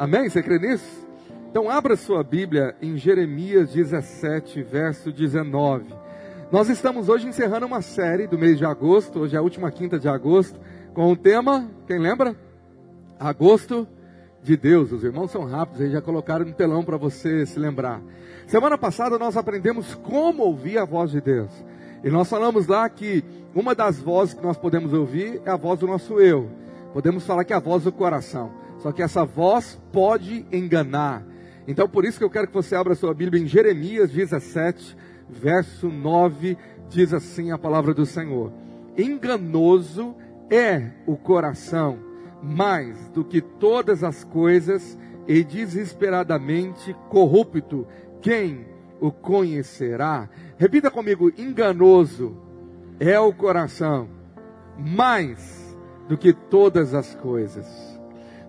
Amém? 0.00 0.30
Você 0.30 0.42
crê 0.42 0.58
nisso? 0.58 1.06
Então 1.50 1.68
abra 1.68 1.94
sua 1.94 2.24
Bíblia 2.24 2.74
em 2.80 2.96
Jeremias 2.96 3.70
17, 3.74 4.62
verso 4.62 5.12
19. 5.12 5.94
Nós 6.50 6.70
estamos 6.70 7.10
hoje 7.10 7.28
encerrando 7.28 7.66
uma 7.66 7.82
série 7.82 8.26
do 8.26 8.38
mês 8.38 8.56
de 8.56 8.64
agosto, 8.64 9.18
hoje 9.18 9.36
é 9.36 9.38
a 9.38 9.42
última 9.42 9.70
quinta 9.70 9.98
de 9.98 10.08
agosto, 10.08 10.58
com 10.94 11.12
o 11.12 11.16
tema, 11.16 11.68
quem 11.86 11.98
lembra? 11.98 12.34
Agosto 13.18 13.86
de 14.42 14.56
Deus. 14.56 14.90
Os 14.90 15.04
irmãos 15.04 15.30
são 15.30 15.44
rápidos, 15.44 15.82
eles 15.82 15.92
já 15.92 16.00
colocaram 16.00 16.46
no 16.46 16.54
telão 16.54 16.82
para 16.82 16.96
você 16.96 17.44
se 17.44 17.58
lembrar. 17.58 18.00
Semana 18.46 18.78
passada 18.78 19.18
nós 19.18 19.36
aprendemos 19.36 19.94
como 19.96 20.44
ouvir 20.44 20.78
a 20.78 20.86
voz 20.86 21.10
de 21.10 21.20
Deus. 21.20 21.50
E 22.02 22.08
nós 22.08 22.26
falamos 22.26 22.66
lá 22.66 22.88
que 22.88 23.22
uma 23.54 23.74
das 23.74 24.00
vozes 24.00 24.32
que 24.32 24.42
nós 24.42 24.56
podemos 24.56 24.94
ouvir 24.94 25.42
é 25.44 25.50
a 25.50 25.56
voz 25.56 25.78
do 25.78 25.86
nosso 25.86 26.18
eu. 26.18 26.48
Podemos 26.94 27.26
falar 27.26 27.44
que 27.44 27.52
é 27.52 27.56
a 27.56 27.60
voz 27.60 27.84
do 27.84 27.92
coração. 27.92 28.60
Só 28.80 28.92
que 28.92 29.02
essa 29.02 29.24
voz 29.24 29.80
pode 29.92 30.46
enganar. 30.50 31.22
Então 31.68 31.88
por 31.88 32.04
isso 32.04 32.18
que 32.18 32.24
eu 32.24 32.30
quero 32.30 32.48
que 32.48 32.54
você 32.54 32.74
abra 32.74 32.94
sua 32.94 33.14
Bíblia 33.14 33.42
em 33.42 33.46
Jeremias 33.46 34.10
17, 34.10 34.96
verso 35.28 35.88
9, 35.88 36.56
diz 36.88 37.14
assim 37.14 37.52
a 37.52 37.58
palavra 37.58 37.94
do 37.94 38.04
Senhor: 38.04 38.52
Enganoso 38.96 40.16
é 40.50 40.90
o 41.06 41.16
coração 41.16 41.98
mais 42.42 43.08
do 43.10 43.24
que 43.24 43.40
todas 43.40 44.02
as 44.02 44.24
coisas 44.24 44.98
e 45.28 45.44
desesperadamente 45.44 46.94
corrupto. 47.08 47.86
Quem 48.20 48.66
o 49.00 49.12
conhecerá? 49.12 50.28
Repita 50.56 50.90
comigo: 50.90 51.30
enganoso 51.38 52.36
é 52.98 53.18
o 53.20 53.32
coração 53.32 54.08
mais 54.76 55.76
do 56.08 56.16
que 56.16 56.32
todas 56.32 56.94
as 56.94 57.14
coisas. 57.14 57.89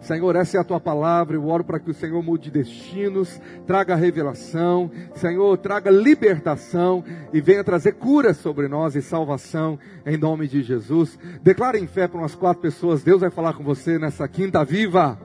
Senhor, 0.02 0.36
essa 0.36 0.58
é 0.58 0.60
a 0.60 0.64
tua 0.64 0.80
palavra. 0.80 1.36
Eu 1.36 1.48
oro 1.48 1.64
para 1.64 1.80
que 1.80 1.92
o 1.92 1.94
Senhor 1.94 2.22
mude 2.24 2.50
destinos, 2.50 3.40
traga 3.68 3.96
revelação, 3.96 4.92
Senhor, 5.16 5.58
traga 5.60 5.92
libertação 5.92 7.04
e 7.32 7.40
venha 7.40 7.64
trazer 7.64 7.94
cura 7.94 8.34
sobre 8.34 8.68
nós 8.68 8.96
e 8.96 9.02
salvação 9.02 9.78
em 10.06 10.18
nome 10.18 10.48
de 10.48 10.64
Jesus. 10.64 11.18
Declare 11.44 11.80
em 11.80 11.88
fé 11.88 12.08
para 12.08 12.20
umas 12.20 12.36
quatro 12.36 12.62
pessoas. 12.62 13.04
Deus 13.04 13.22
vai 13.22 13.30
falar 13.30 13.54
com 13.54 13.64
você 13.64 14.00
nessa 14.00 14.28
quinta 14.28 14.66
viva. 14.66 15.20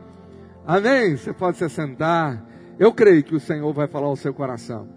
Amém? 0.66 1.16
Você 1.16 1.33
pode 1.33 1.56
se 1.56 1.68
sentar. 1.70 2.44
Eu 2.78 2.92
creio 2.92 3.24
que 3.24 3.34
o 3.34 3.40
Senhor 3.40 3.72
vai 3.72 3.86
falar 3.88 4.08
ao 4.08 4.16
seu 4.16 4.34
coração. 4.34 4.88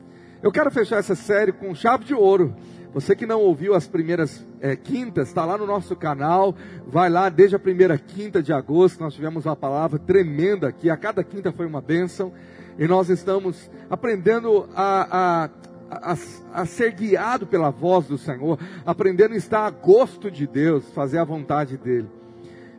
Eu 0.44 0.52
quero 0.52 0.72
fechar 0.72 0.98
essa 0.98 1.16
série 1.16 1.52
com 1.52 1.74
chave 1.74 2.04
de 2.04 2.14
ouro. 2.14 2.56
Você 2.94 3.16
que 3.16 3.26
não 3.26 3.42
ouviu 3.42 3.76
as 3.76 3.88
primeiras 3.88 4.46
é, 4.60 4.76
quintas, 4.76 5.28
está 5.28 5.46
lá 5.46 5.58
no 5.58 5.66
nosso 5.66 5.96
canal. 5.96 6.56
Vai 6.88 7.10
lá 7.10 7.30
desde 7.30 7.56
a 7.56 7.60
primeira 7.60 7.98
quinta 7.98 8.42
de 8.42 8.52
agosto. 8.52 9.00
Nós 9.00 9.14
tivemos 9.14 9.46
uma 9.46 9.56
palavra 9.56 10.00
tremenda 10.00 10.68
aqui. 10.68 10.90
A 10.90 10.98
cada 10.98 11.24
quinta 11.24 11.52
foi 11.52 11.66
uma 11.66 11.82
bênção. 11.82 12.34
E 12.78 12.88
nós 12.88 13.10
estamos 13.10 13.70
aprendendo 13.90 14.68
a, 14.76 15.44
a 15.46 15.50
a, 15.92 16.16
a, 16.54 16.66
ser 16.66 16.92
guiado 16.92 17.48
pela 17.48 17.72
voz 17.72 18.06
do 18.06 18.16
Senhor, 18.18 18.60
aprendendo 18.86 19.34
a 19.34 19.38
estar 19.38 19.66
a 19.66 19.72
gosto 19.72 20.30
de 20.30 20.46
Deus, 20.46 20.88
fazer 20.92 21.18
a 21.18 21.24
vontade 21.24 21.78
dEle. 21.78 22.08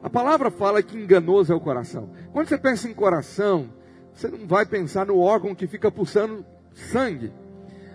A 0.03 0.08
palavra 0.08 0.50
fala 0.50 0.83
que 0.83 0.97
enganoso 0.97 1.53
é 1.53 1.56
o 1.56 1.61
coração. 1.61 2.11
Quando 2.33 2.48
você 2.48 2.56
pensa 2.56 2.88
em 2.88 2.94
coração, 2.94 3.69
você 4.14 4.28
não 4.28 4.47
vai 4.47 4.64
pensar 4.64 5.06
no 5.06 5.19
órgão 5.19 5.55
que 5.55 5.66
fica 5.66 5.91
pulsando 5.91 6.44
sangue. 6.72 7.33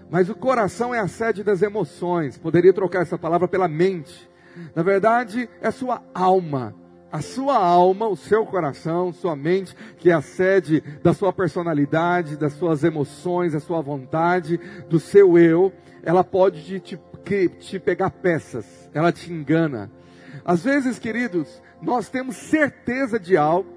Mas 0.10 0.30
o 0.30 0.36
coração 0.36 0.94
é 0.94 1.00
a 1.00 1.08
sede 1.08 1.44
das 1.44 1.62
emoções. 1.62 2.38
Poderia 2.38 2.74
trocar 2.74 3.02
essa 3.02 3.18
palavra 3.18 3.48
pela 3.48 3.68
mente. 3.68 4.30
Na 4.76 4.84
verdade, 4.84 5.50
é 5.62 5.72
sua 5.72 6.02
alma. 6.14 6.74
A 7.12 7.22
sua 7.22 7.58
alma, 7.58 8.08
o 8.08 8.16
seu 8.16 8.46
coração, 8.46 9.14
sua 9.14 9.36
mente, 9.36 9.76
que 9.98 10.10
é 10.10 10.14
a 10.14 10.22
sede 10.22 10.82
da 11.02 11.14
sua 11.14 11.32
personalidade, 11.32 12.36
das 12.36 12.54
suas 12.54 12.84
emoções, 12.84 13.54
da 13.54 13.60
sua 13.60 13.82
vontade, 13.82 14.60
do 14.90 15.00
seu 15.00 15.38
eu, 15.38 15.72
ela 16.04 16.24
pode 16.24 16.80
te, 16.82 17.00
te, 17.24 17.50
te 17.50 17.80
pegar 17.80 18.10
peças, 18.10 18.90
ela 18.94 19.14
te 19.14 19.32
engana. 19.32 19.90
Às 20.44 20.64
vezes, 20.64 21.00
queridos, 21.00 21.62
nós 21.82 22.10
temos 22.10 22.36
certeza 22.36 23.18
de 23.18 23.38
algo 23.38 23.70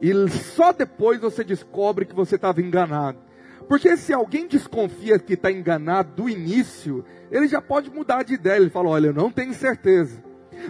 e 0.00 0.12
só 0.28 0.72
depois 0.72 1.20
você 1.20 1.42
descobre 1.42 2.04
que 2.04 2.14
você 2.14 2.36
estava 2.36 2.60
enganado. 2.60 3.18
Porque 3.68 3.96
se 3.96 4.12
alguém 4.12 4.46
desconfia 4.46 5.18
que 5.18 5.34
está 5.34 5.50
enganado 5.50 6.22
do 6.22 6.28
início, 6.28 7.04
ele 7.30 7.48
já 7.48 7.60
pode 7.60 7.90
mudar 7.90 8.22
de 8.22 8.34
ideia. 8.34 8.56
Ele 8.56 8.70
fala: 8.70 8.90
Olha, 8.90 9.08
eu 9.08 9.14
não 9.14 9.30
tenho 9.30 9.52
certeza. 9.52 10.22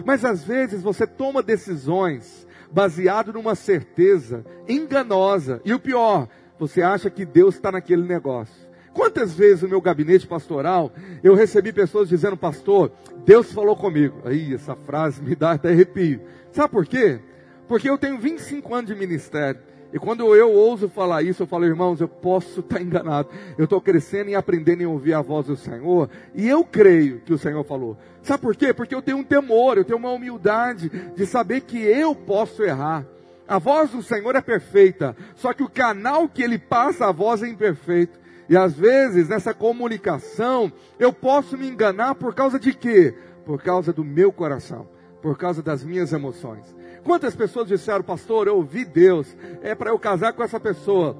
Mas 0.05 0.25
às 0.25 0.43
vezes 0.43 0.81
você 0.81 1.05
toma 1.05 1.43
decisões 1.43 2.47
baseado 2.71 3.33
numa 3.33 3.55
certeza 3.55 4.45
enganosa. 4.67 5.61
E 5.63 5.73
o 5.73 5.79
pior, 5.79 6.27
você 6.59 6.81
acha 6.81 7.09
que 7.09 7.25
Deus 7.25 7.55
está 7.55 7.71
naquele 7.71 8.03
negócio. 8.03 8.67
Quantas 8.93 9.35
vezes 9.35 9.61
no 9.61 9.69
meu 9.69 9.79
gabinete 9.79 10.25
pastoral 10.25 10.91
eu 11.23 11.35
recebi 11.35 11.71
pessoas 11.71 12.09
dizendo, 12.09 12.35
pastor, 12.35 12.91
Deus 13.23 13.51
falou 13.51 13.75
comigo. 13.75 14.21
Aí 14.25 14.53
essa 14.53 14.75
frase 14.75 15.21
me 15.21 15.35
dá 15.35 15.51
até 15.51 15.69
arrepio. 15.69 16.21
Sabe 16.51 16.71
por 16.71 16.85
quê? 16.85 17.19
Porque 17.67 17.89
eu 17.89 17.97
tenho 17.97 18.17
25 18.17 18.73
anos 18.73 18.87
de 18.89 18.95
ministério. 18.95 19.61
E 19.93 19.99
quando 19.99 20.35
eu 20.35 20.51
ouso 20.51 20.89
falar 20.89 21.23
isso, 21.23 21.43
eu 21.43 21.47
falo, 21.47 21.65
irmãos, 21.65 22.01
eu 22.01 22.07
posso 22.07 22.59
estar 22.59 22.81
enganado. 22.81 23.29
Eu 23.57 23.63
estou 23.63 23.79
crescendo 23.79 24.29
e 24.29 24.35
aprendendo 24.35 24.83
a 24.83 24.89
ouvir 24.89 25.13
a 25.13 25.21
voz 25.21 25.47
do 25.47 25.55
Senhor. 25.55 26.09
E 26.35 26.47
eu 26.47 26.63
creio 26.63 27.21
que 27.21 27.33
o 27.33 27.37
Senhor 27.37 27.63
falou. 27.63 27.97
Sabe 28.21 28.41
por 28.41 28.55
quê? 28.55 28.73
Porque 28.73 28.93
eu 28.93 29.01
tenho 29.01 29.17
um 29.17 29.23
temor, 29.23 29.77
eu 29.77 29.85
tenho 29.85 29.97
uma 29.97 30.11
humildade 30.11 30.89
de 31.15 31.25
saber 31.25 31.61
que 31.61 31.81
eu 31.81 32.13
posso 32.13 32.63
errar. 32.63 33.05
A 33.47 33.59
voz 33.59 33.91
do 33.91 34.03
Senhor 34.03 34.35
é 34.35 34.41
perfeita, 34.41 35.15
só 35.35 35.53
que 35.53 35.63
o 35.63 35.69
canal 35.69 36.27
que 36.27 36.43
ele 36.43 36.59
passa 36.59 37.07
a 37.07 37.13
voz 37.13 37.41
é 37.41 37.47
imperfeito. 37.47 38.19
E 38.49 38.57
às 38.57 38.73
vezes, 38.73 39.29
nessa 39.29 39.53
comunicação, 39.53 40.71
eu 40.99 41.13
posso 41.13 41.57
me 41.57 41.67
enganar 41.67 42.15
por 42.15 42.33
causa 42.35 42.59
de 42.59 42.73
quê? 42.73 43.15
Por 43.45 43.61
causa 43.61 43.93
do 43.93 44.03
meu 44.03 44.33
coração, 44.33 44.87
por 45.21 45.37
causa 45.37 45.61
das 45.61 45.83
minhas 45.83 46.11
emoções. 46.11 46.75
Quantas 47.07 47.37
pessoas 47.37 47.69
disseram, 47.69 48.03
pastor, 48.03 48.47
eu 48.47 48.57
ouvi 48.57 48.83
Deus, 48.83 49.33
é 49.61 49.73
para 49.73 49.91
eu 49.91 49.97
casar 49.97 50.33
com 50.33 50.43
essa 50.43 50.59
pessoa. 50.59 51.15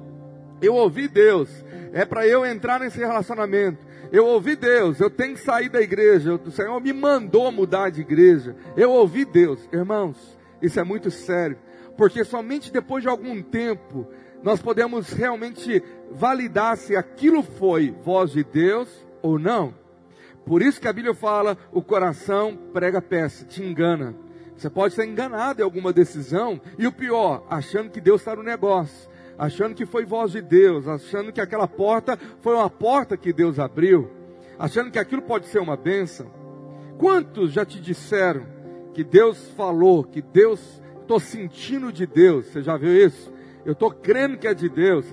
Eu 0.60 0.74
ouvi 0.74 1.08
Deus, 1.08 1.48
é 1.94 2.04
para 2.04 2.26
eu 2.26 2.44
entrar 2.44 2.78
nesse 2.78 2.98
relacionamento. 2.98 3.78
Eu 4.12 4.26
ouvi 4.26 4.54
Deus, 4.54 5.00
eu 5.00 5.08
tenho 5.08 5.34
que 5.34 5.40
sair 5.40 5.70
da 5.70 5.80
igreja. 5.80 6.34
O 6.34 6.50
Senhor 6.50 6.78
me 6.78 6.92
mandou 6.92 7.50
mudar 7.50 7.88
de 7.88 8.02
igreja. 8.02 8.54
Eu 8.76 8.90
ouvi 8.90 9.24
Deus. 9.24 9.66
Irmãos, 9.72 10.38
isso 10.60 10.78
é 10.78 10.84
muito 10.84 11.10
sério, 11.10 11.56
porque 11.96 12.22
somente 12.22 12.70
depois 12.70 13.02
de 13.02 13.08
algum 13.08 13.40
tempo 13.40 14.06
nós 14.42 14.60
podemos 14.60 15.10
realmente 15.10 15.82
validar 16.10 16.76
se 16.76 16.96
aquilo 16.96 17.42
foi 17.42 17.96
voz 18.04 18.32
de 18.32 18.44
Deus 18.44 18.90
ou 19.22 19.38
não. 19.38 19.72
Por 20.44 20.60
isso 20.60 20.82
que 20.82 20.88
a 20.88 20.92
Bíblia 20.92 21.14
fala: 21.14 21.56
o 21.72 21.80
coração 21.80 22.58
prega 22.74 23.00
peça, 23.00 23.46
te 23.46 23.62
engana. 23.62 24.27
Você 24.58 24.68
pode 24.68 24.92
ser 24.92 25.06
enganado 25.06 25.60
em 25.60 25.64
alguma 25.64 25.92
decisão, 25.92 26.60
e 26.76 26.84
o 26.84 26.90
pior, 26.90 27.46
achando 27.48 27.90
que 27.90 28.00
Deus 28.00 28.20
está 28.20 28.34
no 28.34 28.42
negócio, 28.42 29.08
achando 29.38 29.72
que 29.72 29.86
foi 29.86 30.04
voz 30.04 30.32
de 30.32 30.42
Deus, 30.42 30.88
achando 30.88 31.32
que 31.32 31.40
aquela 31.40 31.68
porta 31.68 32.18
foi 32.40 32.56
uma 32.56 32.68
porta 32.68 33.16
que 33.16 33.32
Deus 33.32 33.60
abriu, 33.60 34.10
achando 34.58 34.90
que 34.90 34.98
aquilo 34.98 35.22
pode 35.22 35.46
ser 35.46 35.60
uma 35.60 35.76
bênção. 35.76 36.28
Quantos 36.98 37.52
já 37.52 37.64
te 37.64 37.80
disseram 37.80 38.44
que 38.92 39.04
Deus 39.04 39.48
falou, 39.50 40.02
que 40.02 40.20
Deus, 40.20 40.82
estou 41.02 41.20
sentindo 41.20 41.92
de 41.92 42.04
Deus, 42.04 42.46
você 42.46 42.60
já 42.60 42.76
viu 42.76 42.92
isso? 42.92 43.32
Eu 43.64 43.74
estou 43.74 43.92
crendo 43.92 44.36
que 44.36 44.48
é 44.48 44.54
de 44.54 44.68
Deus. 44.68 45.06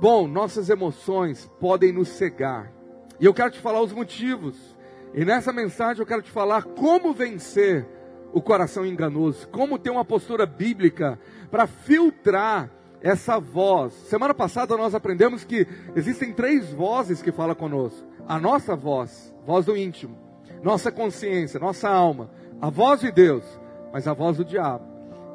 Bom, 0.00 0.26
nossas 0.26 0.68
emoções 0.68 1.48
podem 1.60 1.92
nos 1.92 2.08
cegar, 2.08 2.72
e 3.20 3.24
eu 3.24 3.32
quero 3.32 3.52
te 3.52 3.60
falar 3.60 3.80
os 3.80 3.92
motivos, 3.92 4.76
e 5.14 5.24
nessa 5.24 5.52
mensagem 5.52 6.00
eu 6.00 6.06
quero 6.06 6.22
te 6.22 6.30
falar 6.32 6.64
como 6.64 7.14
vencer 7.14 7.93
o 8.34 8.42
coração 8.42 8.84
enganoso, 8.84 9.48
como 9.48 9.78
ter 9.78 9.90
uma 9.90 10.04
postura 10.04 10.44
bíblica 10.44 11.18
para 11.52 11.68
filtrar 11.68 12.68
essa 13.00 13.38
voz. 13.38 13.92
Semana 13.92 14.34
passada 14.34 14.76
nós 14.76 14.92
aprendemos 14.92 15.44
que 15.44 15.66
existem 15.94 16.32
três 16.32 16.72
vozes 16.72 17.22
que 17.22 17.30
falam 17.30 17.54
conosco: 17.54 18.04
a 18.26 18.38
nossa 18.40 18.74
voz, 18.74 19.32
voz 19.46 19.64
do 19.64 19.76
íntimo, 19.76 20.18
nossa 20.64 20.90
consciência, 20.90 21.60
nossa 21.60 21.88
alma, 21.88 22.28
a 22.60 22.68
voz 22.68 23.00
de 23.00 23.12
Deus, 23.12 23.44
mas 23.92 24.08
a 24.08 24.12
voz 24.12 24.36
do 24.36 24.44
diabo. 24.44 24.84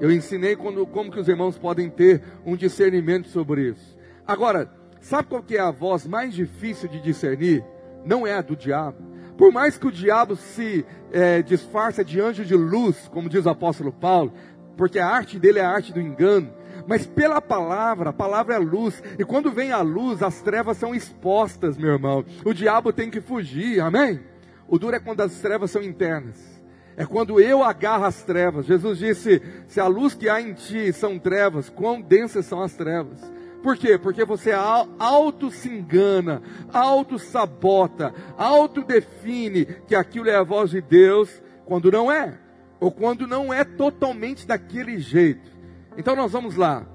Eu 0.02 0.12
ensinei 0.12 0.58
quando, 0.58 0.86
como 0.86 1.12
que 1.12 1.20
os 1.20 1.30
irmãos 1.30 1.58
podem 1.58 1.90
ter 1.90 2.22
um 2.46 2.56
discernimento 2.56 3.30
sobre 3.30 3.70
isso. 3.70 3.98
Agora, 4.28 4.70
sabe 5.00 5.30
qual 5.30 5.44
que 5.44 5.56
é 5.56 5.62
a 5.62 5.72
voz 5.72 6.06
mais 6.06 6.34
difícil 6.34 6.90
de 6.90 7.02
discernir? 7.02 7.64
Não 8.06 8.28
é 8.28 8.34
a 8.34 8.42
do 8.42 8.56
diabo 8.56 9.10
por 9.40 9.54
mais 9.54 9.78
que 9.78 9.88
o 9.88 9.92
diabo 9.92 10.36
se 10.36 10.86
é, 11.14 11.42
disfarce 11.42 12.04
de 12.04 12.20
anjo 12.20 12.44
de 12.44 12.56
luz, 12.56 13.08
como 13.08 13.30
diz 13.30 13.46
o 13.46 13.50
apóstolo 13.50 13.90
Paulo, 13.90 14.34
porque 14.76 15.00
a 15.00 15.08
arte 15.08 15.40
dele 15.40 15.60
é 15.60 15.62
a 15.64 15.70
arte 15.70 15.94
do 15.94 16.02
engano, 16.02 16.52
mas 16.86 17.08
pela 17.08 17.40
palavra, 17.40 18.10
a 18.10 18.14
palavra 18.14 18.56
é 18.56 18.58
luz, 18.58 19.02
e 19.18 19.24
quando 19.24 19.50
vem 19.50 19.72
a 19.72 19.80
luz, 19.80 20.22
as 20.22 20.42
trevas 20.42 20.76
são 20.76 20.94
expostas, 20.94 21.78
meu 21.78 21.94
irmão. 21.94 22.26
O 22.44 22.54
diabo 22.54 22.92
tem 22.92 23.10
que 23.10 23.22
fugir, 23.22 23.80
amém? 23.80 24.20
O 24.68 24.78
duro 24.78 24.98
é 24.98 25.00
quando 25.00 25.22
as 25.22 25.40
trevas 25.40 25.72
são 25.72 25.82
internas. 25.82 26.60
É 26.98 27.06
quando 27.06 27.40
eu 27.40 27.64
agarro 27.64 28.04
as 28.04 28.22
trevas. 28.24 28.66
Jesus 28.66 28.98
disse: 28.98 29.42
se 29.70 29.80
a 29.80 29.88
luz 29.88 30.14
que 30.14 30.28
há 30.28 30.42
em 30.42 30.52
ti 30.52 30.92
são 30.92 31.18
trevas, 31.18 31.70
quão 31.70 32.02
densas 32.02 32.46
são 32.46 32.62
as 32.62 32.74
trevas. 32.74 33.22
Por 33.62 33.78
quê? 33.78 33.98
Porque 33.98 34.24
você 34.24 34.52
auto 34.52 35.52
se 35.52 35.70
engana, 35.70 36.42
auto 36.72 37.20
sabota, 37.20 38.14
auto 38.38 38.84
define 38.84 39.66
que 39.66 39.96
aquilo 39.96 40.30
é 40.30 40.36
a 40.36 40.44
voz 40.44 40.72
de 40.72 40.82
Deus 40.82 41.42
quando 41.66 41.92
não 41.92 42.12
é, 42.12 42.38
ou 42.80 42.90
quando 42.90 43.28
não 43.28 43.54
é 43.54 43.64
totalmente 43.64 44.48
daquele 44.48 44.98
jeito. 45.00 45.52
Então 45.98 46.16
nós 46.16 46.32
vamos 46.32 46.56
lá. 46.56 46.86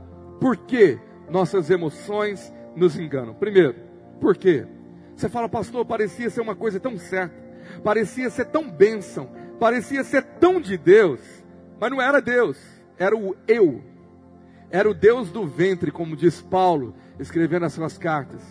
Por 0.40 0.56
que 0.56 0.99
nossas 1.28 1.69
emoções 1.69 2.52
nos 2.75 2.99
enganam? 2.99 3.34
Primeiro, 3.34 3.76
por 4.20 4.37
quê? 4.37 4.67
Você 5.14 5.28
fala, 5.28 5.49
pastor, 5.49 5.84
parecia 5.84 6.31
ser 6.31 6.40
uma 6.40 6.56
coisa 6.56 6.81
tão 6.81 6.99
certa, 6.99 7.37
parecia 7.84 8.31
ser 8.31 8.46
tão 8.46 8.69
bênção, 8.69 9.31
parecia 9.60 10.02
ser 10.02 10.22
tão 10.40 10.60
de 10.60 10.76
Deus, 10.76 11.20
mas 11.78 11.90
não 11.90 12.00
era 12.00 12.20
Deus, 12.20 12.58
era 12.99 13.14
o 13.14 13.37
eu 13.46 13.94
era 14.74 14.90
o 14.90 14.92
Deus 14.92 15.30
do 15.30 15.46
ventre, 15.46 15.92
como 15.92 16.16
diz 16.16 16.42
Paulo, 16.42 16.96
escrevendo 17.20 17.64
as 17.64 17.72
suas 17.72 17.96
cartas. 17.96 18.42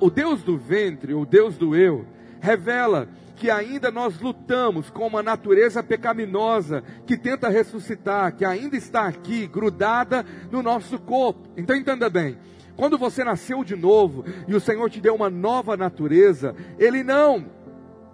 o 0.00 0.08
Deus 0.08 0.42
do 0.42 0.56
ventre, 0.56 1.12
o 1.12 1.26
Deus 1.26 1.58
do 1.58 1.76
eu, 1.76 2.06
revela 2.40 3.06
que 3.34 3.50
ainda 3.50 3.90
nós 3.90 4.18
lutamos 4.18 4.88
com 4.88 5.06
uma 5.06 5.22
natureza 5.22 5.82
pecaminosa 5.82 6.82
que 7.06 7.18
tenta 7.18 7.50
ressuscitar, 7.50 8.34
que 8.34 8.46
ainda 8.46 8.78
está 8.78 9.06
aqui, 9.06 9.46
grudada 9.46 10.24
no 10.50 10.62
nosso 10.62 10.98
corpo. 10.98 11.50
Então 11.54 11.76
entenda 11.76 12.08
bem. 12.08 12.38
Quando 12.74 12.96
você 12.96 13.22
nasceu 13.22 13.62
de 13.62 13.76
novo 13.76 14.24
e 14.48 14.54
o 14.54 14.60
Senhor 14.60 14.88
te 14.88 15.02
deu 15.02 15.14
uma 15.14 15.28
nova 15.28 15.76
natureza, 15.76 16.56
Ele 16.78 17.02
não, 17.02 17.44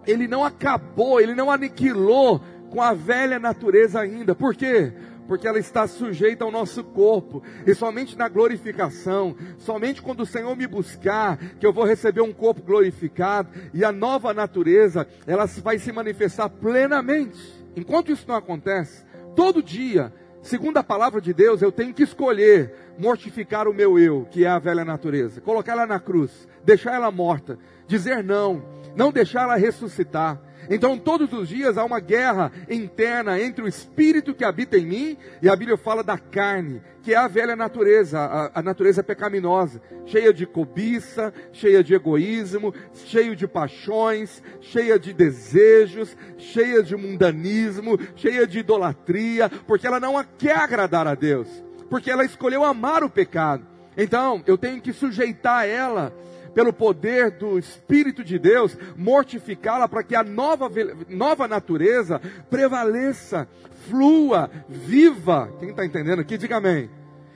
Ele 0.04 0.26
não 0.26 0.44
acabou, 0.44 1.20
Ele 1.20 1.36
não 1.36 1.52
aniquilou 1.52 2.40
com 2.68 2.82
a 2.82 2.94
velha 2.94 3.38
natureza 3.38 4.00
ainda. 4.00 4.34
Por 4.34 4.56
quê? 4.56 4.92
Porque 5.32 5.48
ela 5.48 5.58
está 5.58 5.86
sujeita 5.86 6.44
ao 6.44 6.50
nosso 6.50 6.84
corpo, 6.84 7.42
e 7.66 7.74
somente 7.74 8.18
na 8.18 8.28
glorificação, 8.28 9.34
somente 9.56 10.02
quando 10.02 10.20
o 10.20 10.26
Senhor 10.26 10.54
me 10.54 10.66
buscar, 10.66 11.38
que 11.58 11.64
eu 11.64 11.72
vou 11.72 11.86
receber 11.86 12.20
um 12.20 12.34
corpo 12.34 12.60
glorificado, 12.60 13.48
e 13.72 13.82
a 13.82 13.90
nova 13.90 14.34
natureza, 14.34 15.06
ela 15.26 15.46
vai 15.46 15.78
se 15.78 15.90
manifestar 15.90 16.50
plenamente. 16.50 17.40
Enquanto 17.74 18.12
isso 18.12 18.26
não 18.28 18.34
acontece, 18.34 19.06
todo 19.34 19.62
dia, 19.62 20.12
segundo 20.42 20.76
a 20.76 20.84
palavra 20.84 21.18
de 21.18 21.32
Deus, 21.32 21.62
eu 21.62 21.72
tenho 21.72 21.94
que 21.94 22.02
escolher 22.02 22.92
mortificar 22.98 23.66
o 23.66 23.72
meu 23.72 23.98
eu, 23.98 24.28
que 24.30 24.44
é 24.44 24.48
a 24.48 24.58
velha 24.58 24.84
natureza, 24.84 25.40
colocar 25.40 25.72
ela 25.72 25.86
na 25.86 25.98
cruz, 25.98 26.46
deixar 26.62 26.92
ela 26.92 27.10
morta, 27.10 27.58
dizer 27.86 28.22
não, 28.22 28.62
não 28.94 29.10
deixar 29.10 29.44
ela 29.44 29.56
ressuscitar 29.56 30.38
então, 30.70 30.96
todos 30.96 31.32
os 31.32 31.48
dias 31.48 31.76
há 31.76 31.84
uma 31.84 32.00
guerra 32.00 32.52
interna 32.70 33.40
entre 33.40 33.64
o 33.64 33.68
espírito 33.68 34.34
que 34.34 34.44
habita 34.44 34.78
em 34.78 34.86
mim 34.86 35.18
e 35.40 35.48
a 35.48 35.56
Bíblia 35.56 35.76
fala 35.76 36.02
da 36.02 36.16
carne, 36.16 36.80
que 37.02 37.12
é 37.12 37.16
a 37.16 37.26
velha 37.26 37.56
natureza, 37.56 38.20
a, 38.20 38.60
a 38.60 38.62
natureza 38.62 39.02
pecaminosa, 39.02 39.82
cheia 40.06 40.32
de 40.32 40.46
cobiça, 40.46 41.32
cheia 41.52 41.82
de 41.82 41.94
egoísmo, 41.94 42.72
cheia 42.94 43.34
de 43.34 43.46
paixões, 43.48 44.42
cheia 44.60 44.98
de 44.98 45.12
desejos, 45.12 46.16
cheia 46.38 46.82
de 46.82 46.96
mundanismo, 46.96 47.98
cheia 48.14 48.46
de 48.46 48.60
idolatria, 48.60 49.50
porque 49.66 49.86
ela 49.86 49.98
não 49.98 50.22
quer 50.38 50.56
agradar 50.56 51.06
a 51.06 51.14
Deus, 51.14 51.48
porque 51.90 52.10
ela 52.10 52.24
escolheu 52.24 52.64
amar 52.64 53.02
o 53.02 53.10
pecado. 53.10 53.66
Então, 53.96 54.42
eu 54.46 54.56
tenho 54.56 54.80
que 54.80 54.92
sujeitar 54.92 55.66
ela 55.66 56.12
pelo 56.54 56.72
poder 56.72 57.30
do 57.30 57.58
Espírito 57.58 58.22
de 58.22 58.38
Deus, 58.38 58.76
mortificá-la 58.96 59.88
para 59.88 60.02
que 60.02 60.14
a 60.14 60.22
nova, 60.22 60.70
nova 61.08 61.48
natureza 61.48 62.20
prevaleça, 62.50 63.48
flua, 63.88 64.50
viva. 64.68 65.52
Quem 65.58 65.70
está 65.70 65.84
entendendo 65.84 66.20
aqui, 66.20 66.36
diga 66.36 66.56
amém. 66.56 66.90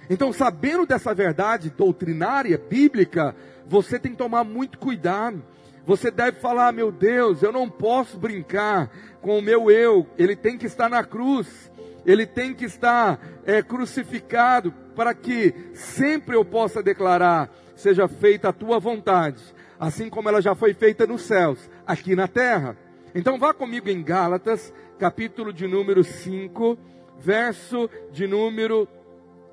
Então, 0.08 0.32
sabendo 0.32 0.86
dessa 0.86 1.12
verdade 1.14 1.70
doutrinária, 1.70 2.58
bíblica, 2.58 3.34
você 3.66 3.98
tem 3.98 4.12
que 4.12 4.18
tomar 4.18 4.44
muito 4.44 4.78
cuidado. 4.78 5.42
Você 5.84 6.10
deve 6.10 6.38
falar: 6.40 6.72
meu 6.72 6.92
Deus, 6.92 7.42
eu 7.42 7.52
não 7.52 7.68
posso 7.68 8.18
brincar 8.18 8.90
com 9.20 9.38
o 9.38 9.42
meu 9.42 9.70
eu, 9.70 10.06
ele 10.16 10.36
tem 10.36 10.56
que 10.56 10.66
estar 10.66 10.88
na 10.88 11.02
cruz, 11.02 11.70
ele 12.04 12.26
tem 12.26 12.54
que 12.54 12.64
estar 12.64 13.18
é, 13.44 13.62
crucificado, 13.62 14.72
para 14.94 15.12
que 15.14 15.54
sempre 15.74 16.36
eu 16.36 16.44
possa 16.44 16.82
declarar: 16.82 17.50
seja 17.76 18.08
feita 18.08 18.48
a 18.48 18.52
tua 18.52 18.80
vontade, 18.80 19.42
assim 19.78 20.10
como 20.10 20.28
ela 20.28 20.42
já 20.42 20.54
foi 20.54 20.74
feita 20.74 21.06
nos 21.06 21.22
céus, 21.22 21.70
aqui 21.86 22.16
na 22.16 22.26
terra. 22.26 22.76
Então 23.14 23.38
vá 23.38 23.54
comigo 23.54 23.88
em 23.88 24.02
Gálatas, 24.02 24.72
capítulo 24.98 25.52
de 25.52 25.68
número 25.68 26.02
5, 26.02 26.76
verso 27.18 27.88
de 28.10 28.26
número 28.26 28.88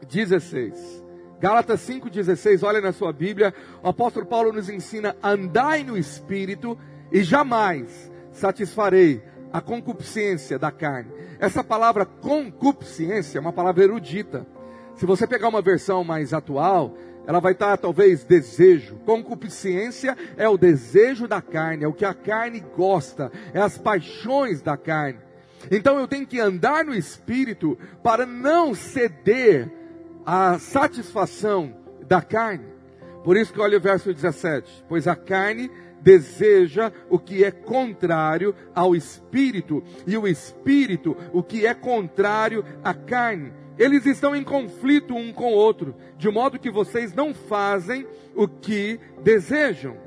16. 0.09 1.03
Gálatas 1.39 1.81
5,16, 1.81 2.65
olha 2.65 2.79
na 2.79 2.93
sua 2.93 3.11
Bíblia, 3.11 3.53
o 3.83 3.89
apóstolo 3.89 4.25
Paulo 4.25 4.53
nos 4.53 4.69
ensina: 4.69 5.15
andai 5.21 5.83
no 5.83 5.97
espírito 5.97 6.77
e 7.11 7.21
jamais 7.21 8.09
satisfarei 8.31 9.21
a 9.51 9.59
concupiscência 9.61 10.57
da 10.57 10.71
carne. 10.71 11.11
Essa 11.39 11.63
palavra 11.63 12.05
concupiscência 12.05 13.37
é 13.37 13.41
uma 13.41 13.53
palavra 13.53 13.83
erudita. 13.83 14.47
Se 14.95 15.05
você 15.05 15.27
pegar 15.27 15.49
uma 15.49 15.61
versão 15.61 16.03
mais 16.03 16.33
atual, 16.33 16.95
ela 17.25 17.39
vai 17.39 17.53
estar 17.53 17.77
talvez 17.77 18.23
desejo. 18.23 18.95
Concupiscência 19.05 20.17
é 20.37 20.47
o 20.47 20.57
desejo 20.57 21.27
da 21.27 21.41
carne, 21.41 21.83
é 21.83 21.87
o 21.87 21.93
que 21.93 22.05
a 22.05 22.13
carne 22.13 22.59
gosta, 22.75 23.31
é 23.53 23.59
as 23.59 23.77
paixões 23.77 24.61
da 24.61 24.75
carne. 24.77 25.19
Então 25.71 25.97
eu 25.97 26.07
tenho 26.07 26.27
que 26.27 26.39
andar 26.39 26.83
no 26.83 26.93
espírito 26.93 27.77
para 28.03 28.25
não 28.25 28.73
ceder 28.73 29.71
à 30.25 30.59
satisfação 30.59 31.73
da 32.07 32.21
carne. 32.21 32.65
Por 33.23 33.37
isso 33.37 33.53
que 33.53 33.61
olha 33.61 33.77
o 33.77 33.81
verso 33.81 34.13
17: 34.13 34.85
Pois 34.89 35.07
a 35.07 35.15
carne 35.15 35.71
deseja 36.01 36.91
o 37.09 37.17
que 37.17 37.45
é 37.45 37.51
contrário 37.51 38.53
ao 38.75 38.93
espírito, 38.93 39.81
e 40.05 40.17
o 40.17 40.27
espírito 40.27 41.15
o 41.31 41.41
que 41.41 41.65
é 41.65 41.73
contrário 41.73 42.65
à 42.83 42.93
carne 42.93 43.53
eles 43.77 44.05
estão 44.05 44.35
em 44.35 44.43
conflito 44.43 45.15
um 45.15 45.31
com 45.33 45.51
o 45.51 45.55
outro, 45.55 45.95
de 46.17 46.29
modo 46.29 46.59
que 46.59 46.69
vocês 46.69 47.13
não 47.13 47.33
fazem 47.33 48.07
o 48.35 48.47
que 48.47 48.99
desejam. 49.23 49.97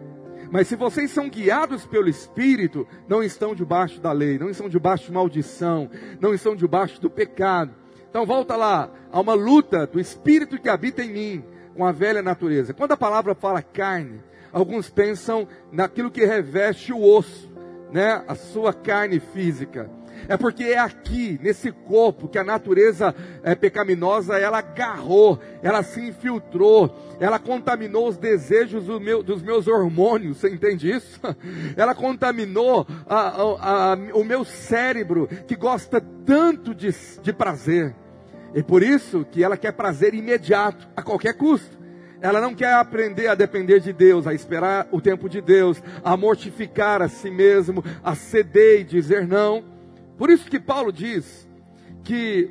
Mas 0.51 0.69
se 0.69 0.77
vocês 0.77 1.11
são 1.11 1.29
guiados 1.29 1.85
pelo 1.87 2.09
Espírito, 2.09 2.87
não 3.09 3.23
estão 3.23 3.55
debaixo 3.55 4.01
da 4.01 4.13
lei, 4.13 4.39
não 4.39 4.49
estão 4.49 4.69
debaixo 4.69 5.07
de 5.07 5.13
maldição, 5.13 5.91
não 6.21 6.33
estão 6.33 6.55
debaixo 6.55 7.01
do 7.01 7.11
pecado. 7.11 7.75
Então 8.09 8.25
volta 8.25 8.57
lá, 8.57 8.91
há 9.11 9.21
uma 9.21 9.35
luta 9.35 9.87
do 9.87 9.99
Espírito 9.99 10.61
que 10.61 10.69
habita 10.69 11.03
em 11.03 11.13
mim 11.13 11.45
com 11.75 11.85
a 11.85 11.93
velha 11.93 12.23
natureza. 12.23 12.73
Quando 12.73 12.93
a 12.93 12.97
palavra 12.97 13.35
fala 13.35 13.61
carne, 13.61 14.23
alguns 14.53 14.89
pensam 14.89 15.47
naquilo 15.71 16.11
que 16.11 16.25
reveste 16.25 16.93
o 16.93 17.03
osso, 17.03 17.53
né? 17.93 18.25
A 18.27 18.35
sua 18.35 18.73
carne 18.73 19.21
física. 19.21 19.91
É 20.29 20.37
porque 20.37 20.65
é 20.65 20.79
aqui, 20.79 21.39
nesse 21.43 21.71
corpo, 21.71 22.29
que 22.29 22.39
a 22.39 22.45
natureza 22.45 23.15
é, 23.43 23.55
pecaminosa, 23.55 24.39
ela 24.39 24.59
agarrou, 24.59 25.39
ela 25.63 25.83
se 25.83 26.01
infiltrou, 26.01 27.17
ela 27.21 27.39
contaminou 27.39 28.09
os 28.09 28.17
desejos 28.17 28.85
do 28.85 29.01
meu, 29.01 29.23
dos 29.23 29.43
meus 29.43 29.69
hormônios, 29.69 30.39
você 30.39 30.49
entende 30.49 30.91
isso? 30.91 31.21
Ela 31.77 31.95
contaminou 31.95 32.87
a, 33.07 33.17
a, 33.17 33.93
a, 33.93 33.97
o 34.15 34.25
meu 34.25 34.45
cérebro, 34.45 35.29
que 35.47 35.57
gosta 35.57 36.01
tanto 36.25 36.75
de, 36.75 36.95
de 37.23 37.33
prazer. 37.33 37.95
E 38.55 38.63
por 38.63 38.83
isso 38.83 39.27
que 39.31 39.43
ela 39.43 39.57
quer 39.57 39.73
prazer 39.73 40.15
imediato, 40.15 40.89
a 40.97 41.03
qualquer 41.03 41.35
custo. 41.35 41.77
Ela 42.21 42.41
não 42.41 42.55
quer 42.55 42.73
aprender 42.73 43.29
a 43.29 43.35
depender 43.35 43.81
de 43.81 43.93
Deus, 43.93 44.27
a 44.27 44.33
esperar 44.33 44.89
o 44.91 45.01
tempo 45.01 45.29
de 45.29 45.41
Deus, 45.41 45.83
a 46.03 46.17
mortificar 46.17 47.03
a 47.03 47.09
si 47.09 47.31
mesmo, 47.31 47.85
a 48.03 48.15
ceder 48.15 48.81
e 48.81 48.85
dizer 48.85 49.27
não. 49.27 49.76
Por 50.17 50.31
isso 50.31 50.51
que 50.51 50.59
Paulo 50.59 50.93
diz 50.93 51.47
que 52.03 52.51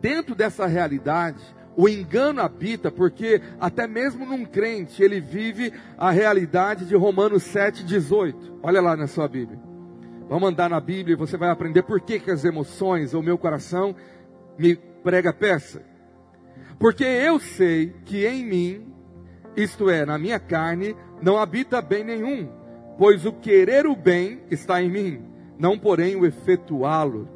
dentro 0.00 0.34
dessa 0.34 0.66
realidade, 0.66 1.42
o 1.76 1.88
engano 1.88 2.40
habita, 2.40 2.90
porque 2.90 3.40
até 3.60 3.86
mesmo 3.86 4.24
num 4.26 4.44
crente 4.44 5.02
ele 5.02 5.20
vive 5.20 5.72
a 5.96 6.10
realidade 6.10 6.86
de 6.86 6.96
Romanos 6.96 7.44
7,18. 7.44 8.58
Olha 8.62 8.80
lá 8.80 8.96
na 8.96 9.06
sua 9.06 9.28
Bíblia. 9.28 9.60
Vamos 10.28 10.48
andar 10.48 10.68
na 10.68 10.80
Bíblia 10.80 11.14
e 11.14 11.18
você 11.18 11.36
vai 11.36 11.50
aprender 11.50 11.82
por 11.82 12.00
que, 12.00 12.18
que 12.18 12.30
as 12.30 12.44
emoções, 12.44 13.14
o 13.14 13.22
meu 13.22 13.38
coração, 13.38 13.94
me 14.58 14.74
prega 14.74 15.32
peça. 15.32 15.82
Porque 16.78 17.04
eu 17.04 17.38
sei 17.38 17.94
que 18.04 18.26
em 18.26 18.44
mim, 18.44 18.92
isto 19.54 19.88
é, 19.88 20.04
na 20.04 20.18
minha 20.18 20.40
carne, 20.40 20.96
não 21.22 21.38
habita 21.38 21.80
bem 21.80 22.02
nenhum, 22.02 22.48
pois 22.98 23.24
o 23.24 23.32
querer 23.32 23.86
o 23.86 23.94
bem 23.94 24.40
está 24.50 24.82
em 24.82 24.90
mim 24.90 25.35
não 25.58 25.78
porém 25.78 26.16
o 26.16 26.26
efetuá-lo. 26.26 27.28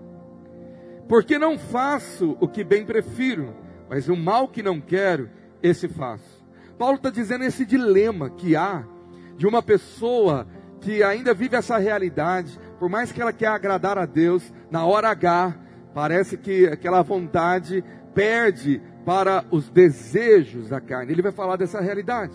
Porque 1.08 1.38
não 1.38 1.58
faço 1.58 2.36
o 2.40 2.46
que 2.46 2.62
bem 2.62 2.84
prefiro, 2.84 3.54
mas 3.88 4.08
o 4.08 4.16
mal 4.16 4.48
que 4.48 4.62
não 4.62 4.80
quero, 4.80 5.28
esse 5.62 5.88
faço. 5.88 6.44
Paulo 6.78 6.96
está 6.96 7.10
dizendo 7.10 7.44
esse 7.44 7.66
dilema 7.66 8.30
que 8.30 8.56
há 8.56 8.84
de 9.36 9.46
uma 9.46 9.62
pessoa 9.62 10.46
que 10.80 11.02
ainda 11.02 11.34
vive 11.34 11.56
essa 11.56 11.76
realidade, 11.76 12.58
por 12.78 12.88
mais 12.88 13.12
que 13.12 13.20
ela 13.20 13.32
quer 13.32 13.48
agradar 13.48 13.98
a 13.98 14.06
Deus, 14.06 14.52
na 14.70 14.86
hora 14.86 15.10
H, 15.10 15.54
parece 15.92 16.36
que 16.36 16.66
aquela 16.66 17.02
vontade 17.02 17.84
perde 18.14 18.80
para 19.04 19.44
os 19.50 19.68
desejos 19.68 20.68
da 20.68 20.80
carne. 20.80 21.12
Ele 21.12 21.22
vai 21.22 21.32
falar 21.32 21.56
dessa 21.56 21.80
realidade. 21.80 22.34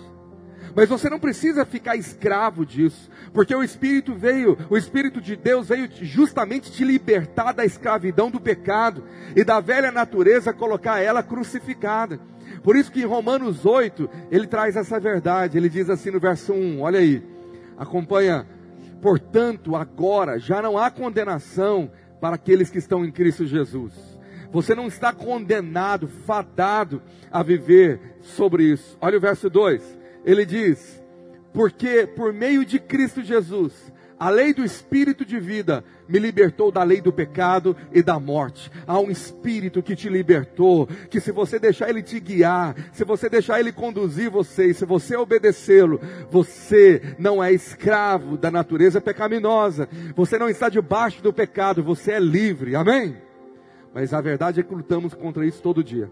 Mas 0.75 0.89
você 0.89 1.09
não 1.09 1.17
precisa 1.17 1.65
ficar 1.65 1.95
escravo 1.95 2.65
disso, 2.65 3.09
porque 3.33 3.55
o 3.55 3.63
Espírito 3.63 4.13
veio, 4.13 4.57
o 4.69 4.75
Espírito 4.75 5.21
de 5.21 5.37
Deus 5.37 5.69
veio 5.69 5.87
justamente 6.01 6.69
te 6.69 6.83
libertar 6.83 7.53
da 7.53 7.63
escravidão 7.63 8.29
do 8.29 8.41
pecado 8.41 9.05
e 9.33 9.43
da 9.43 9.61
velha 9.61 9.89
natureza, 9.89 10.53
colocar 10.53 10.99
ela 10.99 11.23
crucificada. 11.23 12.19
Por 12.61 12.75
isso 12.75 12.91
que 12.91 13.01
em 13.01 13.05
Romanos 13.05 13.65
8, 13.65 14.09
ele 14.29 14.47
traz 14.47 14.75
essa 14.75 14.99
verdade, 14.99 15.57
ele 15.57 15.69
diz 15.69 15.89
assim 15.89 16.11
no 16.11 16.19
verso 16.19 16.51
1, 16.51 16.81
olha 16.81 16.99
aí, 16.99 17.23
acompanha, 17.77 18.45
portanto, 19.01 19.77
agora 19.77 20.37
já 20.37 20.61
não 20.61 20.77
há 20.77 20.91
condenação 20.91 21.89
para 22.19 22.35
aqueles 22.35 22.69
que 22.69 22.79
estão 22.79 23.05
em 23.05 23.11
Cristo 23.11 23.45
Jesus. 23.45 23.93
Você 24.51 24.75
não 24.75 24.87
está 24.87 25.13
condenado, 25.13 26.07
fadado 26.07 27.01
a 27.31 27.41
viver 27.41 28.17
sobre 28.21 28.63
isso. 28.63 28.97
Olha 28.99 29.17
o 29.17 29.21
verso 29.21 29.49
2 29.49 30.04
ele 30.25 30.45
diz: 30.45 31.01
Porque 31.53 32.07
por 32.07 32.33
meio 32.33 32.65
de 32.65 32.79
Cristo 32.79 33.21
Jesus, 33.21 33.93
a 34.17 34.29
lei 34.29 34.53
do 34.53 34.63
espírito 34.63 35.25
de 35.25 35.39
vida 35.39 35.83
me 36.07 36.19
libertou 36.19 36.71
da 36.71 36.83
lei 36.83 37.01
do 37.01 37.11
pecado 37.11 37.75
e 37.91 38.01
da 38.01 38.17
morte. 38.17 38.71
Há 38.87 38.97
um 38.97 39.11
espírito 39.11 39.83
que 39.83 39.95
te 39.95 40.07
libertou, 40.07 40.87
que 41.09 41.19
se 41.19 41.31
você 41.31 41.59
deixar 41.59 41.89
ele 41.89 42.01
te 42.01 42.19
guiar, 42.19 42.75
se 42.93 43.03
você 43.03 43.29
deixar 43.29 43.59
ele 43.59 43.73
conduzir 43.73 44.29
você, 44.29 44.67
e 44.67 44.73
se 44.73 44.85
você 44.85 45.17
obedecê-lo, 45.17 45.99
você 46.31 47.15
não 47.19 47.43
é 47.43 47.51
escravo 47.51 48.37
da 48.37 48.49
natureza 48.49 49.01
pecaminosa. 49.01 49.89
Você 50.15 50.39
não 50.39 50.49
está 50.49 50.69
debaixo 50.69 51.21
do 51.21 51.33
pecado, 51.33 51.83
você 51.83 52.13
é 52.13 52.19
livre. 52.19 52.75
Amém? 52.75 53.17
Mas 53.93 54.13
a 54.13 54.21
verdade 54.21 54.61
é 54.61 54.63
que 54.63 54.73
lutamos 54.73 55.13
contra 55.13 55.45
isso 55.45 55.61
todo 55.61 55.83
dia. 55.83 56.09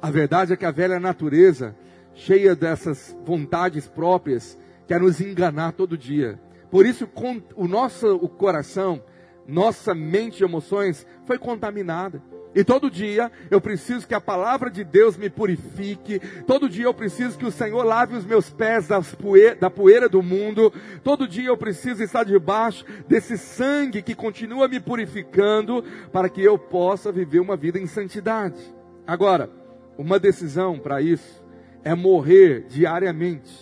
A 0.00 0.10
verdade 0.10 0.52
é 0.52 0.56
que 0.56 0.64
a 0.64 0.70
velha 0.70 1.00
natureza 1.00 1.74
cheia 2.14 2.54
dessas 2.54 3.16
vontades 3.24 3.86
próprias, 3.86 4.58
quer 4.86 5.00
nos 5.00 5.20
enganar 5.20 5.72
todo 5.72 5.96
dia. 5.96 6.40
Por 6.70 6.86
isso, 6.86 7.08
o 7.56 7.66
nosso 7.66 8.14
o 8.16 8.28
coração, 8.28 9.02
nossa 9.46 9.94
mente 9.94 10.40
e 10.40 10.44
emoções 10.44 11.06
foi 11.26 11.38
contaminada. 11.38 12.22
E 12.52 12.64
todo 12.64 12.90
dia 12.90 13.30
eu 13.48 13.60
preciso 13.60 14.06
que 14.06 14.14
a 14.14 14.20
palavra 14.20 14.70
de 14.70 14.82
Deus 14.82 15.16
me 15.16 15.30
purifique. 15.30 16.18
Todo 16.46 16.68
dia 16.68 16.84
eu 16.84 16.94
preciso 16.94 17.38
que 17.38 17.46
o 17.46 17.50
Senhor 17.50 17.84
lave 17.84 18.16
os 18.16 18.24
meus 18.24 18.50
pés 18.50 18.88
da 18.88 19.70
poeira 19.70 20.08
do 20.08 20.22
mundo. 20.22 20.72
Todo 21.04 21.28
dia 21.28 21.48
eu 21.48 21.56
preciso 21.56 22.02
estar 22.02 22.24
debaixo 22.24 22.84
desse 23.06 23.38
sangue 23.38 24.02
que 24.02 24.16
continua 24.16 24.66
me 24.66 24.80
purificando 24.80 25.84
para 26.12 26.28
que 26.28 26.42
eu 26.42 26.58
possa 26.58 27.12
viver 27.12 27.38
uma 27.38 27.56
vida 27.56 27.78
em 27.78 27.86
santidade. 27.86 28.60
Agora, 29.06 29.48
uma 29.96 30.18
decisão 30.18 30.78
para 30.78 31.00
isso 31.00 31.39
é 31.84 31.94
morrer 31.94 32.66
diariamente 32.68 33.52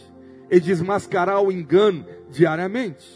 e 0.51 0.59
desmascarar 0.61 1.43
o 1.43 1.53
engano 1.53 2.05
diariamente. 2.31 3.07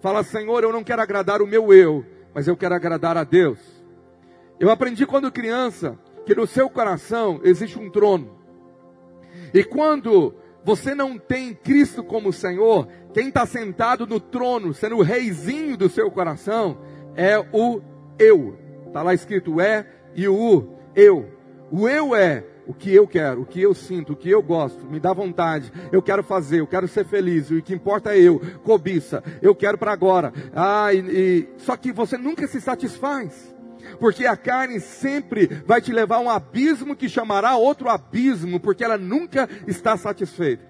Fala, 0.00 0.22
Senhor, 0.22 0.62
eu 0.62 0.72
não 0.72 0.82
quero 0.82 1.02
agradar 1.02 1.42
o 1.42 1.46
meu 1.46 1.72
eu, 1.72 2.04
mas 2.34 2.48
eu 2.48 2.56
quero 2.56 2.74
agradar 2.74 3.16
a 3.16 3.24
Deus. 3.24 3.58
Eu 4.58 4.70
aprendi 4.70 5.06
quando 5.06 5.30
criança 5.32 5.98
que 6.24 6.34
no 6.34 6.46
seu 6.46 6.68
coração 6.68 7.40
existe 7.44 7.78
um 7.78 7.90
trono. 7.90 8.38
E 9.52 9.64
quando 9.64 10.34
você 10.64 10.94
não 10.94 11.18
tem 11.18 11.54
Cristo 11.54 12.02
como 12.02 12.32
Senhor, 12.32 12.88
quem 13.12 13.28
está 13.28 13.46
sentado 13.46 14.06
no 14.06 14.20
trono, 14.20 14.72
sendo 14.74 14.96
o 14.96 15.02
reizinho 15.02 15.76
do 15.76 15.88
seu 15.88 16.10
coração, 16.10 16.78
é 17.14 17.38
o 17.38 17.80
eu. 18.18 18.58
Está 18.86 19.02
lá 19.02 19.14
escrito 19.14 19.60
é 19.60 19.86
e 20.14 20.28
o 20.28 20.68
eu. 20.94 21.28
O 21.70 21.88
eu 21.88 22.14
é 22.14 22.44
o 22.70 22.74
que 22.74 22.94
eu 22.94 23.04
quero, 23.04 23.42
o 23.42 23.44
que 23.44 23.60
eu 23.60 23.74
sinto, 23.74 24.12
o 24.12 24.16
que 24.16 24.30
eu 24.30 24.40
gosto, 24.40 24.86
me 24.86 25.00
dá 25.00 25.12
vontade, 25.12 25.72
eu 25.90 26.00
quero 26.00 26.22
fazer, 26.22 26.60
eu 26.60 26.68
quero 26.68 26.86
ser 26.86 27.04
feliz, 27.04 27.50
o 27.50 27.60
que 27.60 27.74
importa 27.74 28.14
é 28.14 28.20
eu, 28.20 28.40
cobiça, 28.62 29.24
eu 29.42 29.56
quero 29.56 29.76
para 29.76 29.90
agora. 29.90 30.32
Ah, 30.54 30.94
e, 30.94 30.98
e, 30.98 31.48
só 31.58 31.76
que 31.76 31.90
você 31.90 32.16
nunca 32.16 32.46
se 32.46 32.60
satisfaz. 32.60 33.52
Porque 33.98 34.24
a 34.24 34.36
carne 34.36 34.78
sempre 34.78 35.48
vai 35.66 35.80
te 35.80 35.92
levar 35.92 36.16
a 36.16 36.20
um 36.20 36.30
abismo 36.30 36.94
que 36.94 37.08
chamará 37.08 37.56
outro 37.56 37.88
abismo, 37.88 38.60
porque 38.60 38.84
ela 38.84 38.96
nunca 38.96 39.48
está 39.66 39.96
satisfeita. 39.96 40.62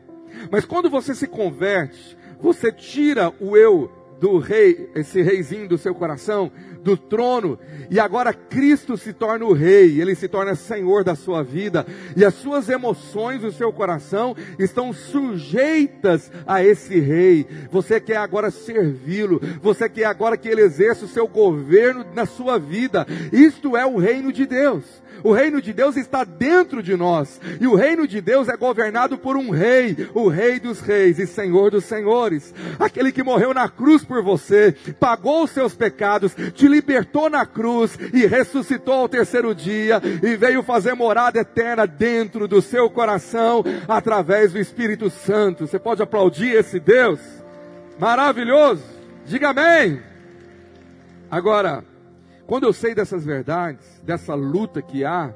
Mas 0.51 0.65
quando 0.65 0.89
você 0.89 1.15
se 1.15 1.27
converte, 1.27 2.17
você 2.41 2.73
tira 2.73 3.31
o 3.39 3.59
eu 3.59 3.93
do 4.19 4.39
rei, 4.39 4.91
esse 4.95 5.21
reizinho 5.21 5.69
do 5.69 5.77
seu 5.77 5.95
coração, 5.95 6.51
do 6.83 6.97
trono, 6.97 7.59
e 7.91 7.99
agora 7.99 8.33
Cristo 8.33 8.97
se 8.97 9.13
torna 9.13 9.45
o 9.45 9.53
rei, 9.53 10.01
ele 10.01 10.15
se 10.15 10.29
torna 10.29 10.55
senhor 10.55 11.05
da 11.05 11.15
sua 11.15 11.43
vida, 11.43 11.87
e 12.17 12.25
as 12.25 12.35
suas 12.35 12.69
emoções, 12.69 13.45
o 13.45 13.53
seu 13.53 13.73
coração 13.73 14.37
estão 14.59 14.93
sujeitas 14.93 16.31
a 16.47 16.63
esse 16.65 16.99
rei. 16.99 17.47
Você 17.71 18.01
quer 18.01 18.17
agora 18.17 18.51
servi-lo, 18.51 19.41
você 19.63 19.89
quer 19.89 20.05
agora 20.05 20.37
que 20.37 20.49
ele 20.49 20.63
exerça 20.63 21.05
o 21.05 21.09
seu 21.09 21.27
governo 21.27 22.05
na 22.15 22.27
sua 22.27 22.59
vida. 22.59 23.07
Isto 23.33 23.77
é 23.77 23.85
o 23.85 23.99
reino 23.99 24.33
de 24.33 24.47
Deus. 24.47 24.85
O 25.23 25.33
reino 25.33 25.61
de 25.61 25.73
Deus 25.73 25.97
está 25.97 26.25
dentro 26.25 26.83
de 26.83 26.97
nós. 26.97 27.41
E 27.61 27.67
o 27.67 27.75
reino 27.75 28.07
de 28.07 28.21
Deus 28.21 28.49
é 28.49 28.57
governado 28.57 29.19
por 29.19 29.37
um 29.37 29.51
rei, 29.51 30.09
o 30.15 30.29
rei 30.29 30.59
dos 30.59 30.81
reis 30.81 31.19
e 31.19 31.27
senhor 31.27 31.71
dos 31.71 31.85
senhores. 31.85 32.55
Aquele 32.79 33.13
que 33.13 33.23
morreu 33.23 33.53
na 33.53 33.69
cruz 33.69 34.05
por 34.05 34.23
você, 34.23 34.75
pagou 34.99 35.45
os 35.45 35.51
seus 35.51 35.75
pecados, 35.75 36.35
te 36.55 36.67
libertou 36.71 37.29
na 37.29 37.45
cruz 37.45 37.99
e 38.15 38.27
ressuscitou 38.27 38.95
ao 38.95 39.09
terceiro 39.09 39.55
dia 39.55 40.01
e 40.23 40.37
veio 40.37 40.63
fazer 40.63 40.95
morada 40.95 41.41
eterna 41.41 41.87
dentro 41.87 42.47
do 42.47 42.63
seu 42.63 42.89
coração 42.89 43.65
através 43.89 44.53
do 44.53 44.59
Espírito 44.59 45.11
Santo. 45.11 45.67
Você 45.67 45.79
pode 45.79 46.03
aplaudir 46.03 46.55
esse 46.55 46.79
Deus? 46.79 47.21
Maravilhoso. 47.99 48.85
Diga 49.27 49.51
amém. 49.51 50.01
Agora, 51.31 51.85
quando 52.47 52.65
eu 52.65 52.73
sei 52.73 52.95
dessas 52.95 53.25
verdades, 53.25 53.87
dessa 54.03 54.35
luta 54.35 54.81
que 54.81 55.05
há, 55.05 55.33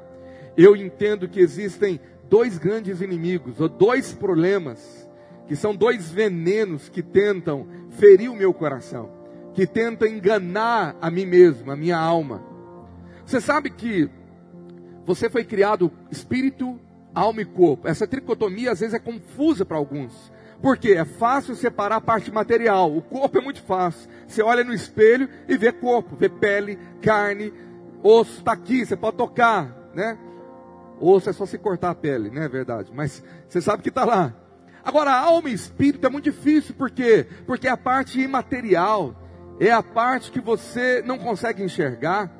eu 0.56 0.74
entendo 0.74 1.28
que 1.28 1.40
existem 1.40 2.00
dois 2.28 2.58
grandes 2.58 3.00
inimigos, 3.00 3.60
ou 3.60 3.68
dois 3.68 4.12
problemas, 4.12 5.08
que 5.46 5.54
são 5.54 5.74
dois 5.74 6.10
venenos 6.10 6.88
que 6.88 7.02
tentam 7.02 7.68
ferir 7.90 8.30
o 8.30 8.34
meu 8.34 8.52
coração, 8.52 9.10
que 9.54 9.66
tentam 9.66 10.08
enganar 10.08 10.96
a 11.00 11.10
mim 11.10 11.24
mesmo, 11.24 11.70
a 11.70 11.76
minha 11.76 11.96
alma. 11.96 12.42
Você 13.24 13.40
sabe 13.40 13.70
que 13.70 14.10
você 15.06 15.30
foi 15.30 15.44
criado 15.44 15.90
espírito, 16.10 16.78
alma 17.14 17.40
e 17.40 17.44
corpo. 17.44 17.86
Essa 17.86 18.06
tricotomia 18.06 18.72
às 18.72 18.80
vezes 18.80 18.94
é 18.94 18.98
confusa 18.98 19.64
para 19.64 19.76
alguns. 19.76 20.32
Porque 20.60 20.92
é 20.92 21.04
fácil 21.04 21.54
separar 21.54 21.96
a 21.96 22.00
parte 22.00 22.32
material. 22.32 22.94
O 22.94 23.02
corpo 23.02 23.38
é 23.38 23.40
muito 23.40 23.62
fácil. 23.62 24.10
Você 24.26 24.42
olha 24.42 24.64
no 24.64 24.74
espelho 24.74 25.28
e 25.48 25.56
vê 25.56 25.70
corpo, 25.70 26.16
vê 26.16 26.28
pele, 26.28 26.78
carne, 27.00 27.52
osso 28.02 28.38
está 28.38 28.52
aqui, 28.52 28.84
você 28.84 28.96
pode 28.96 29.16
tocar, 29.16 29.90
né? 29.94 30.18
Osso 31.00 31.28
é 31.28 31.32
só 31.32 31.44
se 31.46 31.58
cortar 31.58 31.90
a 31.90 31.94
pele, 31.94 32.30
né? 32.30 32.46
É 32.46 32.48
verdade. 32.48 32.90
Mas 32.94 33.22
você 33.48 33.60
sabe 33.60 33.82
que 33.82 33.88
está 33.88 34.04
lá. 34.04 34.34
Agora, 34.84 35.12
alma 35.12 35.48
e 35.48 35.54
espírito 35.54 36.06
é 36.06 36.10
muito 36.10 36.24
difícil, 36.24 36.74
por 36.74 36.90
quê? 36.90 37.26
Porque 37.46 37.66
é 37.66 37.70
a 37.70 37.76
parte 37.76 38.20
imaterial, 38.20 39.14
é 39.60 39.70
a 39.70 39.82
parte 39.82 40.30
que 40.30 40.40
você 40.40 41.02
não 41.04 41.18
consegue 41.18 41.62
enxergar. 41.62 42.30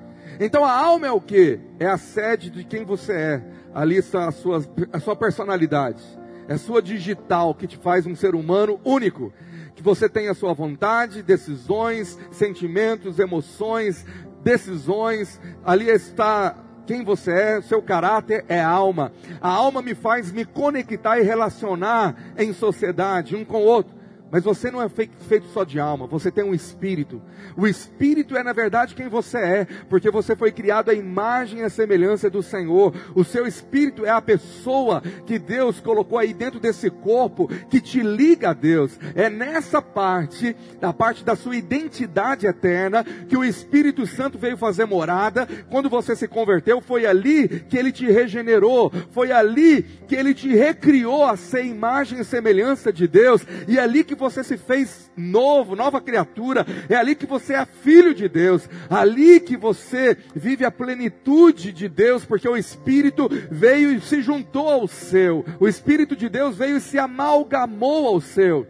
Então 0.41 0.65
a 0.65 0.73
alma 0.73 1.07
é 1.07 1.13
o 1.13 1.21
que? 1.21 1.61
É 1.79 1.87
a 1.87 1.99
sede 1.99 2.51
de 2.51 2.65
quem 2.65 2.85
você 2.85 3.13
é. 3.13 3.43
Ali 3.75 3.97
está 3.97 4.29
a 4.29 4.33
sua, 4.33 4.65
a 4.93 5.01
sua 5.01 5.17
personalidade. 5.17 6.03
É 6.49 6.55
a 6.55 6.59
sua 6.59 6.83
digital 6.83 7.55
que 7.55 7.67
te 7.67 7.77
faz 7.77 8.07
um 8.07 8.15
ser 8.15 8.35
humano 8.35 8.81
único 8.85 9.33
que 9.75 9.83
você 9.83 10.09
tenha 10.09 10.31
a 10.31 10.35
sua 10.35 10.55
vontade, 10.55 11.23
decisões, 11.23 12.19
sentimentos, 12.31 13.19
emoções, 13.19 14.05
decisões. 14.43 15.41
Ali 15.65 15.89
está 15.89 16.57
quem 16.87 17.03
você 17.03 17.33
é, 17.33 17.61
seu 17.63 17.83
caráter 17.83 18.45
é 18.49 18.61
alma. 18.61 19.13
A 19.41 19.49
alma 19.49 19.81
me 19.81 19.95
faz 19.95 20.31
me 20.31 20.45
conectar 20.45 21.19
e 21.19 21.23
relacionar 21.23 22.15
em 22.37 22.53
sociedade, 22.53 23.35
um 23.35 23.45
com 23.45 23.63
o 23.63 23.67
outro. 23.67 23.95
Mas 24.35 24.43
você 24.43 24.69
não 24.69 24.83
é 24.83 24.89
feito 24.89 25.47
só 25.53 25.63
de 25.63 25.79
alma, 25.79 26.09
você 26.09 26.29
tem 26.29 26.43
um 26.43 26.53
espírito. 26.53 27.23
O 27.57 27.69
espírito 27.69 28.37
é, 28.37 28.43
na 28.43 28.53
verdade, 28.53 28.97
quem 28.97 29.07
você 29.07 29.39
é, 29.39 29.65
porque 29.89 30.11
você 30.11 30.35
foi 30.35 30.51
criado 30.51 30.91
à 30.91 30.93
imagem 30.93 31.61
e 31.61 31.63
à 31.63 31.71
semelhança 31.71 32.29
do 32.29 32.43
Senhor. 32.43 32.93
O 33.15 33.23
seu 33.23 33.47
espírito 33.47 34.05
é 34.05 34.11
a 34.11 34.21
pessoa 34.21 35.01
que 35.25 35.39
Deus 35.39 35.79
colocou 35.79 36.19
aí 36.19 36.35
dentro 36.35 36.59
desse 36.59 36.91
corpo, 36.91 37.47
que 37.71 37.81
te 37.81 38.01
liga 38.03 38.51
a 38.51 38.53
Deus. 38.53 38.99
É 39.15 39.31
nessa 39.31 39.81
parte, 39.81 40.57
da 40.81 40.93
parte 40.93 41.25
da 41.25 41.37
sua 41.37 41.55
identidade 41.55 42.45
eterna, 42.45 43.05
que 43.05 43.37
o 43.37 43.45
Espírito 43.45 44.05
Santo 44.05 44.37
veio 44.37 44.57
fazer 44.57 44.85
morada. 44.85 45.47
Quando 45.71 45.89
você 45.89 46.17
se 46.17 46.27
converteu, 46.27 46.81
foi 46.81 47.07
ali 47.07 47.61
que 47.69 47.79
ele 47.79 47.93
te 47.93 48.11
regenerou, 48.11 48.93
foi 49.13 49.31
ali 49.31 49.85
que 50.09 50.17
ele 50.17 50.35
te 50.35 50.49
recriou 50.49 51.25
a 51.25 51.37
ser 51.37 51.65
imagem 51.65 52.19
e 52.19 52.25
semelhança 52.25 52.93
de 52.93 53.07
Deus, 53.07 53.47
e 53.69 53.79
é 53.79 53.81
ali 53.81 54.03
que 54.03 54.17
você 54.17 54.24
se 54.31 54.57
fez 54.57 55.11
novo, 55.17 55.77
nova 55.77 56.01
criatura, 56.01 56.67
é 56.89 56.95
ali 56.95 57.15
que 57.15 57.27
você 57.27 57.55
é 57.55 57.65
filho 57.65 58.15
de 58.15 58.29
Deus, 58.29 58.69
ali 58.89 59.41
que 59.41 59.57
você 59.57 60.17
vive 60.35 60.65
a 60.65 60.71
plenitude 60.71 61.73
de 61.73 61.89
Deus, 61.89 62.25
porque 62.25 62.49
o 62.49 62.57
Espírito 62.57 63.29
veio 63.51 63.93
e 63.93 64.01
se 64.01 64.23
juntou 64.23 64.69
ao 64.69 64.89
seu, 64.89 65.45
o 65.61 65.69
Espírito 65.69 66.17
de 66.17 66.29
Deus 66.29 66.57
veio 66.57 66.77
e 66.77 66.81
se 66.81 66.99
amalgamou 66.99 68.07
ao 68.07 68.21
seu, 68.21 68.67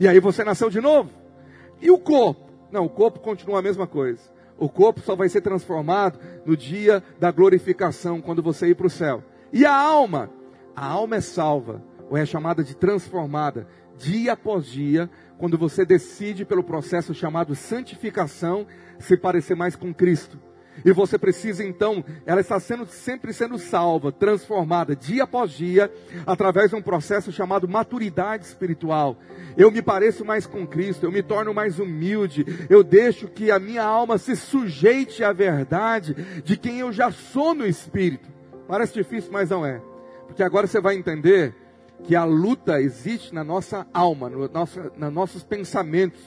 e 0.00 0.06
aí 0.06 0.20
você 0.20 0.44
nasceu 0.44 0.68
de 0.70 0.80
novo. 0.80 1.10
E 1.80 1.90
o 1.90 1.98
corpo? 1.98 2.50
Não, 2.70 2.84
o 2.84 2.88
corpo 2.88 3.20
continua 3.20 3.58
a 3.58 3.62
mesma 3.62 3.86
coisa. 3.86 4.20
O 4.58 4.68
corpo 4.68 5.00
só 5.00 5.14
vai 5.14 5.28
ser 5.28 5.42
transformado 5.42 6.18
no 6.44 6.56
dia 6.56 7.02
da 7.18 7.30
glorificação, 7.30 8.20
quando 8.20 8.42
você 8.42 8.68
ir 8.68 8.74
para 8.74 8.86
o 8.86 8.90
céu. 8.90 9.22
E 9.52 9.66
a 9.66 9.74
alma? 9.74 10.30
A 10.74 10.86
alma 10.86 11.16
é 11.16 11.20
salva, 11.20 11.82
ou 12.10 12.16
é 12.16 12.24
chamada 12.24 12.64
de 12.64 12.74
transformada, 12.74 13.66
dia 13.98 14.32
após 14.32 14.66
dia, 14.66 15.10
quando 15.38 15.58
você 15.58 15.84
decide 15.84 16.44
pelo 16.44 16.62
processo 16.62 17.14
chamado 17.14 17.54
santificação 17.54 18.66
se 18.98 19.16
parecer 19.16 19.54
mais 19.54 19.76
com 19.76 19.92
Cristo. 19.92 20.38
E 20.84 20.92
você 20.92 21.18
precisa 21.18 21.64
então, 21.64 22.04
ela 22.26 22.40
está 22.40 22.60
sendo 22.60 22.84
sempre 22.86 23.32
sendo 23.32 23.58
salva, 23.58 24.12
transformada 24.12 24.94
dia 24.94 25.24
após 25.24 25.52
dia, 25.52 25.90
através 26.26 26.70
de 26.70 26.76
um 26.76 26.82
processo 26.82 27.32
chamado 27.32 27.68
maturidade 27.68 28.44
espiritual. 28.44 29.16
Eu 29.56 29.70
me 29.70 29.80
pareço 29.80 30.24
mais 30.24 30.46
com 30.46 30.66
Cristo, 30.66 31.04
eu 31.04 31.12
me 31.12 31.22
torno 31.22 31.54
mais 31.54 31.78
humilde, 31.78 32.44
eu 32.68 32.84
deixo 32.84 33.28
que 33.28 33.50
a 33.50 33.58
minha 33.58 33.82
alma 33.82 34.18
se 34.18 34.36
sujeite 34.36 35.24
à 35.24 35.32
verdade 35.32 36.14
de 36.44 36.56
quem 36.56 36.78
eu 36.80 36.92
já 36.92 37.10
sou 37.10 37.54
no 37.54 37.66
espírito. 37.66 38.28
Parece 38.68 38.94
difícil, 38.94 39.30
mas 39.32 39.50
não 39.50 39.64
é. 39.64 39.80
Porque 40.26 40.42
agora 40.42 40.66
você 40.66 40.80
vai 40.80 40.96
entender 40.96 41.54
que 42.04 42.14
a 42.14 42.24
luta 42.24 42.80
existe 42.80 43.34
na 43.34 43.42
nossa 43.42 43.86
alma, 43.92 44.28
no 44.28 44.48
nosso, 44.48 44.80
nos 44.96 45.12
nossos 45.12 45.42
pensamentos, 45.42 46.20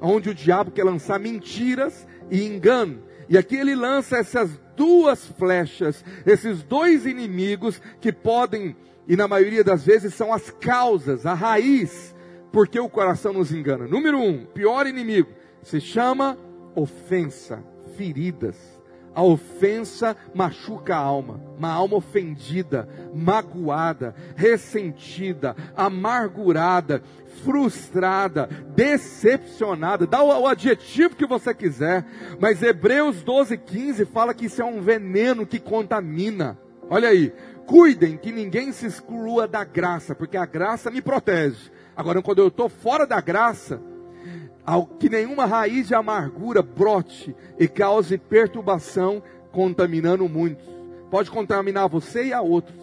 onde 0.00 0.30
o 0.30 0.34
diabo 0.34 0.70
quer 0.70 0.84
lançar 0.84 1.18
mentiras 1.18 2.06
e 2.30 2.44
engano. 2.44 3.02
E 3.28 3.36
aqui 3.36 3.56
ele 3.56 3.74
lança 3.74 4.16
essas 4.16 4.50
duas 4.76 5.24
flechas, 5.26 6.04
esses 6.24 6.62
dois 6.62 7.06
inimigos 7.06 7.80
que 8.00 8.12
podem, 8.12 8.76
e 9.08 9.16
na 9.16 9.26
maioria 9.26 9.64
das 9.64 9.84
vezes 9.84 10.14
são 10.14 10.32
as 10.32 10.50
causas, 10.50 11.26
a 11.26 11.34
raiz, 11.34 12.14
porque 12.52 12.78
o 12.78 12.88
coração 12.88 13.32
nos 13.32 13.52
engana. 13.52 13.86
Número 13.86 14.18
um, 14.18 14.44
pior 14.44 14.86
inimigo, 14.86 15.28
se 15.62 15.80
chama 15.80 16.38
ofensa, 16.74 17.62
feridas. 17.96 18.75
A 19.16 19.22
ofensa 19.22 20.14
machuca 20.34 20.94
a 20.94 20.98
alma, 20.98 21.40
uma 21.56 21.72
alma 21.72 21.96
ofendida, 21.96 22.86
magoada, 23.14 24.14
ressentida, 24.36 25.56
amargurada, 25.74 27.02
frustrada, 27.42 28.46
decepcionada, 28.74 30.06
dá 30.06 30.22
o, 30.22 30.46
adjetivo 30.46 31.16
que 31.16 31.26
você 31.26 31.54
quiser, 31.54 32.04
mas 32.38 32.62
Hebreus 32.62 33.22
12, 33.22 33.56
15 33.56 34.04
fala 34.04 34.34
que 34.34 34.44
isso 34.44 34.60
é 34.60 34.64
um 34.66 34.82
veneno 34.82 35.46
que 35.46 35.58
contamina. 35.58 36.58
Olha 36.90 37.08
aí, 37.08 37.32
cuidem 37.64 38.18
que 38.18 38.30
ninguém 38.30 38.70
se 38.70 38.84
exclua 38.84 39.48
da 39.48 39.64
graça, 39.64 40.14
porque 40.14 40.36
a 40.36 40.44
graça 40.44 40.90
me 40.90 41.00
protege. 41.00 41.70
Agora, 41.96 42.20
quando 42.20 42.40
eu 42.40 42.48
estou 42.48 42.68
fora 42.68 43.06
da 43.06 43.22
graça, 43.22 43.80
que 44.98 45.08
nenhuma 45.08 45.46
raiz 45.46 45.86
de 45.86 45.94
amargura 45.94 46.62
brote 46.62 47.34
e 47.58 47.68
cause 47.68 48.18
perturbação, 48.18 49.22
contaminando 49.52 50.28
muitos. 50.28 50.66
Pode 51.10 51.30
contaminar 51.30 51.88
você 51.88 52.26
e 52.26 52.32
a 52.32 52.40
outros. 52.40 52.76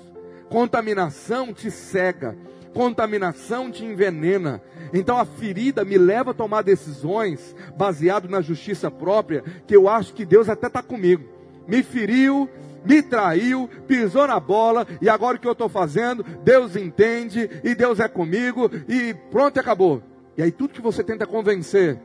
Contaminação 0.50 1.54
te 1.54 1.70
cega, 1.70 2.38
contaminação 2.74 3.70
te 3.70 3.84
envenena. 3.84 4.62
Então 4.94 5.18
a 5.18 5.26
ferida 5.26 5.84
me 5.84 5.98
leva 5.98 6.32
a 6.32 6.34
tomar 6.34 6.62
decisões 6.62 7.56
baseado 7.76 8.30
na 8.30 8.40
justiça 8.40 8.90
própria, 8.90 9.44
que 9.68 9.76
eu 9.76 9.90
acho 9.90 10.14
que 10.14 10.26
Deus 10.26 10.48
até 10.48 10.68
está 10.68 10.82
comigo. 10.82 11.24
Me 11.68 11.84
feriu, 11.84 12.50
me 12.86 13.02
traiu, 13.02 13.70
pisou 13.88 14.28
na 14.28 14.40
bola, 14.40 14.86
e 15.02 15.10
agora 15.10 15.38
o 15.38 15.40
que 15.40 15.48
eu 15.48 15.54
estou 15.54 15.70
fazendo? 15.70 16.24
Deus 16.44 16.76
entende, 16.76 17.50
e 17.64 17.74
Deus 17.76 18.00
é 18.00 18.08
comigo, 18.08 18.70
e 18.88 19.14
pronto, 19.32 19.60
acabou. 19.60 20.02
E 20.38 20.42
aí 20.42 20.52
tudo 20.52 20.74
que 20.74 20.82
você 20.82 21.04
tenta 21.04 21.26
convencer 21.26 22.00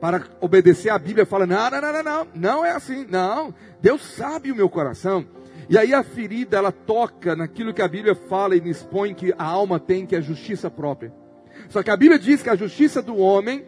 para 0.00 0.22
obedecer 0.40 0.90
a 0.90 0.98
Bíblia 0.98 1.26
fala: 1.26 1.46
não, 1.46 1.70
não, 1.70 1.80
não, 1.80 1.92
não, 1.92 2.02
não, 2.02 2.28
não 2.34 2.64
é 2.64 2.72
assim, 2.72 3.06
não. 3.08 3.54
Deus 3.80 4.02
sabe 4.02 4.50
o 4.50 4.56
meu 4.56 4.68
coração. 4.68 5.26
E 5.68 5.78
aí 5.78 5.94
a 5.94 6.02
ferida 6.02 6.58
ela 6.58 6.70
toca 6.70 7.34
naquilo 7.34 7.72
que 7.72 7.80
a 7.80 7.88
Bíblia 7.88 8.14
fala 8.14 8.54
e 8.54 8.60
me 8.60 8.70
expõe 8.70 9.14
que 9.14 9.32
a 9.38 9.44
alma 9.44 9.80
tem, 9.80 10.04
que 10.04 10.14
é 10.14 10.20
justiça 10.20 10.70
própria. 10.70 11.12
Só 11.70 11.82
que 11.82 11.90
a 11.90 11.96
Bíblia 11.96 12.18
diz 12.18 12.42
que 12.42 12.50
a 12.50 12.56
justiça 12.56 13.00
do 13.00 13.16
homem 13.16 13.64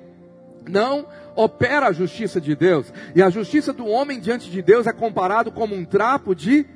não 0.68 1.07
opera 1.35 1.87
a 1.87 1.92
justiça 1.92 2.40
de 2.40 2.55
Deus. 2.55 2.92
E 3.14 3.22
a 3.22 3.31
justiça 3.31 3.72
do 3.72 3.87
homem 3.87 4.20
diante 4.20 4.50
de 4.50 4.61
Deus 4.61 4.87
é 4.87 4.92
comparado 4.92 5.50
como 5.50 5.74
um 5.74 5.85
trapo 5.85 6.35
de 6.35 6.66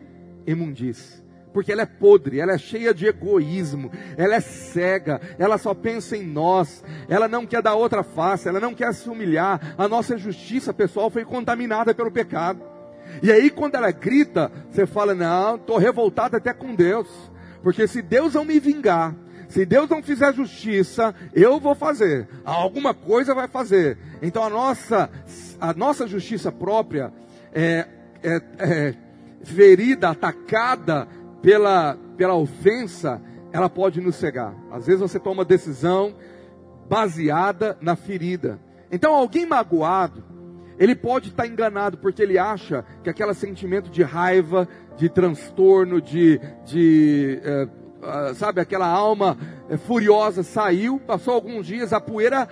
imundície 0.47 1.20
porque 1.53 1.73
ela 1.73 1.83
é 1.83 1.87
podre, 1.87 2.41
ela 2.41 2.53
é 2.53 2.59
cheia 2.59 2.95
de 2.95 3.07
egoísmo, 3.07 3.91
ela 4.17 4.37
é 4.37 4.41
cega, 4.41 5.21
ela 5.39 5.59
só 5.59 5.75
pensa 5.75 6.17
em 6.17 6.25
nós, 6.25 6.85
ela 7.09 7.29
não 7.29 7.47
quer 7.47 7.63
dar 7.63 7.75
outra 7.75 8.03
face, 8.03 8.49
ela 8.49 8.61
não 8.61 8.75
quer 8.75 8.93
se 8.95 9.09
humilhar. 9.09 9.75
A 9.77 9.89
nossa 9.89 10.17
justiça 10.17 10.73
pessoal 10.73 11.11
foi 11.11 11.25
contaminada 11.25 11.95
pelo 11.95 12.11
pecado. 12.11 12.61
E 13.23 13.33
aí, 13.33 13.51
quando 13.51 13.75
ela 13.75 13.91
grita, 13.91 14.51
você 14.71 14.87
fala: 14.87 15.15
Não, 15.15 15.57
estou 15.57 15.79
revoltado 15.79 16.37
até 16.37 16.53
com 16.53 16.75
Deus, 16.75 17.09
porque 17.63 17.87
se 17.87 18.01
Deus 18.01 18.35
não 18.35 18.45
me 18.45 18.61
vingar, 18.61 19.15
se 19.49 19.67
Deus 19.67 19.91
não 19.91 20.03
fizer 20.03 20.33
justiça, 20.33 21.15
eu 21.35 21.59
vou 21.59 21.75
fazer, 21.75 22.29
alguma 22.45 22.95
coisa 22.95 23.35
vai 23.35 23.49
fazer. 23.49 23.99
Então, 24.23 24.45
a 24.45 24.51
nossa, 24.51 25.11
a 25.61 25.75
nossa 25.75 26.07
justiça 26.07 26.53
própria 26.53 27.13
é, 27.53 27.87
é, 28.23 28.43
é 28.59 28.95
ferida, 29.43 30.11
atacada 30.11 31.09
pela, 31.43 31.97
pela 32.17 32.35
ofensa, 32.35 33.21
ela 33.53 33.69
pode 33.69 34.01
nos 34.01 34.17
cegar. 34.17 34.55
Às 34.71 34.87
vezes 34.87 35.01
você 35.01 35.19
toma 35.19 35.45
decisão 35.45 36.15
baseada 36.89 37.77
na 37.81 37.97
ferida. 37.97 38.61
Então, 38.91 39.15
alguém 39.15 39.47
magoado, 39.47 40.25
ele 40.79 40.95
pode 40.95 41.29
estar 41.29 41.47
enganado 41.47 41.99
porque 41.99 42.23
ele 42.23 42.39
acha 42.39 42.85
que 43.03 43.11
aquele 43.11 43.35
sentimento 43.35 43.91
de 43.91 44.03
raiva, 44.03 44.67
de 44.97 45.09
transtorno, 45.09 46.01
de, 46.01 46.41
de 46.65 47.41
é, 47.43 47.69
sabe, 48.35 48.61
aquela 48.61 48.87
alma 48.87 49.37
é, 49.69 49.77
furiosa 49.77 50.43
saiu, 50.43 50.99
passou 50.99 51.35
alguns 51.35 51.67
dias, 51.67 51.93
a 51.93 52.01
poeira 52.01 52.49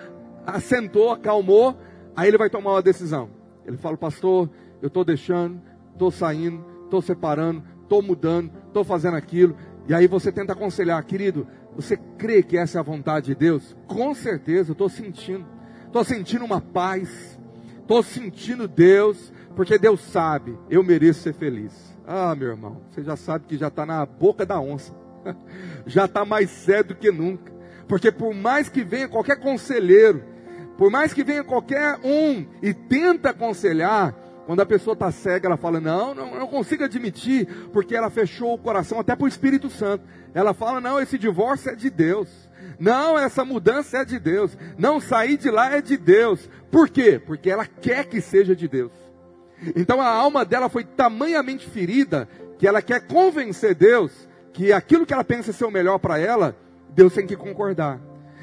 assentou, 0.47 1.11
acalmou, 1.11 1.77
aí 2.15 2.29
ele 2.29 2.39
vai 2.39 2.51
tomar 2.51 2.73
uma 2.73 2.83
decisão. 2.83 3.31
Ele 3.67 3.77
fala, 3.77 3.97
pastor, 3.97 4.49
eu 4.81 4.89
estou 4.89 5.05
deixando, 5.05 5.61
estou 5.93 6.11
saindo, 6.11 6.65
estou 6.85 7.03
separando, 7.03 7.63
estou 7.83 8.03
mudando, 8.03 8.53
estou 8.69 8.85
fazendo 8.85 9.17
aquilo. 9.17 9.57
E 9.89 9.95
aí 9.95 10.07
você 10.07 10.31
tenta 10.31 10.53
aconselhar, 10.53 11.03
querido, 11.05 11.47
você 11.75 11.97
crê 12.19 12.43
que 12.43 12.57
essa 12.57 12.79
é 12.79 12.81
a 12.81 12.85
vontade 12.85 13.27
de 13.27 13.35
Deus? 13.35 13.77
Com 13.87 14.15
certeza, 14.15 14.71
eu 14.71 14.73
estou 14.73 14.89
sentindo. 14.89 15.47
Estou 15.87 16.05
sentindo 16.05 16.45
uma 16.45 16.61
paz. 16.61 17.39
Estou 17.81 18.03
sentindo 18.03 18.69
Deus, 18.69 19.33
porque 19.57 19.79
Deus 19.79 20.01
sabe, 20.01 20.59
eu 20.69 20.83
mereço 20.83 21.23
ser 21.23 21.33
feliz. 21.33 21.73
Ah, 22.07 22.35
meu 22.35 22.49
irmão, 22.49 22.83
você 22.91 23.03
já 23.03 23.17
sabe 23.17 23.47
que 23.47 23.57
já 23.57 23.69
está 23.69 23.87
na 23.87 24.05
boca 24.05 24.45
da 24.45 24.61
onça. 24.61 24.95
já 25.87 26.05
está 26.05 26.25
mais 26.25 26.51
cedo 26.51 26.95
que 26.95 27.11
nunca. 27.11 27.53
Porque 27.89 28.13
por 28.13 28.35
mais 28.35 28.69
que 28.69 28.85
venha 28.85 29.09
qualquer 29.09 29.41
conselheiro, 29.41 30.23
por 30.77 30.91
mais 30.91 31.15
que 31.15 31.25
venha 31.25 31.43
qualquer 31.43 31.99
um 32.05 32.47
e 32.63 32.75
tenta 32.75 33.31
aconselhar, 33.31 34.15
quando 34.49 34.61
a 34.61 34.67
pessoa 34.67 34.95
está 34.95 35.13
cega, 35.13 35.47
ela 35.47 35.59
fala: 35.59 35.79
não, 35.79 36.15
não, 36.15 36.39
não 36.39 36.47
consigo 36.47 36.83
admitir, 36.83 37.47
porque 37.71 37.95
ela 37.95 38.09
fechou 38.09 38.55
o 38.55 38.59
coração 38.59 38.99
até 38.99 39.15
para 39.15 39.27
o 39.27 39.29
Espírito 39.29 39.69
Santo. 39.69 40.03
Ela 40.33 40.55
fala: 40.55 40.81
não, 40.81 40.99
esse 40.99 41.19
divórcio 41.19 41.71
é 41.71 41.75
de 41.75 41.91
Deus. 41.91 42.31
Não, 42.81 43.19
essa 43.19 43.45
mudança 43.45 43.99
é 43.99 44.07
de 44.07 44.19
Deus. 44.19 44.57
Não 44.79 45.01
sair 45.01 45.37
de 45.37 45.51
lá 45.51 45.77
é 45.77 45.83
de 45.83 45.99
Deus. 45.99 46.49
Por 46.71 46.89
quê? 46.89 47.19
Porque 47.19 47.51
ela 47.51 47.67
quer 47.67 48.07
que 48.07 48.23
seja 48.23 48.57
de 48.57 48.67
Deus. 48.67 48.93
Então 49.77 50.01
a 50.01 50.09
alma 50.09 50.47
dela 50.47 50.71
foi 50.71 50.83
tamanhamente 50.83 51.69
ferida 51.69 52.27
que 52.59 52.67
ela 52.67 52.81
quer 52.81 53.07
convencer 53.07 53.75
Deus 53.75 54.11
que 54.55 54.73
aquilo 54.73 55.05
que 55.05 55.13
ela 55.13 55.25
pensa 55.25 55.53
ser 55.53 55.67
o 55.67 55.71
melhor 55.71 55.99
para 55.99 56.19
ela, 56.19 56.57
Deus 56.95 57.13
tem 57.13 57.27
que 57.27 57.37
concordar. 57.37 58.01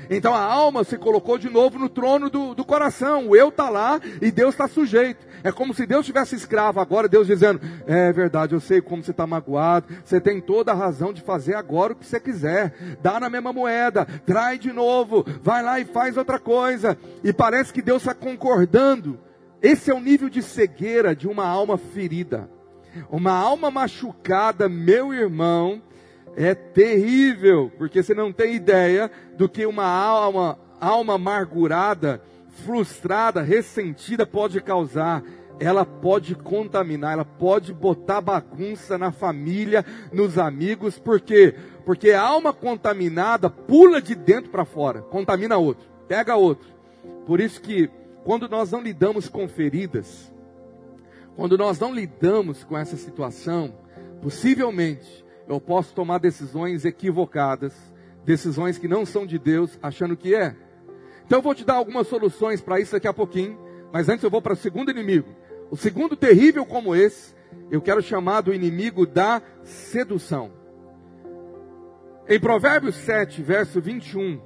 Então 0.10 0.34
a 0.34 0.41
alma 0.41 0.84
se 0.84 0.98
colocou 0.98 1.38
de 1.38 1.50
novo 1.50 1.80
no 1.80 1.89
trono 1.89 2.30
do, 2.30 2.54
do 2.54 2.63
coração. 2.63 3.30
O 3.30 3.36
eu 3.36 3.50
está 3.50 3.70
lá 3.70 4.00
e 4.22 4.32
Deus 4.32 4.54
está 4.54 4.68
sujeito. 4.68 5.26
É 5.45 5.51
como 5.51 5.75
se 5.75 5.86
Deus 5.86 6.08
tivesse 6.08 6.36
escravo 6.36 6.79
agora, 6.79 7.08
Deus 7.08 7.27
dizendo: 7.27 7.62
É 7.86 8.12
verdade, 8.12 8.55
eu 8.55 8.60
sei 8.60 8.81
como 8.81 9.03
você 9.03 9.12
está 9.12 9.27
magoado. 9.27 9.86
Você 10.03 10.19
tem 10.19 10.41
toda 10.41 10.71
a 10.71 10.75
razão 10.75 11.13
de 11.13 11.21
fazer 11.21 11.53
agora 11.53 11.93
o 11.93 11.95
que 11.95 12.03
você 12.03 12.19
quiser. 12.19 12.73
Dá 12.99 13.19
na 13.19 13.29
mesma 13.29 13.53
moeda, 13.53 14.08
trai 14.25 14.58
de 14.58 14.73
novo, 14.73 15.23
vai 15.43 15.62
lá 15.62 15.79
e 15.79 15.86
faz 15.86 16.17
outra 16.17 16.39
coisa. 16.39 16.97
E 17.23 17.31
parece 17.31 17.71
que 17.71 17.84
Deus 17.84 18.01
está 18.01 18.15
concordando. 18.15 19.19
Esse 19.62 19.91
é 19.91 19.93
o 19.93 20.01
nível 20.01 20.29
de 20.29 20.41
cegueira 20.41 21.15
de 21.15 21.27
uma 21.27 21.45
alma 21.45 21.77
ferida. 21.77 22.49
Uma 23.08 23.34
alma 23.34 23.69
machucada, 23.69 24.67
meu 24.67 25.13
irmão, 25.13 25.79
é 26.36 26.55
terrível, 26.55 27.71
porque 27.77 28.01
você 28.01 28.15
não 28.15 28.34
tem 28.34 28.55
ideia 28.55 29.12
do 29.38 29.47
que 29.47 29.63
uma 29.67 29.86
alma 29.86 30.58
alma 30.79 31.15
amargurada, 31.15 32.21
frustrada, 32.56 33.41
ressentida 33.41 34.26
pode 34.26 34.62
causar? 34.62 35.24
Ela 35.60 35.86
pode 35.86 36.36
contaminar, 36.36 37.13
ela 37.13 37.26
pode 37.26 37.74
botar 37.74 38.20
bagunça 38.20 38.98
na 38.98 39.12
família, 39.12 39.86
nos 40.12 40.38
amigos, 40.38 41.00
por 41.00 41.22
quê? 41.22 41.56
Porque 41.86 42.12
a 42.12 42.22
alma 42.22 42.52
contaminada 42.52 43.50
pula 43.50 44.02
de 44.02 44.15
dentro 44.15 44.50
para 44.50 44.65
fora, 44.65 45.02
contamina 45.02 45.58
outro, 45.58 45.88
pega 46.08 46.36
outro. 46.36 46.68
Por 47.26 47.39
isso 47.39 47.62
que 47.62 47.89
quando 48.24 48.50
nós 48.50 48.72
não 48.72 48.82
lidamos 48.82 49.30
com 49.30 49.48
feridas, 49.48 50.34
quando 51.36 51.58
nós 51.58 51.80
não 51.80 51.94
lidamos 51.94 52.63
com 52.63 52.78
essa 52.78 52.98
situação, 52.98 53.74
possivelmente 54.22 55.24
eu 55.48 55.62
posso 55.62 55.94
tomar 55.94 56.18
decisões 56.18 56.86
equivocadas, 56.86 57.74
decisões 58.26 58.78
que 58.78 58.88
não 58.88 59.06
são 59.06 59.26
de 59.26 59.38
Deus, 59.38 59.78
achando 59.82 60.18
que 60.18 60.34
é. 60.34 60.56
Então 61.25 61.39
eu 61.39 61.43
vou 61.43 61.55
te 61.55 61.65
dar 61.65 61.75
algumas 61.75 62.07
soluções 62.07 62.61
para 62.61 62.79
isso 62.79 62.91
daqui 62.91 63.07
a 63.07 63.13
pouquinho, 63.13 63.57
mas 63.91 64.07
antes 64.07 64.23
eu 64.23 64.29
vou 64.29 64.41
para 64.41 64.53
o 64.53 64.57
segundo 64.57 64.91
inimigo. 64.91 65.27
O 65.71 65.77
segundo 65.77 66.15
terrível 66.15 66.65
como 66.65 66.95
esse, 66.95 67.33
eu 67.71 67.81
quero 67.81 68.01
chamar 68.01 68.41
do 68.41 68.53
inimigo 68.53 69.05
da 69.07 69.41
sedução. 69.63 70.51
Em 72.27 72.39
Provérbios 72.39 72.95
7, 72.95 73.41
verso 73.41 73.81
21, 73.81 74.39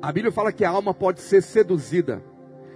a 0.00 0.10
Bíblia 0.10 0.32
fala 0.32 0.52
que 0.52 0.64
a 0.64 0.70
alma 0.70 0.94
pode 0.94 1.20
ser 1.20 1.42
seduzida. 1.42 2.22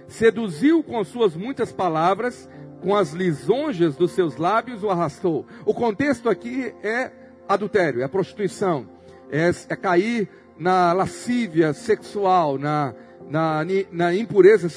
Seduziu 0.07 0.83
com 0.83 1.03
suas 1.03 1.35
muitas 1.35 1.71
palavras, 1.71 2.47
com 2.81 2.95
as 2.95 3.11
lisonjas 3.11 3.95
dos 3.95 4.11
seus 4.11 4.37
lábios 4.37 4.83
o 4.83 4.89
arrastou. 4.89 5.45
O 5.65 5.73
contexto 5.73 6.29
aqui 6.29 6.73
é 6.83 7.11
adultério, 7.49 8.01
é 8.03 8.07
prostituição, 8.07 8.87
é, 9.31 9.49
é 9.49 9.75
cair 9.75 10.29
na 10.57 10.93
lascívia 10.93 11.73
sexual, 11.73 12.57
na, 12.57 12.93
na, 13.29 13.61
na 13.91 14.15
impureza 14.15 14.69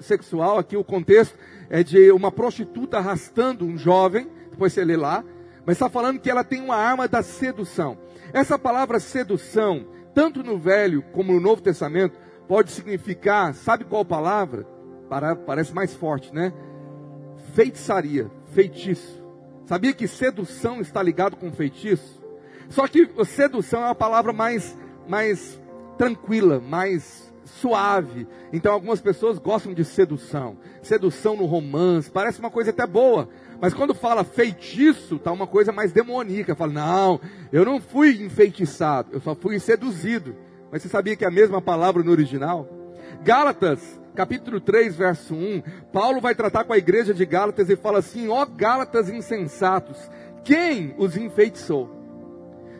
sexual. 0.00 0.58
Aqui 0.58 0.76
o 0.76 0.84
contexto 0.84 1.36
é 1.68 1.82
de 1.82 2.10
uma 2.10 2.30
prostituta 2.30 2.98
arrastando 2.98 3.64
um 3.64 3.76
jovem, 3.76 4.28
depois 4.50 4.72
você 4.72 4.84
lê 4.84 4.96
lá, 4.96 5.24
mas 5.64 5.76
está 5.76 5.88
falando 5.88 6.20
que 6.20 6.30
ela 6.30 6.44
tem 6.44 6.60
uma 6.60 6.76
arma 6.76 7.08
da 7.08 7.22
sedução. 7.22 7.98
Essa 8.32 8.58
palavra 8.58 9.00
sedução, 9.00 9.86
tanto 10.14 10.42
no 10.42 10.58
Velho 10.58 11.02
como 11.12 11.32
no 11.32 11.40
Novo 11.40 11.60
Testamento, 11.60 12.18
pode 12.48 12.70
significar, 12.70 13.54
sabe 13.54 13.84
qual 13.84 14.04
palavra? 14.04 14.66
Para, 15.08 15.36
parece 15.36 15.74
mais 15.74 15.94
forte, 15.94 16.34
né? 16.34 16.52
Feitiçaria, 17.54 18.30
feitiço. 18.52 19.24
Sabia 19.64 19.92
que 19.92 20.06
sedução 20.06 20.80
está 20.80 21.02
ligado 21.02 21.36
com 21.36 21.50
feitiço? 21.50 22.22
Só 22.68 22.86
que 22.86 23.08
sedução 23.24 23.82
é 23.82 23.86
uma 23.86 23.94
palavra 23.94 24.32
mais, 24.32 24.76
mais 25.08 25.60
tranquila, 25.96 26.60
mais 26.60 27.25
suave. 27.46 28.26
Então 28.52 28.72
algumas 28.72 29.00
pessoas 29.00 29.38
gostam 29.38 29.72
de 29.72 29.84
sedução. 29.84 30.58
Sedução 30.82 31.36
no 31.36 31.46
romance, 31.46 32.10
parece 32.10 32.38
uma 32.38 32.50
coisa 32.50 32.70
até 32.70 32.86
boa. 32.86 33.28
Mas 33.60 33.72
quando 33.72 33.94
fala 33.94 34.24
feitiço, 34.24 35.18
tá 35.18 35.32
uma 35.32 35.46
coisa 35.46 35.72
mais 35.72 35.92
demoníaca. 35.92 36.54
Fala, 36.54 36.72
não, 36.72 37.20
eu 37.52 37.64
não 37.64 37.80
fui 37.80 38.22
enfeitiçado, 38.22 39.10
eu 39.12 39.20
só 39.20 39.34
fui 39.34 39.58
seduzido. 39.58 40.36
Mas 40.70 40.82
você 40.82 40.88
sabia 40.88 41.16
que 41.16 41.24
é 41.24 41.28
a 41.28 41.30
mesma 41.30 41.62
palavra 41.62 42.02
no 42.02 42.10
original? 42.10 42.68
Gálatas, 43.22 44.00
capítulo 44.14 44.60
3, 44.60 44.94
verso 44.96 45.34
1, 45.34 45.62
Paulo 45.92 46.20
vai 46.20 46.34
tratar 46.34 46.64
com 46.64 46.72
a 46.72 46.78
igreja 46.78 47.14
de 47.14 47.24
Gálatas 47.24 47.70
e 47.70 47.76
fala 47.76 48.00
assim: 48.00 48.28
ó 48.28 48.44
Gálatas 48.44 49.08
insensatos, 49.08 50.10
quem 50.44 50.94
os 50.98 51.16
enfeitiçou? 51.16 51.95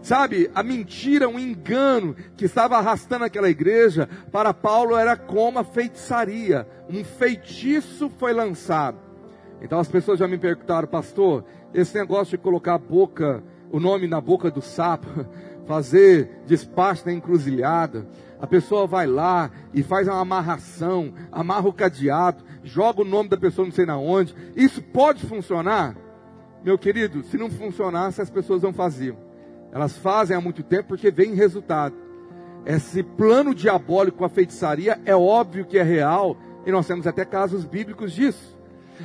Sabe, 0.06 0.48
a 0.54 0.62
mentira, 0.62 1.28
um 1.28 1.36
engano 1.36 2.14
que 2.36 2.44
estava 2.44 2.76
arrastando 2.76 3.24
aquela 3.24 3.50
igreja, 3.50 4.08
para 4.30 4.54
Paulo 4.54 4.96
era 4.96 5.16
como 5.16 5.58
a 5.58 5.64
feitiçaria. 5.64 6.64
Um 6.88 7.02
feitiço 7.02 8.08
foi 8.10 8.32
lançado. 8.32 8.98
Então 9.60 9.80
as 9.80 9.88
pessoas 9.88 10.20
já 10.20 10.28
me 10.28 10.38
perguntaram, 10.38 10.86
pastor, 10.86 11.44
esse 11.74 11.98
negócio 11.98 12.38
de 12.38 12.44
colocar 12.44 12.74
a 12.74 12.78
boca, 12.78 13.42
o 13.68 13.80
nome 13.80 14.06
na 14.06 14.20
boca 14.20 14.48
do 14.48 14.62
sapo, 14.62 15.08
fazer 15.66 16.30
despacho 16.46 17.04
na 17.04 17.12
encruzilhada, 17.12 18.06
a 18.40 18.46
pessoa 18.46 18.86
vai 18.86 19.08
lá 19.08 19.50
e 19.74 19.82
faz 19.82 20.06
uma 20.06 20.20
amarração, 20.20 21.12
amarra 21.32 21.68
o 21.68 21.72
cadeado, 21.72 22.44
joga 22.62 23.02
o 23.02 23.04
nome 23.04 23.28
da 23.28 23.36
pessoa 23.36 23.66
não 23.66 23.74
sei 23.74 23.84
na 23.84 23.98
onde. 23.98 24.32
Isso 24.54 24.80
pode 24.80 25.26
funcionar? 25.26 25.96
Meu 26.62 26.78
querido, 26.78 27.24
se 27.24 27.36
não 27.36 27.50
funcionasse, 27.50 28.22
as 28.22 28.30
pessoas 28.30 28.62
não 28.62 28.72
faziam. 28.72 29.25
Elas 29.76 29.98
fazem 29.98 30.34
há 30.34 30.40
muito 30.40 30.62
tempo 30.62 30.88
porque 30.88 31.10
vem 31.10 31.34
resultado. 31.34 31.94
Esse 32.64 33.02
plano 33.02 33.54
diabólico 33.54 34.16
com 34.16 34.24
a 34.24 34.28
feitiçaria 34.30 34.98
é 35.04 35.14
óbvio 35.14 35.66
que 35.66 35.78
é 35.78 35.82
real 35.82 36.34
e 36.64 36.72
nós 36.72 36.86
temos 36.86 37.06
até 37.06 37.26
casos 37.26 37.66
bíblicos 37.66 38.10
disso. 38.10 38.56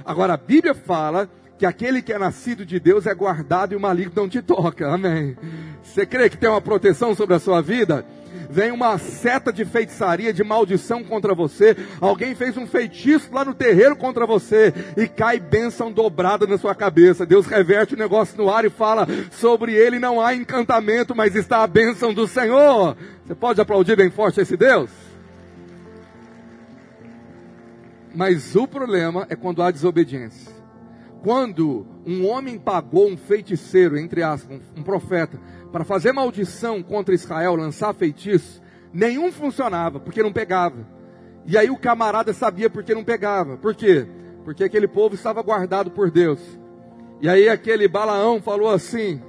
Agora 0.05 0.35
a 0.35 0.37
Bíblia 0.37 0.73
fala 0.73 1.29
que 1.61 1.65
aquele 1.67 2.01
que 2.01 2.11
é 2.11 2.17
nascido 2.17 2.65
de 2.65 2.79
Deus 2.79 3.05
é 3.05 3.13
guardado 3.13 3.73
e 3.73 3.75
o 3.75 3.79
maligno 3.79 4.13
não 4.15 4.27
te 4.27 4.41
toca. 4.41 4.91
Amém. 4.91 5.37
Você 5.83 6.07
crê 6.07 6.27
que 6.27 6.35
tem 6.35 6.49
uma 6.49 6.59
proteção 6.59 7.13
sobre 7.13 7.35
a 7.35 7.39
sua 7.39 7.61
vida? 7.61 8.03
vem 8.49 8.71
uma 8.71 8.97
seta 8.97 9.53
de 9.53 9.63
feitiçaria, 9.63 10.33
de 10.33 10.43
maldição 10.43 11.03
contra 11.03 11.33
você, 11.33 11.77
alguém 12.01 12.33
fez 12.35 12.57
um 12.57 12.65
feitiço 12.65 13.29
lá 13.31 13.45
no 13.45 13.53
terreiro 13.53 13.95
contra 13.95 14.25
você 14.25 14.73
e 14.97 15.07
cai 15.07 15.39
bênção 15.39 15.91
dobrada 15.91 16.45
na 16.47 16.57
sua 16.57 16.73
cabeça. 16.73 17.25
Deus 17.25 17.45
reverte 17.45 17.93
o 17.93 17.97
negócio 17.97 18.35
no 18.37 18.49
ar 18.49 18.65
e 18.65 18.69
fala: 18.69 19.07
sobre 19.31 19.73
ele 19.73 19.99
não 19.99 20.19
há 20.19 20.33
encantamento, 20.33 21.15
mas 21.15 21.35
está 21.35 21.63
a 21.63 21.67
bênção 21.67 22.13
do 22.13 22.27
Senhor. 22.27 22.97
Você 23.25 23.35
pode 23.35 23.61
aplaudir 23.61 23.95
bem 23.95 24.09
forte 24.09 24.41
esse 24.41 24.57
Deus? 24.57 24.89
Mas 28.13 28.55
o 28.55 28.67
problema 28.67 29.27
é 29.29 29.35
quando 29.35 29.61
há 29.61 29.71
desobediência. 29.71 30.60
Quando 31.23 31.85
um 32.05 32.27
homem 32.27 32.57
pagou 32.57 33.07
um 33.07 33.15
feiticeiro, 33.15 33.97
entre 33.97 34.23
aspas, 34.23 34.59
um 34.75 34.81
profeta, 34.81 35.39
para 35.71 35.83
fazer 35.83 36.11
maldição 36.11 36.81
contra 36.81 37.13
Israel, 37.13 37.55
lançar 37.55 37.93
feitiço, 37.93 38.61
nenhum 38.91 39.31
funcionava, 39.31 39.99
porque 39.99 40.23
não 40.23 40.33
pegava. 40.33 40.87
E 41.45 41.57
aí 41.57 41.69
o 41.69 41.77
camarada 41.77 42.33
sabia 42.33 42.69
porque 42.69 42.93
não 42.93 43.03
pegava. 43.03 43.57
Por 43.57 43.75
quê? 43.75 44.07
Porque 44.43 44.63
aquele 44.63 44.87
povo 44.87 45.13
estava 45.13 45.41
guardado 45.41 45.91
por 45.91 46.09
Deus. 46.09 46.39
E 47.21 47.29
aí 47.29 47.47
aquele 47.47 47.87
Balaão 47.87 48.41
falou 48.41 48.69
assim 48.69 49.21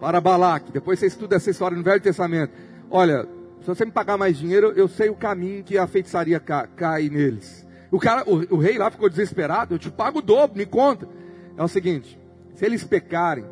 para 0.00 0.20
Balaque, 0.20 0.72
depois 0.72 0.98
você 0.98 1.06
estuda 1.06 1.36
essa 1.36 1.50
história 1.50 1.76
no 1.76 1.82
Velho 1.82 2.00
Testamento. 2.00 2.52
Olha, 2.90 3.26
se 3.60 3.66
você 3.66 3.84
me 3.84 3.92
pagar 3.92 4.18
mais 4.18 4.36
dinheiro, 4.36 4.72
eu 4.76 4.88
sei 4.88 5.08
o 5.08 5.14
caminho 5.14 5.64
que 5.64 5.78
a 5.78 5.86
feitiçaria 5.86 6.38
cai, 6.40 6.68
cai 6.76 7.08
neles. 7.08 7.66
O, 7.90 8.00
cara, 8.00 8.24
o, 8.28 8.54
o 8.54 8.58
rei 8.58 8.76
lá 8.76 8.90
ficou 8.90 9.08
desesperado, 9.08 9.74
eu 9.74 9.78
te 9.78 9.90
pago 9.90 10.18
o 10.18 10.22
dobro, 10.22 10.58
me 10.58 10.66
conta. 10.66 11.08
É 11.56 11.62
o 11.62 11.68
seguinte, 11.68 12.18
se 12.54 12.64
eles 12.64 12.84
pecarem, 12.84 13.44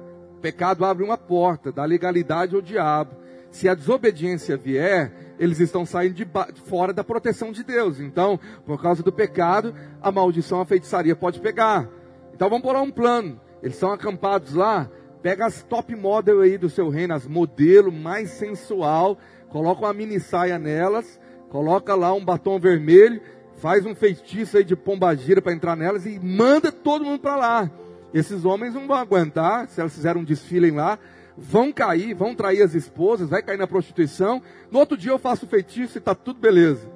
pecado 0.44 0.84
abre 0.84 1.02
uma 1.02 1.16
porta 1.16 1.72
da 1.72 1.84
legalidade 1.86 2.54
ao 2.54 2.60
diabo. 2.60 3.16
Se 3.50 3.66
a 3.66 3.74
desobediência 3.74 4.56
vier, 4.58 5.10
eles 5.38 5.58
estão 5.58 5.86
saindo 5.86 6.14
de 6.14 6.26
fora 6.64 6.92
da 6.92 7.02
proteção 7.02 7.50
de 7.50 7.64
Deus. 7.64 7.98
Então, 7.98 8.38
por 8.66 8.82
causa 8.82 9.02
do 9.02 9.12
pecado, 9.12 9.74
a 10.02 10.12
maldição, 10.12 10.60
a 10.60 10.66
feitiçaria 10.66 11.16
pode 11.16 11.40
pegar. 11.40 11.88
Então 12.34 12.50
vamos 12.50 12.64
bolar 12.64 12.82
um 12.82 12.90
plano. 12.90 13.40
Eles 13.62 13.76
estão 13.76 13.90
acampados 13.90 14.52
lá. 14.52 14.90
Pega 15.22 15.46
as 15.46 15.62
top 15.62 15.96
model 15.96 16.42
aí 16.42 16.58
do 16.58 16.68
seu 16.68 16.90
reino, 16.90 17.14
as 17.14 17.26
modelo 17.26 17.90
mais 17.90 18.28
sensual, 18.28 19.16
coloca 19.48 19.80
uma 19.80 19.94
mini 19.94 20.20
saia 20.20 20.58
nelas, 20.58 21.18
coloca 21.48 21.94
lá 21.94 22.12
um 22.12 22.22
batom 22.22 22.60
vermelho, 22.60 23.22
faz 23.56 23.86
um 23.86 23.94
feitiço 23.94 24.58
aí 24.58 24.64
de 24.64 24.76
pombagira 24.76 25.40
para 25.40 25.54
entrar 25.54 25.74
nelas 25.74 26.04
e 26.04 26.18
manda 26.18 26.70
todo 26.70 27.06
mundo 27.06 27.20
para 27.20 27.36
lá. 27.36 27.70
Esses 28.14 28.44
homens 28.44 28.74
não 28.74 28.86
vão 28.86 28.96
aguentar, 28.96 29.66
se 29.68 29.80
elas 29.80 29.92
fizeram 29.92 30.20
um 30.20 30.24
desfile 30.24 30.70
lá, 30.70 30.96
vão 31.36 31.72
cair, 31.72 32.14
vão 32.14 32.32
trair 32.32 32.62
as 32.62 32.72
esposas, 32.72 33.28
vai 33.28 33.42
cair 33.42 33.58
na 33.58 33.66
prostituição. 33.66 34.40
No 34.70 34.78
outro 34.78 34.96
dia 34.96 35.10
eu 35.10 35.18
faço 35.18 35.48
feitiço 35.48 35.96
e 35.96 35.98
está 35.98 36.14
tudo 36.14 36.38
beleza. 36.38 36.88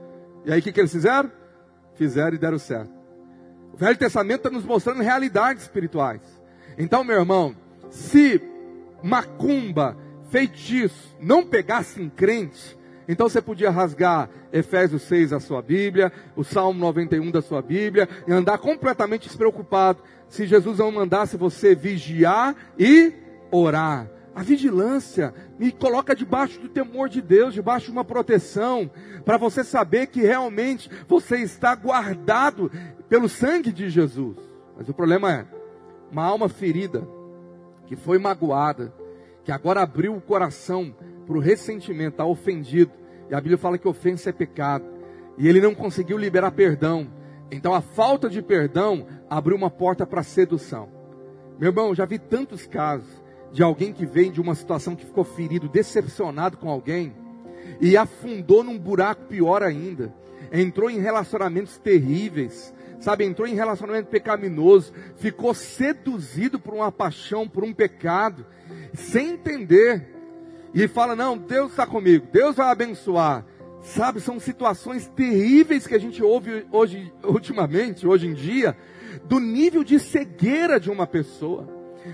E 0.45 0.53
aí 0.53 0.61
o 0.61 0.63
que, 0.63 0.71
que 0.71 0.81
eles 0.81 0.93
fizeram? 0.93 1.29
Fizeram 1.97 2.37
e 2.37 2.39
deram 2.39 2.59
certo. 2.59 2.93
O 3.73 3.77
Velho 3.77 3.99
Testamento 3.99 4.47
está 4.47 4.51
nos 4.51 4.65
mostrando 4.65 5.03
realidades 5.03 5.65
espirituais. 5.65 6.23
Então, 6.79 7.03
meu 7.03 7.19
irmão, 7.19 7.57
se 7.91 8.41
macumba, 9.03 9.97
feitiço, 10.31 11.17
não 11.21 11.45
pegasse 11.45 12.01
em 12.01 12.09
crente, 12.09 12.79
então 13.09 13.27
você 13.27 13.41
podia 13.41 13.71
rasgar 13.71 14.29
Efésios 14.53 15.03
6 15.03 15.31
da 15.31 15.41
sua 15.41 15.63
Bíblia, 15.63 16.13
o 16.37 16.45
Salmo 16.45 16.79
91 16.79 17.31
da 17.31 17.41
sua 17.41 17.63
Bíblia, 17.63 18.07
e 18.27 18.33
andar 18.33 18.59
completamente 18.59 19.29
despreocupado 19.29 20.03
se 20.29 20.47
Jesus 20.47 20.79
não 20.79 20.93
mandasse 20.93 21.37
você 21.37 21.75
vigiar 21.75 22.55
e 22.79 23.13
orar. 23.51 24.11
A 24.35 24.43
vigilância 24.43 25.35
me 25.59 25.73
coloca 25.73 26.15
debaixo 26.15 26.61
do 26.61 26.69
temor 26.69 27.09
de 27.09 27.21
Deus, 27.21 27.55
debaixo 27.55 27.87
de 27.87 27.93
uma 27.93 28.05
proteção, 28.05 28.89
para 29.25 29.37
você 29.37 29.65
saber 29.65 30.07
que 30.07 30.21
realmente 30.21 30.89
você 31.09 31.39
está 31.39 31.75
guardado 31.75 32.71
pelo 33.09 33.29
sangue 33.29 33.73
de 33.73 33.91
Jesus. 33.91 34.37
Mas 34.77 34.89
o 34.89 34.95
problema 34.95 35.33
é, 35.33 35.47
uma 36.13 36.25
alma 36.25 36.49
ferida, 36.49 37.07
que 37.87 37.97
foi 37.97 38.19
magoada, 38.19 38.95
que 39.43 39.51
agora 39.51 39.83
abriu 39.83 40.15
o 40.15 40.21
coração 40.21 40.95
para 41.27 41.37
o 41.37 41.41
ressentimento, 41.41 42.13
está 42.13 42.25
ofendido. 42.25 42.93
E 43.29 43.35
a 43.35 43.41
Bíblia 43.41 43.59
fala 43.59 43.77
que 43.77 43.89
ofensa 43.89 44.31
é 44.31 44.33
pecado. 44.33 44.85
e 45.37 45.49
ele 45.49 45.61
não 45.61 45.75
conseguiu 45.75 46.17
liberar 46.17 46.51
perdão. 46.53 47.09
Então 47.51 47.75
a 47.75 47.81
falta 47.81 48.29
de 48.29 48.43
perdão 48.43 49.07
abriu 49.29 49.57
uma 49.57 49.71
porta 49.71 50.07
para 50.07 50.23
sedução. 50.23 50.89
Meu 51.59 51.71
irmão, 51.71 51.95
já 51.95 52.05
vi 52.05 52.19
tantos 52.19 52.67
casos 52.67 53.09
de 53.53 53.63
alguém 53.63 53.93
que 53.93 54.07
vem 54.07 54.31
de 54.31 54.41
uma 54.41 54.55
situação 54.55 54.95
que 54.95 55.07
ficou 55.07 55.25
ferido, 55.25 55.69
decepcionado 55.69 56.57
com 56.57 56.69
alguém 56.69 57.15
e 57.81 57.97
afundou 57.97 58.63
num 58.63 58.79
buraco 58.79 59.25
pior 59.25 59.63
ainda. 59.63 60.13
Entrou 60.53 60.91
em 60.91 60.99
relacionamentos 60.99 61.77
terríveis, 61.79 62.73
sabe? 63.01 63.25
Entrou 63.25 63.47
em 63.47 63.55
relacionamento 63.55 64.09
pecaminoso, 64.09 64.93
ficou 65.17 65.53
seduzido 65.55 66.59
por 66.59 66.75
uma 66.75 66.91
paixão, 66.91 67.49
por 67.49 67.65
um 67.65 67.73
pecado, 67.73 68.47
sem 68.95 69.31
entender. 69.31 70.15
E 70.73 70.87
fala: 70.87 71.17
Não, 71.17 71.37
Deus 71.37 71.71
está 71.71 71.87
comigo, 71.87 72.27
Deus 72.33 72.57
vai 72.57 72.71
abençoar. 72.71 73.45
Sabe, 73.89 74.21
são 74.21 74.39
situações 74.39 75.07
terríveis 75.17 75.87
que 75.87 75.95
a 75.95 75.99
gente 75.99 76.23
ouve 76.23 76.67
hoje, 76.71 77.11
ultimamente, 77.25 78.07
hoje 78.07 78.27
em 78.27 78.35
dia, 78.35 78.77
do 79.25 79.41
nível 79.41 79.83
de 79.83 79.99
cegueira 79.99 80.79
de 80.79 80.91
uma 80.91 81.07
pessoa, 81.07 81.67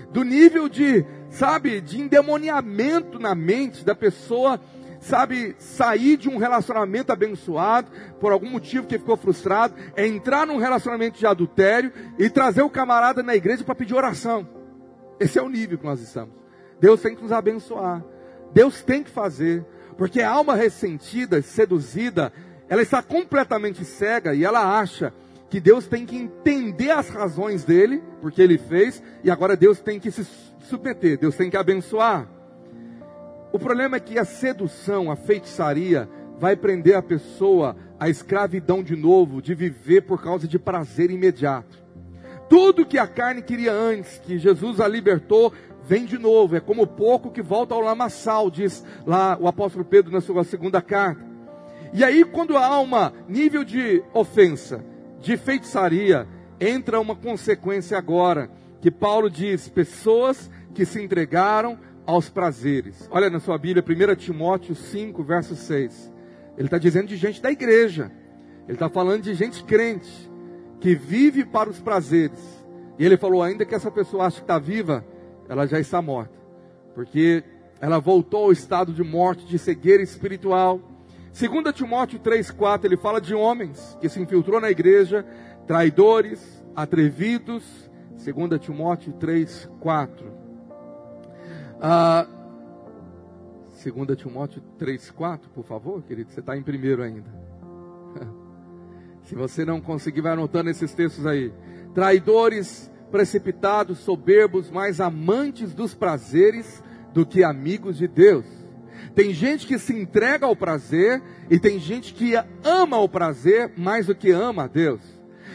do 0.09 0.23
nível 0.23 0.69
de, 0.69 1.05
sabe, 1.29 1.81
de 1.81 1.99
endemoniamento 1.99 3.19
na 3.19 3.35
mente 3.35 3.83
da 3.83 3.93
pessoa 3.93 4.59
sabe, 5.01 5.55
sair 5.59 6.17
de 6.17 6.27
um 6.27 6.37
relacionamento 6.37 7.11
abençoado, 7.11 7.91
por 8.19 8.31
algum 8.31 8.49
motivo 8.49 8.87
que 8.87 8.97
ficou 8.97 9.15
frustrado, 9.15 9.75
é 9.95 10.07
entrar 10.07 10.47
num 10.47 10.57
relacionamento 10.57 11.19
de 11.19 11.27
adultério 11.27 11.91
e 12.17 12.27
trazer 12.27 12.63
o 12.63 12.69
camarada 12.69 13.21
na 13.21 13.35
igreja 13.35 13.63
para 13.63 13.75
pedir 13.75 13.93
oração. 13.93 14.47
Esse 15.19 15.37
é 15.37 15.43
o 15.43 15.49
nível 15.49 15.77
que 15.77 15.85
nós 15.85 16.01
estamos. 16.01 16.33
Deus 16.79 17.01
tem 17.01 17.15
que 17.15 17.21
nos 17.21 17.31
abençoar. 17.31 18.03
Deus 18.51 18.81
tem 18.81 19.03
que 19.03 19.11
fazer. 19.11 19.63
Porque 19.97 20.21
a 20.21 20.29
alma 20.29 20.55
ressentida, 20.55 21.41
seduzida, 21.41 22.31
ela 22.67 22.81
está 22.81 23.01
completamente 23.01 23.85
cega 23.85 24.33
e 24.33 24.43
ela 24.43 24.79
acha 24.79 25.13
que 25.49 25.59
Deus 25.59 25.87
tem 25.87 26.05
que 26.05 26.17
entender 26.17 26.91
as 26.91 27.09
razões 27.09 27.63
dele, 27.63 28.03
porque 28.21 28.41
ele 28.41 28.57
fez, 28.57 29.01
e 29.23 29.31
agora 29.31 29.55
Deus 29.55 29.79
tem 29.79 29.99
que 29.99 30.11
se 30.11 30.25
submeter, 30.67 31.17
Deus 31.19 31.35
tem 31.35 31.49
que 31.49 31.57
abençoar. 31.57 32.27
O 33.53 33.59
problema 33.59 33.97
é 33.97 33.99
que 33.99 34.19
a 34.19 34.25
sedução, 34.25 35.09
a 35.09 35.15
feitiçaria, 35.15 36.09
vai 36.37 36.55
prender 36.55 36.95
a 36.95 37.01
pessoa 37.01 37.75
à 37.99 38.09
escravidão 38.09 38.83
de 38.83 38.95
novo, 38.95 39.41
de 39.41 39.55
viver 39.55 40.01
por 40.01 40.21
causa 40.21 40.47
de 40.47 40.59
prazer 40.59 41.09
imediato. 41.09 41.83
Tudo 42.49 42.85
que 42.85 42.99
a 42.99 43.07
carne 43.07 43.41
queria 43.41 43.71
antes, 43.71 44.17
que 44.19 44.37
Jesus 44.37 44.79
a 44.79 44.87
libertou, 44.87 45.53
vem 45.85 46.05
de 46.05 46.17
novo. 46.17 46.55
É 46.55 46.59
como 46.59 46.87
pouco 46.87 47.31
que 47.31 47.41
volta 47.41 47.73
ao 47.73 47.81
lamaçal, 47.81 48.49
diz 48.49 48.83
lá 49.05 49.37
o 49.39 49.47
apóstolo 49.47 49.85
Pedro 49.85 50.11
na 50.11 50.21
sua 50.21 50.43
segunda 50.43 50.81
carta. 50.81 51.23
E 51.93 52.03
aí, 52.03 52.25
quando 52.25 52.57
há 52.57 52.79
uma 52.79 53.13
nível 53.27 53.63
de 53.63 54.03
ofensa, 54.13 54.83
de 55.21 55.37
feitiçaria, 55.37 56.27
entra 56.59 56.99
uma 56.99 57.15
consequência 57.15 57.97
agora, 57.97 58.49
que 58.81 58.91
Paulo 58.91 59.29
diz: 59.29 59.69
pessoas 59.69 60.49
que 60.73 60.85
se 60.85 61.01
entregaram 61.01 61.79
aos 62.05 62.29
prazeres. 62.29 63.07
Olha 63.11 63.29
na 63.29 63.39
sua 63.39 63.57
Bíblia, 63.57 63.83
1 63.83 64.15
Timóteo 64.15 64.75
5, 64.75 65.23
verso 65.23 65.55
6. 65.55 66.13
Ele 66.57 66.67
está 66.67 66.77
dizendo 66.77 67.07
de 67.07 67.15
gente 67.15 67.41
da 67.41 67.51
igreja. 67.51 68.11
Ele 68.67 68.75
está 68.75 68.89
falando 68.89 69.23
de 69.23 69.33
gente 69.33 69.63
crente, 69.63 70.29
que 70.79 70.95
vive 70.95 71.45
para 71.45 71.69
os 71.69 71.79
prazeres. 71.79 72.39
E 72.97 73.05
ele 73.05 73.17
falou: 73.17 73.41
ainda 73.41 73.65
que 73.65 73.75
essa 73.75 73.91
pessoa 73.91 74.25
ache 74.25 74.37
que 74.37 74.43
está 74.43 74.59
viva, 74.59 75.05
ela 75.47 75.65
já 75.67 75.79
está 75.79 76.01
morta. 76.01 76.37
Porque 76.93 77.43
ela 77.79 77.99
voltou 77.99 78.45
ao 78.45 78.51
estado 78.51 78.93
de 78.93 79.03
morte, 79.03 79.45
de 79.45 79.59
cegueira 79.59 80.01
espiritual. 80.01 80.79
2 81.37 81.75
Timóteo 81.75 82.19
3,4, 82.19 82.85
ele 82.85 82.97
fala 82.97 83.19
de 83.19 83.35
homens 83.35 83.97
que 83.99 84.07
se 84.07 84.21
infiltrou 84.21 84.61
na 84.61 84.71
igreja, 84.71 85.25
traidores, 85.67 86.63
atrevidos. 86.75 87.89
2 88.11 88.59
Timóteo 88.59 89.13
3,4. 89.13 90.09
Ah, 91.81 92.25
2 93.83 94.17
Timóteo 94.17 94.61
3, 94.77 95.11
4, 95.11 95.49
por 95.49 95.65
favor, 95.65 96.01
querido. 96.01 96.31
Você 96.31 96.39
está 96.39 96.57
em 96.57 96.63
primeiro 96.63 97.03
ainda. 97.03 97.29
Se 99.23 99.35
você 99.35 99.65
não 99.65 99.81
conseguir, 99.81 100.21
vai 100.21 100.33
anotando 100.33 100.69
esses 100.69 100.93
textos 100.93 101.25
aí. 101.25 101.53
Traidores, 101.93 102.91
precipitados, 103.11 103.99
soberbos, 103.99 104.69
mais 104.69 104.99
amantes 104.99 105.73
dos 105.73 105.93
prazeres 105.93 106.83
do 107.13 107.25
que 107.25 107.43
amigos 107.43 107.97
de 107.97 108.07
Deus. 108.07 108.45
Tem 109.13 109.33
gente 109.33 109.65
que 109.65 109.79
se 109.79 109.93
entrega 109.93 110.45
ao 110.45 110.55
prazer 110.55 111.21
e 111.49 111.57
tem 111.57 111.79
gente 111.79 112.13
que 112.13 112.33
ama 112.63 112.99
o 112.99 113.07
prazer 113.07 113.71
mais 113.77 114.07
do 114.07 114.15
que 114.15 114.31
ama 114.31 114.63
a 114.63 114.67
Deus. 114.67 115.01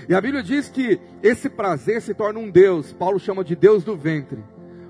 E 0.09 0.15
a 0.15 0.21
Bíblia 0.21 0.43
diz 0.43 0.69
que 0.69 0.99
esse 1.23 1.49
prazer 1.49 2.01
se 2.01 2.15
torna 2.15 2.41
um 2.41 2.51
Deus. 2.51 2.93
Paulo 2.93 3.21
chama 3.21 3.45
de 3.45 3.55
Deus 3.55 3.85
do 3.85 3.97
ventre. 3.97 4.43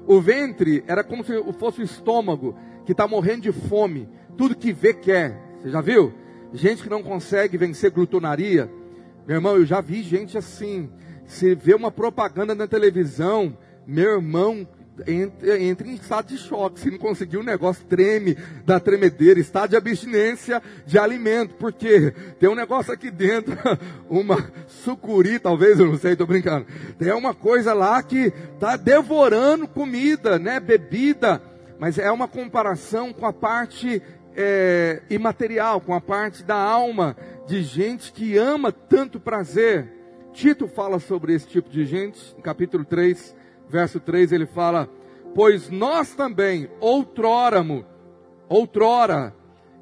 O 0.06 0.20
ventre 0.20 0.84
era 0.86 1.02
como 1.02 1.24
se 1.24 1.32
fosse 1.54 1.80
o 1.80 1.84
estômago 1.84 2.56
que 2.84 2.92
está 2.92 3.06
morrendo 3.06 3.42
de 3.42 3.52
fome. 3.52 4.08
Tudo 4.36 4.56
que 4.56 4.72
vê 4.72 4.94
quer. 4.94 5.36
Você 5.60 5.70
já 5.70 5.80
viu? 5.80 6.12
Gente 6.52 6.82
que 6.82 6.88
não 6.88 7.02
consegue 7.02 7.56
vencer 7.56 7.90
glutonaria. 7.90 8.70
Meu 9.26 9.36
irmão, 9.36 9.56
eu 9.56 9.66
já 9.66 9.80
vi 9.80 10.02
gente 10.02 10.38
assim. 10.38 10.90
Se 11.30 11.54
vê 11.54 11.74
uma 11.74 11.92
propaganda 11.92 12.56
na 12.56 12.66
televisão, 12.66 13.56
meu 13.86 14.14
irmão, 14.14 14.66
entra, 15.06 15.62
entra 15.62 15.86
em 15.86 15.94
estado 15.94 16.26
de 16.26 16.36
choque. 16.36 16.80
Se 16.80 16.90
não 16.90 16.98
conseguir 16.98 17.36
o 17.36 17.40
um 17.40 17.44
negócio, 17.44 17.84
treme 17.86 18.36
da 18.66 18.80
tremedeira, 18.80 19.38
estado 19.38 19.70
de 19.70 19.76
abstinência 19.76 20.60
de 20.84 20.98
alimento. 20.98 21.54
Porque 21.54 22.12
tem 22.40 22.48
um 22.48 22.56
negócio 22.56 22.92
aqui 22.92 23.12
dentro, 23.12 23.56
uma 24.10 24.50
sucuri, 24.66 25.38
talvez, 25.38 25.78
eu 25.78 25.86
não 25.86 25.96
sei, 25.96 26.12
estou 26.12 26.26
brincando. 26.26 26.66
Tem 26.98 27.12
uma 27.12 27.32
coisa 27.32 27.72
lá 27.72 28.02
que 28.02 28.32
está 28.54 28.76
devorando 28.76 29.68
comida, 29.68 30.36
né, 30.36 30.58
bebida. 30.58 31.40
Mas 31.78 31.96
é 31.96 32.10
uma 32.10 32.26
comparação 32.26 33.12
com 33.12 33.24
a 33.24 33.32
parte 33.32 34.02
é, 34.36 35.00
imaterial, 35.08 35.80
com 35.80 35.94
a 35.94 36.00
parte 36.00 36.42
da 36.42 36.56
alma 36.56 37.16
de 37.46 37.62
gente 37.62 38.12
que 38.12 38.36
ama 38.36 38.72
tanto 38.72 39.20
prazer. 39.20 39.99
Tito 40.32 40.68
fala 40.68 40.98
sobre 40.98 41.34
esse 41.34 41.46
tipo 41.46 41.68
de 41.68 41.84
gente, 41.84 42.34
no 42.36 42.42
capítulo 42.42 42.84
3, 42.84 43.34
verso 43.68 43.98
3, 43.98 44.32
ele 44.32 44.46
fala: 44.46 44.88
Pois 45.34 45.68
nós 45.70 46.14
também, 46.14 46.70
outroramo, 46.80 47.84
outrora, 48.48 49.34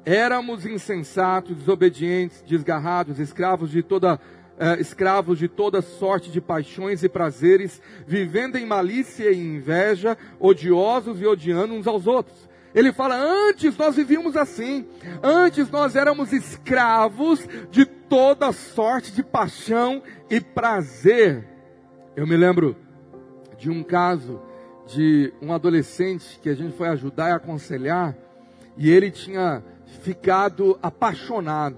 éramos 0.05 0.65
insensatos, 0.65 1.55
desobedientes, 1.55 2.41
desgarrados, 2.41 3.19
escravos 3.19 3.69
de 3.69 3.83
toda 3.83 4.19
eh, 4.59 4.81
escravos 4.81 5.39
de 5.39 5.47
toda 5.47 5.81
sorte 5.81 6.29
de 6.29 6.41
paixões 6.41 7.01
e 7.03 7.07
prazeres, 7.07 7.81
vivendo 8.05 8.57
em 8.57 8.65
malícia 8.65 9.31
e 9.31 9.39
inveja, 9.39 10.17
odiosos 10.37 11.21
e 11.21 11.25
odiando 11.25 11.73
uns 11.73 11.87
aos 11.87 12.07
outros. 12.07 12.48
Ele 12.73 12.93
fala: 12.93 13.15
antes 13.15 13.75
nós 13.77 13.95
vivíamos 13.95 14.35
assim, 14.35 14.87
antes 15.23 15.69
nós 15.69 15.95
éramos 15.95 16.31
escravos 16.31 17.47
de 17.71 17.85
toda 17.85 18.51
sorte 18.51 19.11
de 19.11 19.23
paixão 19.23 20.01
e 20.29 20.39
prazer. 20.39 21.47
Eu 22.15 22.27
me 22.27 22.37
lembro 22.37 22.75
de 23.57 23.69
um 23.69 23.83
caso 23.83 24.41
de 24.87 25.33
um 25.41 25.53
adolescente 25.53 26.39
que 26.41 26.49
a 26.49 26.55
gente 26.55 26.75
foi 26.75 26.87
ajudar 26.89 27.29
e 27.29 27.33
aconselhar, 27.33 28.15
e 28.77 28.89
ele 28.89 29.11
tinha 29.11 29.63
ficado 30.01 30.77
apaixonado. 30.81 31.77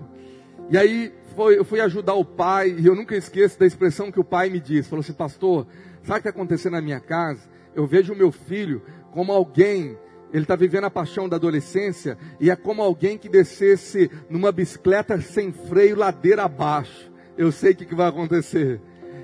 E 0.70 0.78
aí 0.78 1.14
foi, 1.36 1.58
eu 1.58 1.66
fui 1.66 1.82
ajudar 1.82 2.14
o 2.14 2.26
pai, 2.26 2.76
e 2.78 2.86
eu 2.86 2.96
nunca 2.96 3.16
esqueço 3.16 3.60
da 3.60 3.66
expressão 3.66 4.12
que 4.12 4.20
o 4.20 4.24
pai 4.24 4.50
me 4.50 4.60
disse: 4.60 4.90
falou 4.90 5.02
assim, 5.02 5.14
pastor, 5.14 5.68
sabe 6.04 6.20
o 6.20 6.22
que 6.22 6.28
está 6.28 6.30
acontecendo 6.30 6.74
na 6.74 6.82
minha 6.82 7.00
casa? 7.00 7.50
Eu 7.74 7.88
vejo 7.88 8.14
o 8.14 8.16
meu 8.16 8.32
filho 8.32 8.82
como 9.12 9.32
alguém 9.32 9.98
ele 10.34 10.44
está 10.44 10.56
vivendo 10.56 10.86
a 10.86 10.92
paixão 10.92 11.28
da 11.28 11.36
adolescência 11.36 12.18
e 12.40 12.50
é 12.50 12.56
como 12.56 12.82
alguém 12.82 13.18
que 13.18 13.28
descesse 13.28 14.10
numa 14.30 14.52
bicicleta 14.52 15.20
sem 15.20 15.52
freio, 15.52 15.98
ladeira 15.98 16.44
abaixo. 16.44 17.12
Eu 17.38 17.52
sei 17.52 17.72
o 17.72 17.76
que, 17.76 17.86
que 17.86 17.96
vai 17.96 18.08
acontecer. 18.08 18.82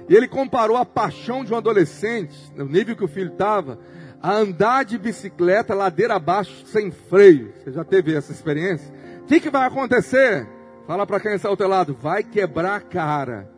E 0.09 0.15
ele 0.15 0.27
comparou 0.27 0.77
a 0.77 0.85
paixão 0.85 1.43
de 1.43 1.53
um 1.53 1.57
adolescente, 1.57 2.35
no 2.55 2.65
nível 2.65 2.95
que 2.95 3.03
o 3.03 3.07
filho 3.07 3.31
estava, 3.31 3.79
a 4.21 4.33
andar 4.33 4.83
de 4.83 4.97
bicicleta 4.97 5.73
ladeira 5.73 6.15
abaixo 6.15 6.65
sem 6.65 6.91
freio. 6.91 7.53
Você 7.63 7.71
já 7.71 7.83
teve 7.83 8.15
essa 8.15 8.31
experiência? 8.31 8.91
O 9.21 9.25
que, 9.25 9.39
que 9.39 9.49
vai 9.49 9.67
acontecer? 9.67 10.47
Fala 10.85 11.05
para 11.05 11.19
quem 11.19 11.33
está 11.33 11.49
ao 11.49 11.57
teu 11.57 11.67
lado, 11.67 11.97
vai 11.99 12.23
quebrar 12.23 12.75
a 12.75 12.81
cara. 12.81 13.49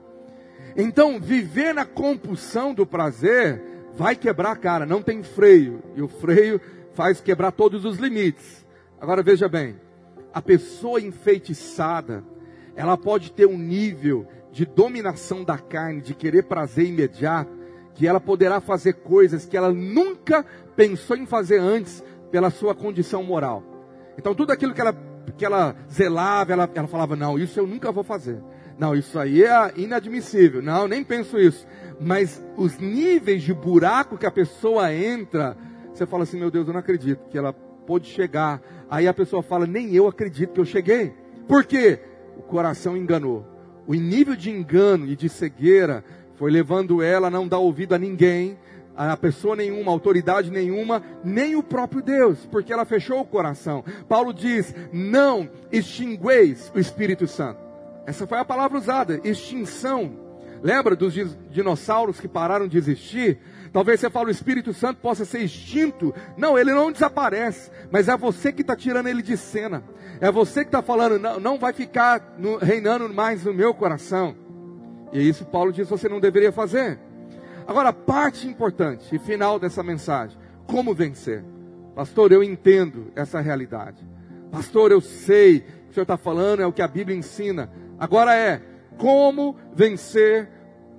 Então, 0.75 1.19
viver 1.19 1.73
na 1.73 1.85
compulsão 1.85 2.73
do 2.73 2.85
prazer 2.85 3.61
vai 3.95 4.15
quebrar 4.15 4.51
a 4.51 4.55
cara, 4.55 4.85
não 4.85 5.01
tem 5.01 5.21
freio. 5.21 5.81
E 5.95 6.01
o 6.01 6.07
freio 6.07 6.59
faz 6.99 7.21
quebrar 7.21 7.53
todos 7.53 7.85
os 7.85 7.97
limites. 7.97 8.65
Agora 8.99 9.23
veja 9.23 9.47
bem, 9.47 9.77
a 10.33 10.41
pessoa 10.41 10.99
enfeitiçada, 10.99 12.25
ela 12.75 12.97
pode 12.97 13.31
ter 13.31 13.45
um 13.45 13.57
nível 13.57 14.27
de 14.51 14.65
dominação 14.65 15.45
da 15.45 15.57
carne, 15.57 16.01
de 16.01 16.13
querer 16.13 16.43
prazer 16.43 16.87
imediato, 16.87 17.57
que 17.95 18.05
ela 18.05 18.19
poderá 18.19 18.59
fazer 18.59 18.95
coisas 18.95 19.45
que 19.45 19.55
ela 19.55 19.71
nunca 19.71 20.45
pensou 20.75 21.15
em 21.15 21.25
fazer 21.25 21.61
antes 21.61 22.03
pela 22.31 22.49
sua 22.49 22.75
condição 22.75 23.23
moral. 23.23 23.63
Então 24.17 24.35
tudo 24.35 24.51
aquilo 24.51 24.73
que 24.73 24.81
ela 24.81 24.93
que 25.37 25.45
ela 25.45 25.77
zelava, 25.89 26.51
ela, 26.51 26.69
ela 26.75 26.87
falava, 26.87 27.15
não, 27.15 27.39
isso 27.39 27.57
eu 27.57 27.65
nunca 27.65 27.93
vou 27.93 28.03
fazer. 28.03 28.43
Não, 28.77 28.93
isso 28.93 29.17
aí 29.17 29.41
é 29.41 29.71
inadmissível. 29.77 30.61
Não, 30.61 30.85
nem 30.85 31.01
penso 31.01 31.37
isso. 31.37 31.65
Mas 31.97 32.43
os 32.57 32.77
níveis 32.77 33.41
de 33.43 33.53
buraco 33.53 34.17
que 34.17 34.25
a 34.25 34.31
pessoa 34.31 34.93
entra, 34.93 35.55
você 35.99 36.05
fala 36.05 36.23
assim, 36.23 36.39
meu 36.39 36.49
Deus, 36.49 36.65
eu 36.65 36.73
não 36.73 36.79
acredito 36.79 37.27
que 37.29 37.37
ela 37.37 37.51
pôde 37.51 38.07
chegar. 38.07 38.61
Aí 38.89 39.07
a 39.07 39.13
pessoa 39.13 39.43
fala, 39.43 39.67
nem 39.67 39.93
eu 39.93 40.07
acredito 40.07 40.53
que 40.53 40.59
eu 40.59 40.65
cheguei. 40.65 41.13
Por 41.47 41.65
quê? 41.65 41.99
O 42.37 42.41
coração 42.41 42.95
enganou. 42.95 43.45
O 43.85 43.93
nível 43.93 44.35
de 44.35 44.49
engano 44.49 45.07
e 45.07 45.15
de 45.15 45.27
cegueira 45.27 46.03
foi 46.35 46.51
levando 46.51 47.01
ela 47.01 47.27
a 47.27 47.31
não 47.31 47.47
dar 47.47 47.57
ouvido 47.57 47.93
a 47.93 47.97
ninguém, 47.97 48.57
a 48.95 49.17
pessoa 49.17 49.55
nenhuma, 49.55 49.91
autoridade 49.91 50.49
nenhuma, 50.49 51.03
nem 51.23 51.55
o 51.55 51.63
próprio 51.63 52.01
Deus, 52.01 52.45
porque 52.49 52.71
ela 52.71 52.85
fechou 52.85 53.19
o 53.19 53.25
coração. 53.25 53.83
Paulo 54.07 54.33
diz: 54.33 54.73
não 54.93 55.49
extingueis 55.71 56.71
o 56.73 56.79
Espírito 56.79 57.27
Santo. 57.27 57.59
Essa 58.05 58.25
foi 58.25 58.39
a 58.39 58.45
palavra 58.45 58.77
usada, 58.77 59.19
extinção. 59.23 60.11
Lembra 60.61 60.95
dos 60.95 61.13
dinossauros 61.49 62.19
que 62.19 62.27
pararam 62.27 62.67
de 62.67 62.77
existir? 62.77 63.39
Talvez 63.71 63.99
você 63.99 64.09
fale 64.09 64.29
o 64.29 64.31
Espírito 64.31 64.73
Santo 64.73 64.99
possa 64.99 65.25
ser 65.25 65.39
extinto. 65.39 66.13
Não, 66.35 66.57
ele 66.57 66.73
não 66.73 66.91
desaparece, 66.91 67.71
mas 67.91 68.07
é 68.07 68.17
você 68.17 68.51
que 68.51 68.61
está 68.61 68.75
tirando 68.75 69.07
ele 69.07 69.21
de 69.21 69.37
cena. 69.37 69.83
É 70.19 70.31
você 70.31 70.61
que 70.61 70.69
está 70.69 70.81
falando, 70.81 71.19
não, 71.19 71.39
não 71.39 71.57
vai 71.57 71.71
ficar 71.71 72.35
no, 72.37 72.57
reinando 72.57 73.07
mais 73.13 73.45
no 73.45 73.53
meu 73.53 73.73
coração. 73.73 74.35
E 75.11 75.19
é 75.19 75.21
isso 75.21 75.45
Paulo 75.45 75.71
diz 75.71 75.89
você 75.89 76.09
não 76.09 76.19
deveria 76.19 76.51
fazer. 76.51 76.99
Agora, 77.67 77.93
parte 77.93 78.47
importante 78.47 79.15
e 79.15 79.19
final 79.19 79.59
dessa 79.59 79.83
mensagem: 79.83 80.37
como 80.65 80.93
vencer? 80.93 81.43
Pastor, 81.95 82.31
eu 82.31 82.43
entendo 82.43 83.11
essa 83.15 83.39
realidade. 83.39 84.07
Pastor, 84.51 84.91
eu 84.91 85.01
sei 85.01 85.57
o 85.57 85.61
que 85.61 85.91
o 85.91 85.93
senhor 85.93 86.03
está 86.03 86.17
falando, 86.17 86.61
é 86.61 86.65
o 86.65 86.73
que 86.73 86.81
a 86.81 86.87
Bíblia 86.87 87.17
ensina. 87.17 87.69
Agora 87.99 88.35
é 88.35 88.61
como 88.97 89.55
vencer 89.73 90.49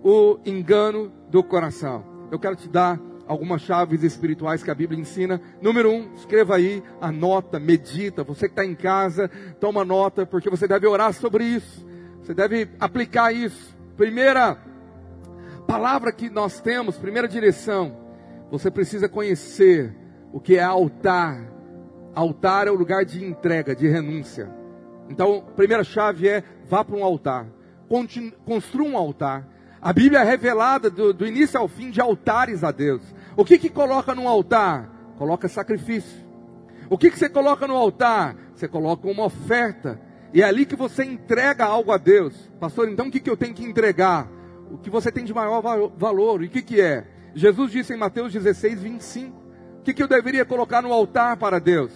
o 0.03 0.39
engano 0.45 1.13
do 1.29 1.43
coração. 1.43 2.10
Eu 2.31 2.39
quero 2.39 2.57
te 2.57 2.69
dar 2.69 3.01
algumas 3.27 3.63
chaves 3.63 4.03
espirituais 4.03 4.63
que 4.63 4.71
a 4.71 4.75
Bíblia 4.75 5.01
ensina. 5.01 5.41
Número 5.61 5.91
um, 5.91 6.15
escreva 6.15 6.57
aí, 6.57 6.83
anota, 7.01 7.59
medita. 7.59 8.25
Você 8.25 8.49
que 8.49 8.53
está 8.53 8.65
em 8.65 8.75
casa, 8.75 9.31
toma 9.61 9.85
nota, 9.85 10.27
porque 10.27 10.51
você 10.51 10.67
deve 10.67 10.87
orar 10.87 11.13
sobre 11.13 11.45
isso. 11.45 11.87
Você 12.23 12.35
deve 12.35 12.69
aplicar 12.79 13.33
isso. 13.33 13.77
Primeira 13.97 14.59
palavra 15.67 16.13
que 16.13 16.29
nós 16.29 16.61
temos, 16.61 16.99
primeira 16.99 17.29
direção, 17.29 17.97
você 18.51 18.71
precisa 18.71 19.09
conhecer 19.09 19.95
o 20.33 20.41
que 20.41 20.57
é 20.57 20.63
altar. 20.63 21.41
Altar 22.15 22.67
é 22.67 22.71
o 22.71 22.75
lugar 22.75 23.05
de 23.05 23.25
entrega, 23.25 23.75
de 23.75 23.87
renúncia. 23.87 24.51
Então, 25.09 25.45
primeira 25.57 25.85
chave 25.85 26.29
é 26.29 26.43
vá 26.69 26.85
para 26.85 26.97
um 26.97 27.05
altar. 27.05 27.47
Construa 28.45 28.89
um 28.89 28.97
altar. 28.97 29.49
A 29.83 29.93
Bíblia 29.93 30.21
é 30.21 30.25
revelada 30.25 30.91
do, 30.91 31.13
do, 31.13 31.27
início 31.27 31.59
ao 31.59 31.67
fim 31.67 31.91
de 31.91 32.01
altares 32.01 32.63
a 32.63 32.71
Deus. 32.71 33.03
O 33.37 33.45
que 33.45 33.59
que 33.59 33.71
coloca 33.71 34.15
no 34.15 34.29
altar? 34.29 34.91
Coloca 35.17 35.49
sacrifício. 35.49 36.29
O 36.89 36.99
que 36.99 37.11
que 37.11 37.19
você 37.19 37.29
coloca 37.29 37.67
no 37.67 37.77
altar? 37.77 38.37
Você 38.55 38.69
coloca 38.69 39.09
uma 39.09 39.25
oferta. 39.25 40.01
E 40.35 40.43
é 40.43 40.45
ali 40.45 40.67
que 40.67 40.77
você 40.77 41.05
entrega 41.05 41.65
algo 41.65 41.93
a 41.93 41.97
Deus. 41.97 42.51
Pastor, 42.61 42.89
então 42.89 43.09
o 43.09 43.11
que, 43.11 43.21
que 43.21 43.31
eu 43.31 43.37
tenho 43.37 43.55
que 43.55 43.65
entregar? 43.65 44.29
o 44.71 44.79
que 44.79 44.89
você 44.89 45.11
tem 45.11 45.25
de 45.25 45.35
maior 45.35 45.61
valor. 45.97 46.43
E 46.43 46.47
o 46.47 46.51
que, 46.51 46.63
que 46.63 46.81
é? 46.81 47.05
Jesus 47.35 47.73
disse 47.73 47.93
em 47.93 47.97
Mateus 47.97 48.33
16, 48.33 48.81
25: 48.81 49.37
O 49.81 49.83
que, 49.83 49.93
que 49.93 50.03
eu 50.03 50.09
deveria 50.09 50.45
colocar 50.45 50.81
no 50.81 50.93
altar 50.93 51.37
para 51.37 51.59
Deus? 51.59 51.93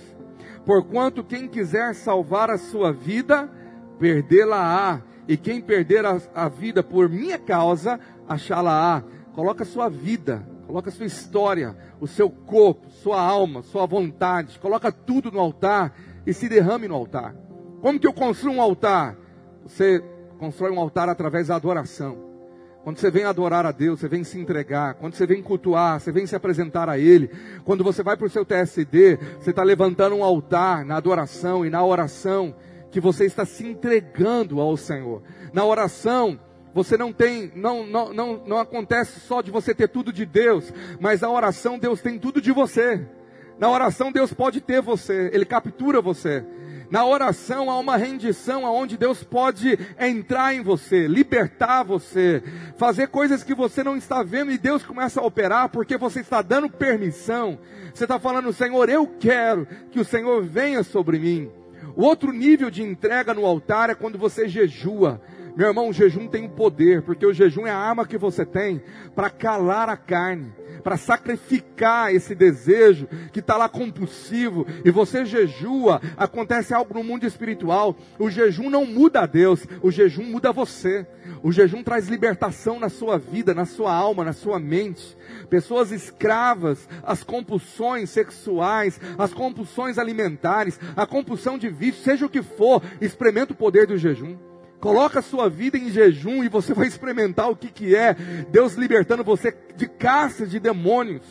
Porquanto 0.66 1.22
quem 1.22 1.46
quiser 1.46 1.94
salvar 1.94 2.50
a 2.50 2.58
sua 2.58 2.92
vida, 2.92 3.50
perdê-la-á. 3.98 5.02
E 5.26 5.36
quem 5.36 5.60
perder 5.60 6.04
a, 6.04 6.20
a, 6.34 6.48
vida 6.48 6.82
por 6.82 7.08
minha 7.08 7.38
causa, 7.38 7.98
achá-la-á. 8.28 9.02
Coloca 9.32 9.64
sua 9.64 9.88
vida, 9.88 10.46
coloca 10.66 10.90
sua 10.90 11.06
história, 11.06 11.76
o 12.00 12.06
seu 12.06 12.30
corpo, 12.30 12.90
sua 12.90 13.20
alma, 13.20 13.62
sua 13.62 13.86
vontade. 13.86 14.58
Coloca 14.58 14.92
tudo 14.92 15.30
no 15.30 15.40
altar 15.40 15.94
e 16.26 16.32
se 16.32 16.48
derrame 16.48 16.86
no 16.86 16.94
altar. 16.94 17.34
Como 17.80 17.98
que 17.98 18.06
eu 18.06 18.12
construo 18.12 18.54
um 18.54 18.62
altar? 18.62 19.16
Você 19.66 20.02
constrói 20.38 20.70
um 20.70 20.78
altar 20.80 21.08
através 21.08 21.48
da 21.48 21.56
adoração. 21.56 22.24
Quando 22.84 22.98
você 22.98 23.10
vem 23.10 23.24
adorar 23.24 23.64
a 23.64 23.72
Deus, 23.72 24.00
você 24.00 24.08
vem 24.08 24.22
se 24.22 24.38
entregar. 24.38 24.94
Quando 24.94 25.14
você 25.14 25.26
vem 25.26 25.42
cultuar, 25.42 25.98
você 25.98 26.12
vem 26.12 26.26
se 26.26 26.36
apresentar 26.36 26.86
a 26.86 26.98
Ele. 26.98 27.30
Quando 27.64 27.82
você 27.82 28.02
vai 28.02 28.14
para 28.14 28.26
o 28.26 28.30
seu 28.30 28.44
TSD, 28.44 29.18
você 29.40 29.50
está 29.50 29.62
levantando 29.62 30.14
um 30.14 30.22
altar 30.22 30.84
na 30.84 30.96
adoração 30.96 31.64
e 31.64 31.70
na 31.70 31.82
oração 31.82 32.54
que 32.94 33.00
você 33.00 33.24
está 33.24 33.44
se 33.44 33.66
entregando 33.66 34.60
ao 34.60 34.76
Senhor. 34.76 35.20
Na 35.52 35.64
oração, 35.64 36.38
você 36.72 36.96
não 36.96 37.12
tem, 37.12 37.50
não, 37.56 37.84
não, 37.84 38.14
não, 38.14 38.44
não 38.46 38.56
acontece 38.56 39.18
só 39.18 39.42
de 39.42 39.50
você 39.50 39.74
ter 39.74 39.88
tudo 39.88 40.12
de 40.12 40.24
Deus, 40.24 40.72
mas 41.00 41.22
na 41.22 41.28
oração 41.28 41.76
Deus 41.76 42.00
tem 42.00 42.20
tudo 42.20 42.40
de 42.40 42.52
você. 42.52 43.04
Na 43.58 43.68
oração 43.68 44.12
Deus 44.12 44.32
pode 44.32 44.60
ter 44.60 44.80
você, 44.80 45.28
Ele 45.32 45.44
captura 45.44 46.00
você. 46.00 46.44
Na 46.88 47.04
oração 47.04 47.68
há 47.68 47.80
uma 47.80 47.96
rendição 47.96 48.64
aonde 48.64 48.96
Deus 48.96 49.24
pode 49.24 49.76
entrar 49.98 50.54
em 50.54 50.62
você, 50.62 51.08
libertar 51.08 51.82
você, 51.82 52.44
fazer 52.76 53.08
coisas 53.08 53.42
que 53.42 53.56
você 53.56 53.82
não 53.82 53.96
está 53.96 54.22
vendo 54.22 54.52
e 54.52 54.58
Deus 54.58 54.84
começa 54.84 55.20
a 55.20 55.26
operar 55.26 55.68
porque 55.68 55.96
você 55.96 56.20
está 56.20 56.42
dando 56.42 56.70
permissão. 56.70 57.58
Você 57.92 58.04
está 58.04 58.20
falando, 58.20 58.52
Senhor, 58.52 58.88
eu 58.88 59.04
quero 59.18 59.66
que 59.90 59.98
o 59.98 60.04
Senhor 60.04 60.44
venha 60.44 60.84
sobre 60.84 61.18
mim. 61.18 61.63
O 61.96 62.02
outro 62.02 62.32
nível 62.32 62.70
de 62.70 62.82
entrega 62.82 63.32
no 63.32 63.46
altar 63.46 63.90
é 63.90 63.94
quando 63.94 64.18
você 64.18 64.48
jejua. 64.48 65.20
Meu 65.56 65.68
irmão, 65.68 65.88
o 65.88 65.92
jejum 65.92 66.26
tem 66.26 66.44
um 66.44 66.48
poder, 66.48 67.02
porque 67.02 67.24
o 67.24 67.32
jejum 67.32 67.66
é 67.66 67.70
a 67.70 67.76
arma 67.76 68.06
que 68.06 68.18
você 68.18 68.44
tem 68.44 68.82
para 69.14 69.30
calar 69.30 69.88
a 69.88 69.96
carne, 69.96 70.52
para 70.82 70.96
sacrificar 70.96 72.14
esse 72.14 72.34
desejo 72.34 73.06
que 73.32 73.40
está 73.40 73.56
lá 73.56 73.68
compulsivo, 73.68 74.66
e 74.84 74.90
você 74.90 75.24
jejua, 75.24 76.00
acontece 76.16 76.74
algo 76.74 76.94
no 76.94 77.04
mundo 77.04 77.26
espiritual. 77.26 77.96
O 78.18 78.30
jejum 78.30 78.70
não 78.70 78.86
muda 78.86 79.20
a 79.20 79.26
Deus, 79.26 79.66
o 79.82 79.90
jejum 79.90 80.24
muda 80.24 80.52
você. 80.52 81.06
O 81.42 81.52
jejum 81.52 81.82
traz 81.82 82.08
libertação 82.08 82.78
na 82.78 82.88
sua 82.88 83.18
vida, 83.18 83.54
na 83.54 83.64
sua 83.64 83.94
alma, 83.94 84.24
na 84.24 84.32
sua 84.32 84.58
mente. 84.58 85.16
Pessoas 85.48 85.90
escravas 85.90 86.88
às 87.02 87.22
compulsões 87.22 88.10
sexuais, 88.10 89.00
às 89.18 89.32
compulsões 89.32 89.98
alimentares, 89.98 90.78
à 90.96 91.06
compulsão 91.06 91.58
de 91.58 91.68
vício, 91.68 92.02
seja 92.02 92.26
o 92.26 92.30
que 92.30 92.42
for, 92.42 92.82
experimenta 93.00 93.52
o 93.52 93.56
poder 93.56 93.86
do 93.86 93.98
jejum. 93.98 94.36
Coloca 94.80 95.20
a 95.20 95.22
sua 95.22 95.48
vida 95.48 95.78
em 95.78 95.88
jejum 95.88 96.44
e 96.44 96.48
você 96.48 96.74
vai 96.74 96.86
experimentar 96.86 97.50
o 97.50 97.56
que, 97.56 97.68
que 97.68 97.96
é 97.96 98.14
Deus 98.50 98.74
libertando 98.74 99.24
você 99.24 99.56
de 99.76 99.88
caças 99.88 100.50
de 100.50 100.60
demônios. 100.60 101.22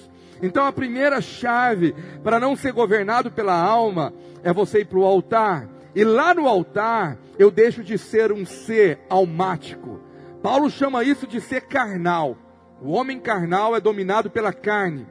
Então 0.42 0.66
a 0.66 0.74
primeira 0.74 1.22
chave 1.22 1.96
para 2.24 2.40
não 2.40 2.56
ser 2.56 2.74
governado 2.74 3.32
pela 3.32 3.56
alma 3.56 4.14
é 4.44 4.52
você 4.52 4.80
ir 4.80 4.86
para 4.86 5.00
o 5.00 5.06
altar. 5.06 5.70
E 5.96 6.04
lá 6.04 6.34
no 6.34 6.48
altar 6.48 7.18
eu 7.38 7.52
deixo 7.52 7.84
de 7.84 7.98
ser 7.98 8.32
um 8.32 8.46
ser 8.46 9.00
almático. 9.10 10.02
Paulo 10.42 10.70
chama 10.70 11.04
isso 11.04 11.26
de 11.28 11.40
ser 11.40 11.62
carnal. 11.62 12.38
O 12.82 12.92
homem 12.92 13.20
carnal 13.20 13.76
é 13.76 13.80
dominado 13.80 14.30
pela 14.30 14.52
carne. 14.52 15.08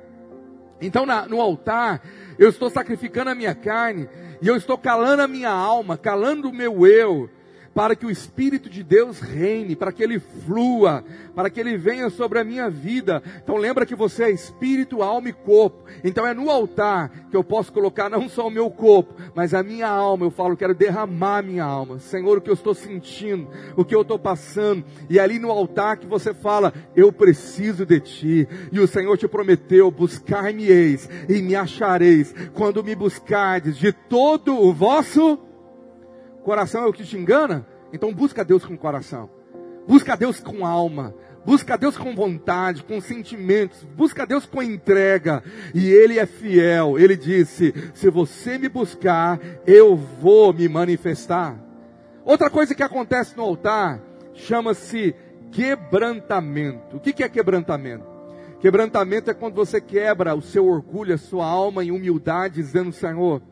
Então 0.81 1.07
na, 1.07 1.27
no 1.27 1.41
altar 1.41 2.03
eu 2.39 2.51
estou 2.51 2.69
sacrificando 2.69 3.31
a 3.31 3.35
minha 3.35 3.55
carne 3.55 4.09
e 4.43 4.49
eu 4.49 4.57
estou 4.57 4.77
calando 4.77 5.23
a 5.23 5.29
minha 5.29 5.51
alma, 5.51 5.97
calando 5.97 6.51
o 6.51 6.53
meu 6.53 6.87
eu 6.87 7.31
para 7.75 7.97
que 7.97 8.07
o 8.07 8.11
Espírito 8.11 8.69
de 8.69 8.83
Deus 8.83 9.21
reine, 9.21 9.75
para 9.75 9.93
que 9.93 10.03
ele 10.03 10.19
flua, 10.19 11.05
para 11.35 11.49
que 11.49 11.59
ele 11.59 11.77
venha 11.77 12.11
sobre 12.11 12.39
a 12.39 12.45
minha 12.45 12.69
vida. 12.69 13.23
Então 13.43 13.57
lembra 13.57 13.87
que 13.87 13.95
você 13.95 14.25
é 14.25 14.31
espírito, 14.31 15.03
alma 15.03 15.29
e 15.29 15.33
corpo. 15.33 15.85
Então 16.05 16.27
é 16.27 16.35
no 16.35 16.51
altar 16.51 17.11
que 17.31 17.37
eu 17.37 17.43
posso 17.43 17.73
colocar 17.73 18.11
não 18.11 18.29
só 18.29 18.47
o 18.47 18.51
meu 18.51 18.71
corpo, 18.71 19.15
mas 19.35 19.55
a 19.55 19.63
minha 19.63 19.89
alma. 19.89 20.27
Eu 20.27 20.31
falo, 20.31 20.57
quero 20.57 20.75
derramar 20.75 21.43
minha 21.43 21.65
alma. 21.65 21.99
Senhor, 21.99 22.39
o 22.39 22.41
que 22.41 22.51
eu 22.51 22.55
estou 22.55 22.75
sentindo, 22.75 23.49
o 23.77 23.85
que 23.85 23.95
eu 23.95 24.03
estou 24.03 24.19
passando. 24.19 24.85
E 25.09 25.19
ali 25.19 25.39
no 25.39 25.51
altar 25.51 25.97
que 25.97 26.07
você 26.07 26.35
fala, 26.35 26.73
eu 26.95 27.13
preciso 27.13 27.87
de 27.87 28.01
ti. 28.01 28.49
E 28.71 28.79
o 28.81 28.87
Senhor 28.87 29.17
te 29.17 29.27
prometeu, 29.27 29.91
buscar-me-eis 29.91 31.09
e 31.29 31.41
me 31.41 31.55
achareis 31.55 32.35
quando 32.53 32.85
me 32.85 32.95
buscardes 32.95 33.77
de 33.77 33.93
todo 33.93 34.55
o 34.59 34.73
vosso 34.73 35.39
Coração 36.43 36.85
é 36.85 36.87
o 36.87 36.93
que 36.93 37.05
te 37.05 37.17
engana? 37.17 37.67
Então 37.93 38.13
busca 38.13 38.45
Deus 38.45 38.65
com 38.65 38.77
coração. 38.77 39.31
Busca 39.87 40.17
Deus 40.17 40.41
com 40.41 40.67
alma. 40.67 41.15
Busca 41.45 41.77
Deus 41.77 41.97
com 41.97 42.15
vontade, 42.15 42.85
com 42.85 43.01
sentimentos. 43.01 43.85
Busca 43.97 44.27
Deus 44.27 44.47
com 44.47 44.63
entrega. 44.63 45.43
E 45.75 45.91
Ele 45.91 46.19
é 46.19 46.27
fiel. 46.27 46.99
Ele 46.99 47.17
disse: 47.17 47.75
Se 47.95 48.09
você 48.11 48.59
me 48.59 48.69
buscar, 48.69 49.41
eu 49.67 49.97
vou 49.97 50.53
me 50.53 50.69
manifestar. 50.69 51.59
Outra 52.25 52.49
coisa 52.49 52.75
que 52.75 52.83
acontece 52.83 53.37
no 53.37 53.43
altar 53.43 54.01
chama-se 54.35 55.15
quebrantamento. 55.51 56.97
O 56.97 57.01
que 57.01 57.23
é 57.23 57.29
quebrantamento? 57.29 58.07
Quebrantamento 58.61 59.29
é 59.29 59.35
quando 59.35 59.57
você 59.57 59.81
quebra 59.81 60.37
o 60.37 60.41
seu 60.41 60.67
orgulho, 60.69 61.15
a 61.15 61.19
sua 61.19 61.45
alma 61.45 61.85
em 61.85 61.91
humildade, 61.91 62.55
dizendo: 62.55 62.93
Senhor, 62.93 63.43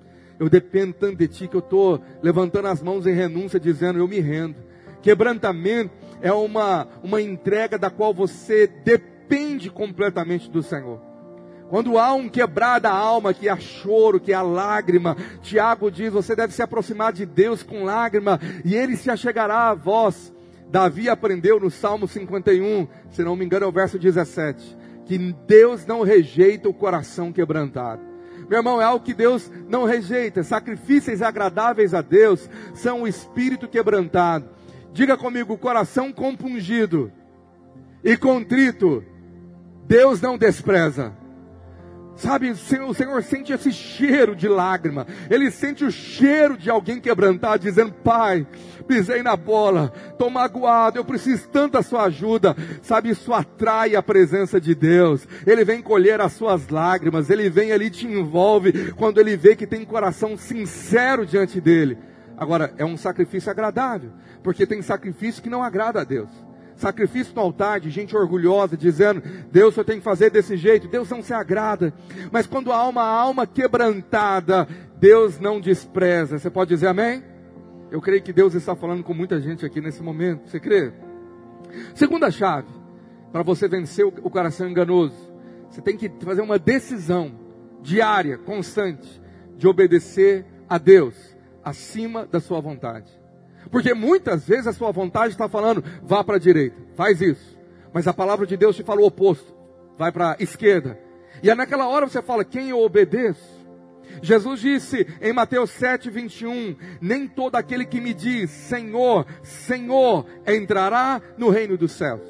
eu 0.40 0.48
dependo 0.48 0.94
tanto 0.94 1.16
de 1.16 1.28
ti 1.28 1.46
que 1.46 1.54
eu 1.54 1.60
estou 1.60 2.00
levantando 2.22 2.66
as 2.66 2.82
mãos 2.82 3.06
em 3.06 3.12
renúncia, 3.12 3.60
dizendo: 3.60 3.98
eu 3.98 4.08
me 4.08 4.20
rendo. 4.20 4.56
Quebrantamento 5.02 5.92
é 6.22 6.32
uma, 6.32 6.88
uma 7.02 7.20
entrega 7.20 7.78
da 7.78 7.90
qual 7.90 8.14
você 8.14 8.66
depende 8.66 9.70
completamente 9.70 10.50
do 10.50 10.62
Senhor. 10.62 10.98
Quando 11.68 11.98
há 11.98 12.14
um 12.14 12.28
quebrar 12.28 12.80
da 12.80 12.90
alma, 12.90 13.34
que 13.34 13.48
há 13.50 13.56
choro, 13.58 14.18
que 14.18 14.32
há 14.32 14.40
lágrima, 14.40 15.14
Tiago 15.42 15.90
diz: 15.90 16.10
você 16.10 16.34
deve 16.34 16.54
se 16.54 16.62
aproximar 16.62 17.12
de 17.12 17.26
Deus 17.26 17.62
com 17.62 17.84
lágrima, 17.84 18.40
e 18.64 18.74
ele 18.74 18.96
se 18.96 19.10
achegará 19.10 19.68
a 19.68 19.74
vós. 19.74 20.34
Davi 20.70 21.10
aprendeu 21.10 21.60
no 21.60 21.70
Salmo 21.70 22.08
51, 22.08 22.88
se 23.10 23.22
não 23.22 23.36
me 23.36 23.44
engano 23.44 23.66
é 23.66 23.68
o 23.68 23.72
verso 23.72 23.98
17, 23.98 24.76
que 25.04 25.18
Deus 25.46 25.84
não 25.84 26.02
rejeita 26.02 26.68
o 26.68 26.74
coração 26.74 27.30
quebrantado. 27.30 28.09
Meu 28.50 28.58
irmão, 28.58 28.82
é 28.82 28.84
algo 28.84 29.04
que 29.04 29.14
Deus 29.14 29.48
não 29.68 29.84
rejeita. 29.84 30.42
Sacrifícios 30.42 31.22
agradáveis 31.22 31.94
a 31.94 32.02
Deus 32.02 32.50
são 32.74 33.02
o 33.02 33.06
espírito 33.06 33.68
quebrantado. 33.68 34.48
Diga 34.92 35.16
comigo, 35.16 35.56
coração 35.56 36.12
compungido 36.12 37.12
e 38.02 38.16
contrito, 38.16 39.04
Deus 39.86 40.20
não 40.20 40.36
despreza. 40.36 41.12
Sabe, 42.16 42.50
o 42.50 42.94
Senhor 42.94 43.22
sente 43.22 43.52
esse 43.52 43.72
cheiro 43.72 44.36
de 44.36 44.46
lágrima. 44.46 45.06
Ele 45.30 45.50
sente 45.50 45.84
o 45.84 45.90
cheiro 45.90 46.56
de 46.56 46.68
alguém 46.68 47.00
quebrantado, 47.00 47.62
dizendo: 47.62 47.92
Pai, 47.92 48.46
pisei 48.86 49.22
na 49.22 49.36
bola, 49.36 49.92
estou 50.10 50.28
magoado, 50.28 50.98
eu 50.98 51.04
preciso 51.04 51.48
tanto 51.48 51.72
da 51.72 51.82
sua 51.82 52.04
ajuda. 52.04 52.54
Sabe, 52.82 53.10
isso 53.10 53.32
atrai 53.32 53.96
a 53.96 54.02
presença 54.02 54.60
de 54.60 54.74
Deus. 54.74 55.26
Ele 55.46 55.64
vem 55.64 55.80
colher 55.80 56.20
as 56.20 56.32
suas 56.32 56.68
lágrimas, 56.68 57.30
ele 57.30 57.48
vem 57.48 57.72
ali 57.72 57.88
te 57.88 58.06
envolve 58.06 58.92
quando 58.92 59.18
ele 59.18 59.36
vê 59.36 59.56
que 59.56 59.66
tem 59.66 59.84
coração 59.84 60.36
sincero 60.36 61.24
diante 61.24 61.60
dele. 61.60 61.96
Agora, 62.36 62.74
é 62.76 62.84
um 62.84 62.96
sacrifício 62.96 63.50
agradável, 63.50 64.12
porque 64.42 64.66
tem 64.66 64.82
sacrifício 64.82 65.42
que 65.42 65.50
não 65.50 65.62
agrada 65.62 66.00
a 66.00 66.04
Deus 66.04 66.49
sacrifício 66.80 67.34
no 67.34 67.42
altar 67.42 67.80
de 67.80 67.90
gente 67.90 68.16
orgulhosa, 68.16 68.76
dizendo, 68.76 69.22
Deus 69.50 69.76
eu 69.76 69.84
tenho 69.84 69.98
que 69.98 70.04
fazer 70.04 70.30
desse 70.30 70.56
jeito, 70.56 70.88
Deus 70.88 71.08
não 71.08 71.22
se 71.22 71.32
agrada. 71.32 71.92
Mas 72.32 72.46
quando 72.46 72.72
há 72.72 72.88
uma 72.88 73.04
alma 73.04 73.46
quebrantada, 73.46 74.66
Deus 74.98 75.38
não 75.38 75.60
despreza. 75.60 76.38
Você 76.38 76.50
pode 76.50 76.70
dizer 76.70 76.88
amém? 76.88 77.22
Eu 77.90 78.00
creio 78.00 78.22
que 78.22 78.32
Deus 78.32 78.54
está 78.54 78.74
falando 78.74 79.02
com 79.02 79.12
muita 79.12 79.40
gente 79.40 79.66
aqui 79.66 79.80
nesse 79.80 80.02
momento. 80.02 80.48
Você 80.48 80.60
crê? 80.60 80.92
Segunda 81.94 82.30
chave, 82.30 82.68
para 83.32 83.42
você 83.42 83.68
vencer 83.68 84.04
o 84.04 84.30
coração 84.30 84.68
enganoso, 84.68 85.30
você 85.68 85.80
tem 85.80 85.96
que 85.96 86.10
fazer 86.24 86.40
uma 86.42 86.58
decisão 86.58 87.32
diária, 87.82 88.38
constante, 88.38 89.20
de 89.56 89.68
obedecer 89.68 90.44
a 90.68 90.78
Deus 90.78 91.14
acima 91.62 92.26
da 92.26 92.40
sua 92.40 92.60
vontade. 92.60 93.19
Porque 93.70 93.94
muitas 93.94 94.46
vezes 94.46 94.66
a 94.66 94.72
sua 94.72 94.90
vontade 94.92 95.32
está 95.32 95.48
falando, 95.48 95.84
vá 96.02 96.22
para 96.22 96.36
a 96.36 96.40
direita, 96.40 96.76
faz 96.94 97.20
isso. 97.20 97.58
Mas 97.92 98.06
a 98.06 98.12
palavra 98.12 98.46
de 98.46 98.56
Deus 98.56 98.76
te 98.76 98.82
fala 98.82 99.00
o 99.00 99.06
oposto, 99.06 99.54
vai 99.98 100.12
para 100.12 100.32
a 100.32 100.36
esquerda. 100.42 100.98
E 101.42 101.50
é 101.50 101.54
naquela 101.54 101.88
hora 101.88 102.06
você 102.06 102.22
fala, 102.22 102.44
quem 102.44 102.70
eu 102.70 102.80
obedeço? 102.80 103.60
Jesus 104.22 104.60
disse 104.60 105.06
em 105.20 105.32
Mateus 105.32 105.70
7, 105.70 106.10
21, 106.10 106.76
nem 107.00 107.26
todo 107.26 107.56
aquele 107.56 107.84
que 107.84 108.00
me 108.00 108.12
diz, 108.12 108.50
Senhor, 108.50 109.26
Senhor, 109.42 110.26
entrará 110.46 111.20
no 111.38 111.48
reino 111.48 111.76
dos 111.78 111.92
céus. 111.92 112.20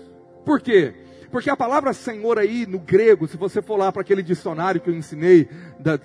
Por 0.45 0.61
quê? 0.61 0.95
Porque 1.31 1.49
a 1.49 1.57
palavra 1.57 1.93
Senhor 1.93 2.39
aí 2.39 2.67
no 2.67 2.79
grego, 2.79 3.27
se 3.27 3.37
você 3.37 3.63
for 3.63 3.77
lá 3.77 3.91
para 3.93 4.03
aquele 4.03 4.23
dicionário 4.23 4.81
que 4.81 4.91
eu 4.91 4.95
ensinei 4.95 5.49
da, 5.79 5.99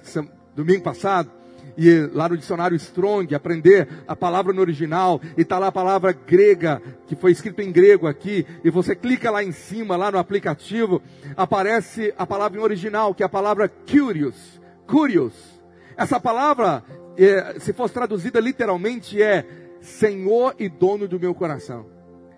domingo 0.56 0.84
passado, 0.84 1.32
e 1.78 2.10
lá 2.14 2.30
no 2.30 2.38
dicionário 2.38 2.76
Strong, 2.76 3.34
aprender 3.34 3.88
a 4.08 4.16
palavra 4.16 4.54
no 4.54 4.62
original, 4.62 5.22
e 5.38 5.42
está 5.42 5.60
lá 5.60 5.68
a 5.68 5.72
palavra 5.72 6.12
grega, 6.14 6.82
que 7.08 7.16
foi 7.16 7.32
escrito 7.32 7.62
em 7.62 7.72
grego 7.72 8.08
aqui, 8.08 8.46
e 8.64 8.70
você 8.70 8.96
clica 8.96 9.30
lá 9.30 9.44
em 9.44 9.52
cima, 9.52 9.96
lá 9.96 10.12
no 10.12 10.18
aplicativo, 10.18 11.02
aparece 11.36 12.14
a 12.18 12.26
palavra 12.26 12.60
em 12.60 12.64
original, 12.64 13.14
que 13.14 13.24
é 13.24 13.26
a 13.26 13.30
palavra 13.30 13.68
curious, 13.68 14.60
curious. 14.88 15.34
Essa 15.98 16.20
palavra, 16.20 16.84
é, 17.18 17.60
se 17.60 17.74
fosse 17.74 17.94
traduzida 17.94 18.40
literalmente, 18.40 19.22
é 19.22 19.46
Senhor 19.82 20.56
e 20.58 20.68
dono 20.68 21.08
do 21.08 21.20
meu 21.20 21.34
coração. 21.34 21.86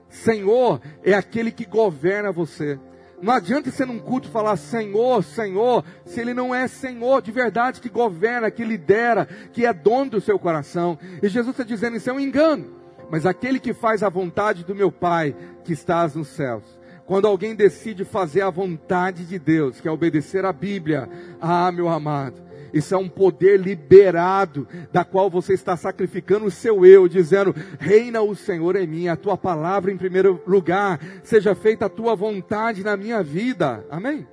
Senhor 0.09 0.81
é 1.03 1.13
aquele 1.13 1.51
que 1.51 1.65
governa 1.65 2.31
você. 2.31 2.79
Não 3.21 3.33
adianta 3.33 3.71
você 3.71 3.85
num 3.85 3.97
culto 3.97 4.29
falar 4.29 4.55
Senhor, 4.57 5.23
Senhor, 5.23 5.83
se 6.05 6.21
Ele 6.21 6.33
não 6.33 6.53
é 6.53 6.67
Senhor 6.67 7.21
de 7.21 7.31
verdade 7.31 7.81
que 7.81 7.89
governa, 7.89 8.51
que 8.51 8.63
lidera, 8.63 9.27
que 9.51 9.65
é 9.65 9.73
dono 9.73 10.11
do 10.11 10.21
seu 10.21 10.37
coração. 10.37 10.99
E 11.21 11.27
Jesus 11.27 11.53
está 11.53 11.63
dizendo: 11.63 11.97
Isso 11.97 12.09
é 12.09 12.13
um 12.13 12.19
engano. 12.19 12.77
Mas 13.09 13.25
aquele 13.25 13.59
que 13.59 13.73
faz 13.73 14.03
a 14.03 14.09
vontade 14.09 14.63
do 14.63 14.75
meu 14.75 14.91
Pai 14.91 15.35
que 15.63 15.73
estás 15.73 16.13
nos 16.13 16.27
céus. 16.27 16.63
Quando 17.05 17.25
alguém 17.25 17.55
decide 17.55 18.03
fazer 18.03 18.41
a 18.41 18.49
vontade 18.49 19.25
de 19.25 19.39
Deus, 19.39 19.79
que 19.79 19.87
é 19.87 19.91
obedecer 19.91 20.43
a 20.43 20.51
Bíblia, 20.51 21.07
ah, 21.39 21.71
meu 21.71 21.87
amado, 21.87 22.41
isso 22.73 22.93
é 22.93 22.97
um 22.97 23.09
poder 23.09 23.59
liberado, 23.59 24.67
da 24.91 25.03
qual 25.03 25.29
você 25.29 25.53
está 25.53 25.75
sacrificando 25.77 26.45
o 26.45 26.51
seu 26.51 26.85
eu, 26.85 27.07
dizendo: 27.07 27.55
Reina 27.79 28.21
o 28.21 28.35
Senhor 28.35 28.75
em 28.75 28.87
mim, 28.87 29.07
a 29.07 29.15
tua 29.15 29.37
palavra 29.37 29.91
em 29.91 29.97
primeiro 29.97 30.41
lugar, 30.45 30.99
seja 31.23 31.55
feita 31.55 31.85
a 31.85 31.89
tua 31.89 32.15
vontade 32.15 32.83
na 32.83 32.97
minha 32.97 33.23
vida. 33.23 33.85
Amém? 33.89 34.27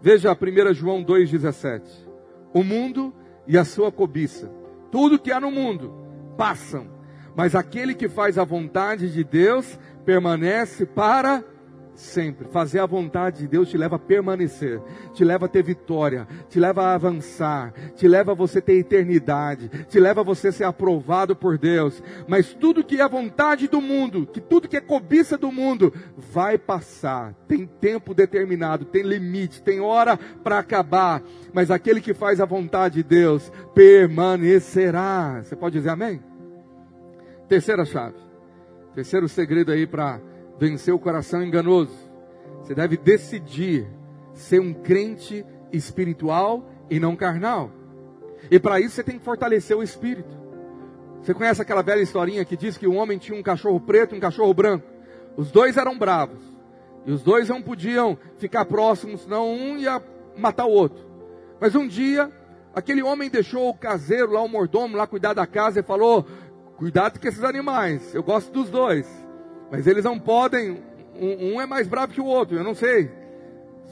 Veja 0.00 0.32
1 0.32 0.74
João 0.74 1.04
2,17: 1.04 1.82
O 2.52 2.64
mundo 2.64 3.14
e 3.46 3.56
a 3.58 3.64
sua 3.64 3.92
cobiça, 3.92 4.50
tudo 4.90 5.18
que 5.18 5.32
há 5.32 5.40
no 5.40 5.50
mundo, 5.50 5.92
passam, 6.36 6.86
mas 7.34 7.54
aquele 7.54 7.94
que 7.94 8.08
faz 8.08 8.38
a 8.38 8.44
vontade 8.44 9.12
de 9.12 9.24
Deus 9.24 9.78
permanece 10.04 10.84
para 10.84 11.44
sempre. 11.94 12.48
Fazer 12.48 12.80
a 12.80 12.86
vontade 12.86 13.38
de 13.38 13.48
Deus 13.48 13.68
te 13.68 13.76
leva 13.76 13.96
a 13.96 13.98
permanecer, 13.98 14.80
te 15.12 15.24
leva 15.24 15.46
a 15.46 15.48
ter 15.48 15.62
vitória, 15.62 16.26
te 16.48 16.58
leva 16.58 16.84
a 16.84 16.94
avançar, 16.94 17.72
te 17.94 18.08
leva 18.08 18.32
a 18.32 18.34
você 18.34 18.60
ter 18.60 18.74
eternidade, 18.74 19.68
te 19.88 20.00
leva 20.00 20.20
a 20.20 20.24
você 20.24 20.50
ser 20.50 20.64
aprovado 20.64 21.36
por 21.36 21.58
Deus. 21.58 22.02
Mas 22.26 22.54
tudo 22.54 22.84
que 22.84 23.00
é 23.00 23.08
vontade 23.08 23.68
do 23.68 23.80
mundo, 23.80 24.26
que 24.26 24.40
tudo 24.40 24.68
que 24.68 24.76
é 24.76 24.80
cobiça 24.80 25.36
do 25.36 25.52
mundo, 25.52 25.92
vai 26.16 26.58
passar. 26.58 27.34
Tem 27.46 27.66
tempo 27.66 28.14
determinado, 28.14 28.84
tem 28.84 29.02
limite, 29.02 29.62
tem 29.62 29.80
hora 29.80 30.18
para 30.42 30.58
acabar. 30.58 31.22
Mas 31.52 31.70
aquele 31.70 32.00
que 32.00 32.14
faz 32.14 32.40
a 32.40 32.44
vontade 32.44 32.96
de 32.96 33.02
Deus 33.02 33.52
permanecerá. 33.74 35.42
Você 35.42 35.54
pode 35.54 35.76
dizer 35.76 35.90
amém? 35.90 36.22
Terceira 37.48 37.84
chave. 37.84 38.16
Terceiro 38.94 39.28
segredo 39.28 39.72
aí 39.72 39.86
para 39.86 40.20
vencer 40.58 40.94
o 40.94 40.98
coração 40.98 41.42
enganoso. 41.42 41.94
Você 42.60 42.74
deve 42.74 42.96
decidir 42.96 43.86
ser 44.34 44.60
um 44.60 44.72
crente 44.72 45.44
espiritual 45.72 46.68
e 46.90 47.00
não 47.00 47.16
carnal. 47.16 47.70
E 48.50 48.58
para 48.58 48.80
isso 48.80 48.94
você 48.94 49.02
tem 49.02 49.18
que 49.18 49.24
fortalecer 49.24 49.76
o 49.76 49.82
espírito. 49.82 50.40
Você 51.20 51.32
conhece 51.32 51.62
aquela 51.62 51.82
velha 51.82 52.00
historinha 52.00 52.44
que 52.44 52.56
diz 52.56 52.76
que 52.76 52.86
um 52.86 52.96
homem 52.96 53.18
tinha 53.18 53.38
um 53.38 53.42
cachorro 53.42 53.80
preto 53.80 54.14
e 54.14 54.18
um 54.18 54.20
cachorro 54.20 54.52
branco. 54.52 54.86
Os 55.36 55.50
dois 55.50 55.76
eram 55.76 55.96
bravos. 55.96 56.42
E 57.06 57.12
os 57.12 57.22
dois 57.22 57.48
não 57.48 57.62
podiam 57.62 58.18
ficar 58.38 58.64
próximos, 58.64 59.22
senão 59.22 59.52
um 59.52 59.76
ia 59.76 60.02
matar 60.36 60.66
o 60.66 60.70
outro. 60.70 61.04
Mas 61.60 61.74
um 61.74 61.86
dia, 61.86 62.30
aquele 62.74 63.02
homem 63.02 63.30
deixou 63.30 63.68
o 63.68 63.74
caseiro 63.74 64.32
lá, 64.32 64.42
o 64.42 64.48
mordomo 64.48 64.96
lá 64.96 65.06
cuidar 65.06 65.32
da 65.32 65.46
casa 65.46 65.80
e 65.80 65.82
falou: 65.82 66.26
Cuidado 66.76 67.20
com 67.20 67.28
esses 67.28 67.44
animais, 67.44 68.14
eu 68.14 68.22
gosto 68.22 68.52
dos 68.52 68.68
dois. 68.68 69.06
Mas 69.72 69.86
eles 69.86 70.04
não 70.04 70.18
podem, 70.18 70.82
um, 71.18 71.54
um, 71.54 71.60
é 71.60 71.64
mais 71.64 71.88
bravo 71.88 72.12
que 72.12 72.20
o 72.20 72.26
outro, 72.26 72.58
eu 72.58 72.62
não 72.62 72.74
sei. 72.74 73.10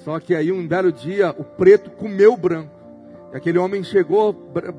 Só 0.05 0.21
que 0.21 0.35
aí 0.35 0.53
um 0.53 0.69
belo 0.69 0.93
dia 0.93 1.35
o 1.39 1.43
preto 1.43 1.91
comeu 1.93 2.35
o 2.35 2.37
branco. 2.37 2.71
E 3.33 3.37
aquele 3.37 3.57
homem 3.57 3.83
chegou 3.83 4.31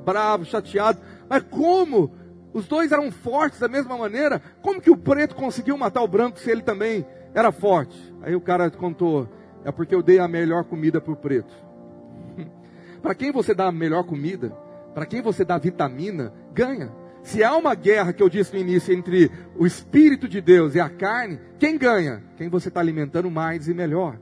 bravo, 0.06 0.46
chateado. 0.46 1.00
Mas 1.28 1.42
como? 1.50 2.12
Os 2.54 2.68
dois 2.68 2.92
eram 2.92 3.10
fortes 3.12 3.60
da 3.60 3.68
mesma 3.68 3.98
maneira. 3.98 4.40
Como 4.62 4.80
que 4.80 4.92
o 4.92 4.98
preto 4.98 5.36
conseguiu 5.36 5.76
matar 5.76 6.04
o 6.04 6.08
branco 6.08 6.38
se 6.38 6.52
ele 6.52 6.62
também 6.62 7.04
era 7.34 7.52
forte? 7.52 7.98
Aí 8.22 8.36
o 8.36 8.42
cara 8.42 8.70
contou: 8.70 9.28
é 9.66 9.72
porque 9.72 9.96
eu 9.96 10.04
dei 10.04 10.20
a 10.20 10.28
melhor 10.28 10.66
comida 10.66 11.02
para 11.02 11.14
o 11.14 11.16
preto. 11.16 11.54
para 13.02 13.16
quem 13.16 13.32
você 13.32 13.56
dá 13.56 13.66
a 13.66 13.72
melhor 13.72 14.04
comida, 14.04 14.56
para 14.94 15.08
quem 15.08 15.20
você 15.20 15.44
dá 15.44 15.58
vitamina, 15.58 16.32
ganha. 16.54 17.01
Se 17.24 17.44
há 17.44 17.56
uma 17.56 17.76
guerra 17.76 18.14
que 18.14 18.24
eu 18.24 18.30
disse 18.30 18.54
no 18.54 18.60
início 18.60 18.94
entre 18.94 19.32
o 19.56 19.66
Espírito 19.66 20.28
de 20.28 20.42
Deus 20.42 20.74
e 20.74 20.80
a 20.80 20.90
carne, 20.90 21.40
quem 21.60 21.78
ganha? 21.78 22.24
Quem 22.36 22.50
você 22.50 22.70
está 22.70 22.80
alimentando 22.80 23.30
mais 23.30 23.68
e 23.68 23.74
melhor. 23.74 24.20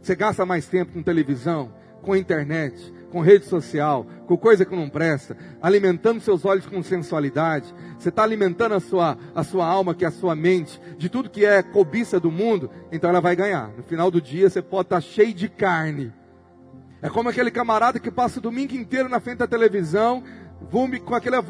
Você 0.00 0.16
gasta 0.16 0.46
mais 0.46 0.66
tempo 0.66 0.92
com 0.92 1.02
televisão, 1.02 1.72
com 2.00 2.16
internet, 2.16 2.92
com 3.10 3.20
rede 3.20 3.44
social, 3.44 4.06
com 4.26 4.36
coisa 4.36 4.64
que 4.64 4.74
não 4.74 4.88
presta, 4.88 5.36
alimentando 5.60 6.20
seus 6.20 6.44
olhos 6.44 6.66
com 6.66 6.82
sensualidade. 6.82 7.72
Você 7.98 8.08
está 8.08 8.22
alimentando 8.22 8.74
a 8.74 8.80
sua, 8.80 9.18
a 9.34 9.44
sua 9.44 9.66
alma, 9.66 9.94
que 9.94 10.04
é 10.04 10.08
a 10.08 10.10
sua 10.10 10.34
mente, 10.34 10.80
de 10.96 11.10
tudo 11.10 11.30
que 11.30 11.44
é 11.44 11.62
cobiça 11.62 12.18
do 12.18 12.32
mundo, 12.32 12.70
então 12.90 13.10
ela 13.10 13.20
vai 13.20 13.36
ganhar. 13.36 13.68
No 13.76 13.82
final 13.82 14.10
do 14.10 14.20
dia 14.20 14.48
você 14.48 14.62
pode 14.62 14.86
estar 14.86 14.96
tá 14.96 15.00
cheio 15.02 15.34
de 15.34 15.48
carne. 15.48 16.12
É 17.02 17.10
como 17.10 17.28
aquele 17.28 17.50
camarada 17.50 18.00
que 18.00 18.10
passa 18.10 18.38
o 18.38 18.42
domingo 18.42 18.74
inteiro 18.74 19.08
na 19.08 19.20
frente 19.20 19.38
da 19.38 19.46
televisão, 19.46 20.22
com 21.04 21.14
aquele 21.14 21.36
é, 21.36 21.42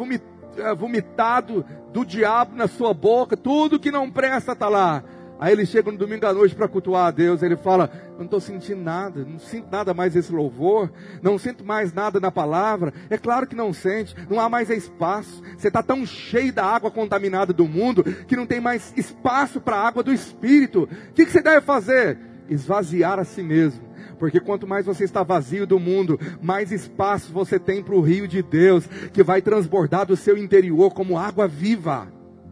vomitado 0.76 1.64
do 1.92 2.04
diabo 2.04 2.56
na 2.56 2.66
sua 2.66 2.94
boca, 2.94 3.36
tudo 3.36 3.78
que 3.78 3.90
não 3.90 4.10
presta 4.10 4.52
está 4.52 4.68
lá. 4.68 5.02
Aí 5.42 5.52
ele 5.52 5.66
chega 5.66 5.90
no 5.90 5.98
domingo 5.98 6.24
à 6.24 6.32
noite 6.32 6.54
para 6.54 6.68
cultuar 6.68 7.06
a 7.06 7.10
Deus, 7.10 7.42
ele 7.42 7.56
fala: 7.56 7.90
Não 8.16 8.26
estou 8.26 8.38
sentindo 8.38 8.80
nada, 8.80 9.24
não 9.24 9.40
sinto 9.40 9.66
nada 9.72 9.92
mais 9.92 10.14
esse 10.14 10.32
louvor, 10.32 10.88
não 11.20 11.36
sinto 11.36 11.64
mais 11.64 11.92
nada 11.92 12.20
na 12.20 12.30
palavra. 12.30 12.94
É 13.10 13.18
claro 13.18 13.44
que 13.44 13.56
não 13.56 13.72
sente, 13.72 14.14
não 14.30 14.38
há 14.38 14.48
mais 14.48 14.70
espaço. 14.70 15.42
Você 15.56 15.66
está 15.66 15.82
tão 15.82 16.06
cheio 16.06 16.52
da 16.52 16.64
água 16.64 16.92
contaminada 16.92 17.52
do 17.52 17.66
mundo 17.66 18.04
que 18.04 18.36
não 18.36 18.46
tem 18.46 18.60
mais 18.60 18.92
espaço 18.96 19.60
para 19.60 19.74
a 19.74 19.88
água 19.88 20.04
do 20.04 20.12
Espírito. 20.12 20.84
O 20.84 21.12
que, 21.12 21.26
que 21.26 21.32
você 21.32 21.42
deve 21.42 21.60
fazer? 21.62 22.18
Esvaziar 22.48 23.18
a 23.18 23.24
si 23.24 23.42
mesmo. 23.42 23.82
Porque 24.22 24.38
quanto 24.38 24.68
mais 24.68 24.86
você 24.86 25.02
está 25.02 25.24
vazio 25.24 25.66
do 25.66 25.80
mundo, 25.80 26.16
mais 26.40 26.70
espaço 26.70 27.32
você 27.32 27.58
tem 27.58 27.82
para 27.82 27.96
o 27.96 28.00
rio 28.00 28.28
de 28.28 28.40
Deus, 28.40 28.86
que 29.12 29.20
vai 29.20 29.42
transbordar 29.42 30.06
do 30.06 30.16
seu 30.16 30.38
interior 30.38 30.94
como 30.94 31.18
água 31.18 31.48
viva. 31.48 32.06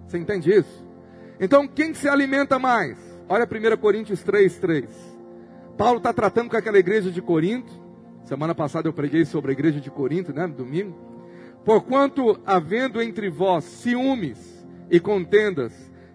Você 0.04 0.18
entende 0.18 0.50
isso? 0.50 0.84
Então, 1.38 1.68
quem 1.68 1.94
se 1.94 2.08
alimenta 2.08 2.58
mais? 2.58 2.98
Olha 3.28 3.44
1 3.46 3.76
Coríntios 3.76 4.20
3, 4.24 4.58
3. 4.58 4.84
Paulo 5.78 5.98
está 5.98 6.12
tratando 6.12 6.50
com 6.50 6.56
aquela 6.56 6.76
igreja 6.76 7.08
de 7.08 7.22
Corinto. 7.22 7.72
Semana 8.24 8.52
passada 8.52 8.88
eu 8.88 8.92
preguei 8.92 9.24
sobre 9.24 9.52
a 9.52 9.54
igreja 9.54 9.80
de 9.80 9.92
Corinto, 9.92 10.32
né? 10.32 10.48
Domingo. 10.48 10.98
Porquanto, 11.64 12.40
havendo 12.44 13.00
entre 13.00 13.30
vós 13.30 13.62
ciúmes 13.62 14.66
e 14.90 14.98
contendas, 14.98 15.72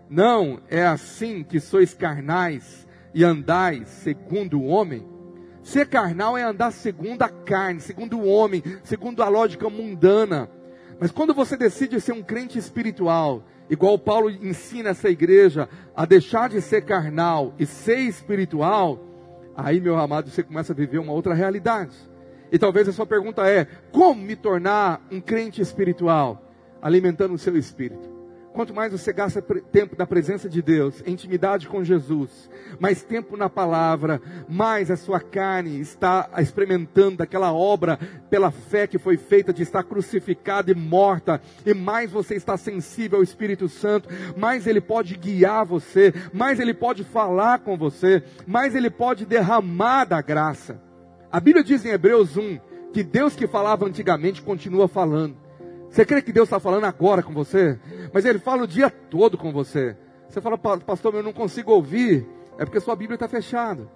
não 0.10 0.60
é 0.70 0.86
assim 0.86 1.46
que 1.46 1.62
sois 1.62 1.94
carnais 1.94 2.86
e 3.14 3.24
andais 3.24 3.88
segundo 3.88 4.60
o 4.60 4.66
homem? 4.66 5.15
Ser 5.66 5.88
carnal 5.88 6.38
é 6.38 6.44
andar 6.44 6.70
segundo 6.70 7.24
a 7.24 7.28
carne, 7.28 7.82
segundo 7.82 8.20
o 8.20 8.28
homem, 8.28 8.62
segundo 8.84 9.24
a 9.24 9.28
lógica 9.28 9.68
mundana. 9.68 10.48
Mas 11.00 11.10
quando 11.10 11.34
você 11.34 11.58
decide 11.58 12.00
ser 12.00 12.12
um 12.12 12.22
crente 12.22 12.60
espiritual, 12.60 13.44
igual 13.68 13.98
Paulo 13.98 14.30
ensina 14.30 14.92
essa 14.92 15.10
igreja 15.10 15.68
a 15.96 16.06
deixar 16.06 16.50
de 16.50 16.62
ser 16.62 16.86
carnal 16.86 17.52
e 17.58 17.66
ser 17.66 17.98
espiritual, 18.02 19.00
aí, 19.58 19.82
meu 19.82 19.98
amado, 19.98 20.30
você 20.30 20.44
começa 20.44 20.72
a 20.72 20.76
viver 20.76 21.00
uma 21.00 21.14
outra 21.14 21.34
realidade. 21.34 21.98
E 22.52 22.60
talvez 22.60 22.88
a 22.88 22.94
sua 22.94 23.08
pergunta 23.08 23.50
é: 23.50 23.66
como 23.92 24.22
me 24.22 24.36
tornar 24.36 25.04
um 25.12 25.20
crente 25.20 25.64
espiritual? 25.64 26.44
Alimentando 26.80 27.34
o 27.34 27.40
seu 27.40 27.58
espírito. 27.58 28.15
Quanto 28.56 28.74
mais 28.74 28.94
você 28.94 29.12
gasta 29.12 29.42
tempo 29.42 29.98
na 30.00 30.08
presença 30.08 30.48
de 30.48 30.62
Deus, 30.62 31.04
intimidade 31.06 31.68
com 31.68 31.84
Jesus, 31.84 32.50
mais 32.80 33.04
tempo 33.04 33.36
na 33.36 33.50
palavra, 33.50 34.22
mais 34.48 34.90
a 34.90 34.96
sua 34.96 35.20
carne 35.20 35.78
está 35.82 36.30
experimentando 36.38 37.22
aquela 37.22 37.52
obra 37.52 38.00
pela 38.30 38.52
fé 38.52 38.88
que 38.88 38.98
foi 38.98 39.18
feita 39.18 39.52
de 39.52 39.62
estar 39.62 39.84
crucificada 39.84 40.72
e 40.72 40.74
morta, 40.74 41.42
e 41.66 41.74
mais 41.74 42.10
você 42.10 42.36
está 42.36 42.56
sensível 42.56 43.18
ao 43.18 43.24
Espírito 43.24 43.68
Santo, 43.68 44.08
mais 44.38 44.66
ele 44.66 44.80
pode 44.80 45.18
guiar 45.18 45.66
você, 45.66 46.14
mais 46.32 46.58
ele 46.58 46.74
pode 46.74 47.04
falar 47.04 47.60
com 47.60 47.76
você, 47.76 48.24
mais 48.48 48.74
ele 48.74 48.90
pode 48.90 49.26
derramar 49.26 50.06
da 50.06 50.22
graça. 50.22 50.82
A 51.30 51.42
Bíblia 51.42 51.62
diz 51.62 51.84
em 51.84 51.90
Hebreus 51.90 52.38
1 52.38 52.58
que 52.94 53.04
Deus 53.04 53.36
que 53.36 53.48
falava 53.48 53.86
antigamente 53.86 54.42
continua 54.42 54.88
falando. 54.88 55.45
Você 55.96 56.06
crê 56.06 56.22
que 56.22 56.34
Deus 56.34 56.48
está 56.48 56.60
falando 56.60 56.84
agora 56.84 57.24
com 57.24 57.34
você? 57.34 57.80
Mas 58.14 58.26
Ele 58.26 58.38
fala 58.38 58.64
o 58.64 58.68
dia 58.68 58.90
todo 58.90 59.38
com 59.38 59.54
você. 59.54 59.96
Você 60.28 60.42
fala, 60.42 60.58
pastor, 60.58 61.16
eu 61.16 61.24
não 61.24 61.32
consigo 61.32 61.72
ouvir. 61.72 62.28
É 62.58 62.66
porque 62.66 62.82
sua 62.82 62.98
Bíblia 62.98 63.16
está 63.16 63.30
fechada. 63.30 63.90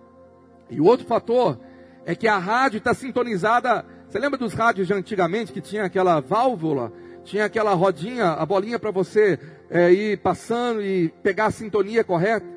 E 0.70 0.80
o 0.80 0.86
outro 0.86 1.06
fator 1.06 1.60
é 2.06 2.16
que 2.16 2.26
a 2.26 2.38
rádio 2.38 2.78
está 2.78 2.94
sintonizada. 2.94 3.86
Você 4.08 4.18
lembra 4.18 4.40
dos 4.40 4.54
rádios 4.54 4.88
de 4.88 4.94
antigamente 4.94 5.52
que 5.52 5.60
tinha 5.60 5.84
aquela 5.84 6.22
válvula? 6.22 6.94
Tinha 7.26 7.44
aquela 7.44 7.74
rodinha, 7.74 8.28
a 8.28 8.46
bolinha 8.46 8.80
para 8.80 8.92
você 8.92 9.38
é, 9.70 9.92
ir 9.92 10.20
passando 10.20 10.82
e 10.82 11.10
pegar 11.22 11.48
a 11.48 11.52
sintonia 11.52 12.02
correta? 12.02 12.48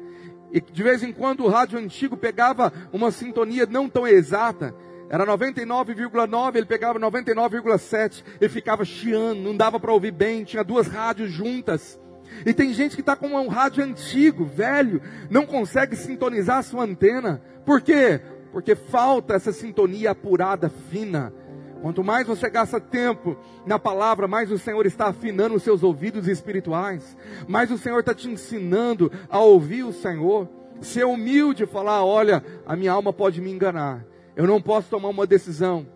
E 0.53 0.61
de 0.61 0.83
vez 0.85 1.03
em 1.03 1.13
quando 1.13 1.43
o 1.43 1.49
rádio 1.49 1.81
antigo 1.81 2.17
pegava 2.17 2.73
uma 2.93 3.11
sintonia 3.11 3.67
não 3.67 3.89
tão 3.89 4.07
exata. 4.07 4.73
Era 5.13 5.27
99,9, 5.27 6.57
ele 6.57 6.65
pegava 6.65 6.99
99,7 6.99 8.25
e 8.41 8.49
ficava 8.49 8.83
chiando, 8.83 9.43
não 9.43 9.55
dava 9.55 9.79
para 9.79 9.93
ouvir 9.93 10.11
bem, 10.11 10.43
tinha 10.43 10.65
duas 10.65 10.87
rádios 10.87 11.31
juntas. 11.31 12.01
E 12.47 12.55
tem 12.55 12.73
gente 12.73 12.95
que 12.95 13.03
está 13.03 13.15
com 13.15 13.27
um 13.27 13.47
rádio 13.47 13.85
antigo, 13.85 14.47
velho, 14.47 15.03
não 15.29 15.45
consegue 15.45 15.97
sintonizar 15.97 16.57
a 16.57 16.63
sua 16.63 16.85
antena. 16.85 17.43
Por 17.67 17.83
quê? 17.83 18.23
Porque 18.53 18.75
falta 18.75 19.35
essa 19.35 19.53
sintonia 19.53 20.13
apurada, 20.13 20.71
fina. 20.91 21.31
Quanto 21.83 22.03
mais 22.03 22.27
você 22.27 22.49
gasta 22.49 22.81
tempo 22.81 23.37
na 23.67 23.79
palavra, 23.79 24.27
mais 24.27 24.51
o 24.51 24.57
Senhor 24.57 24.87
está 24.87 25.09
afinando 25.09 25.57
os 25.57 25.63
seus 25.63 25.83
ouvidos 25.83 26.27
espirituais. 26.27 27.15
Mais 27.47 27.71
o 27.71 27.77
Senhor 27.77 28.01
está 28.01 28.15
te 28.15 28.31
ensinando 28.31 29.13
a 29.29 29.41
ouvir 29.41 29.83
o 29.83 29.93
Senhor. 29.93 30.49
Ser 30.81 31.05
humilde 31.05 31.65
e 31.65 31.67
falar: 31.67 32.03
olha, 32.03 32.43
a 32.65 32.75
minha 32.75 32.93
alma 32.93 33.13
pode 33.13 33.43
me 33.43 33.51
enganar. 33.51 34.07
Eu 34.35 34.47
não 34.47 34.61
posso 34.61 34.89
tomar 34.89 35.09
uma 35.09 35.27
decisão 35.27 35.87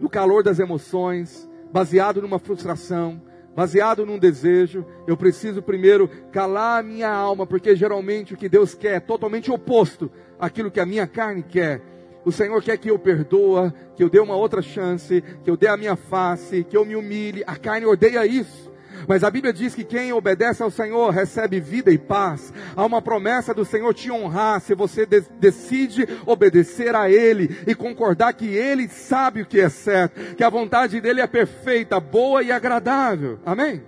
no 0.00 0.08
calor 0.08 0.42
das 0.42 0.58
emoções, 0.58 1.48
baseado 1.72 2.22
numa 2.22 2.38
frustração, 2.38 3.20
baseado 3.54 4.06
num 4.06 4.18
desejo. 4.18 4.84
Eu 5.06 5.16
preciso 5.16 5.62
primeiro 5.62 6.08
calar 6.32 6.80
a 6.80 6.82
minha 6.82 7.10
alma, 7.10 7.46
porque 7.46 7.76
geralmente 7.76 8.34
o 8.34 8.36
que 8.36 8.48
Deus 8.48 8.74
quer 8.74 8.96
é 8.96 9.00
totalmente 9.00 9.50
oposto 9.50 10.10
àquilo 10.38 10.70
que 10.70 10.80
a 10.80 10.86
minha 10.86 11.06
carne 11.06 11.42
quer. 11.42 11.82
O 12.24 12.32
Senhor 12.32 12.60
quer 12.62 12.76
que 12.76 12.90
eu 12.90 12.98
perdoa, 12.98 13.72
que 13.94 14.02
eu 14.02 14.10
dê 14.10 14.18
uma 14.18 14.34
outra 14.34 14.60
chance, 14.60 15.22
que 15.44 15.50
eu 15.50 15.56
dê 15.56 15.68
a 15.68 15.76
minha 15.76 15.96
face, 15.96 16.64
que 16.64 16.76
eu 16.76 16.84
me 16.84 16.96
humilhe. 16.96 17.44
A 17.46 17.56
carne 17.56 17.86
odeia 17.86 18.26
isso. 18.26 18.65
Mas 19.08 19.22
a 19.22 19.30
Bíblia 19.30 19.52
diz 19.52 19.74
que 19.74 19.84
quem 19.84 20.12
obedece 20.12 20.62
ao 20.62 20.70
Senhor 20.70 21.10
recebe 21.10 21.60
vida 21.60 21.90
e 21.90 21.98
paz. 21.98 22.52
Há 22.74 22.84
uma 22.84 23.00
promessa 23.00 23.54
do 23.54 23.64
Senhor 23.64 23.92
te 23.94 24.10
honrar 24.10 24.60
se 24.60 24.74
você 24.74 25.06
de 25.06 25.20
decide 25.38 26.06
obedecer 26.26 26.94
a 26.94 27.10
Ele 27.10 27.56
e 27.66 27.74
concordar 27.74 28.32
que 28.32 28.46
Ele 28.46 28.88
sabe 28.88 29.42
o 29.42 29.46
que 29.46 29.60
é 29.60 29.68
certo, 29.68 30.34
que 30.34 30.44
a 30.44 30.50
vontade 30.50 31.00
dele 31.00 31.20
é 31.20 31.26
perfeita, 31.26 32.00
boa 32.00 32.42
e 32.42 32.50
agradável. 32.50 33.38
Amém? 33.44 33.82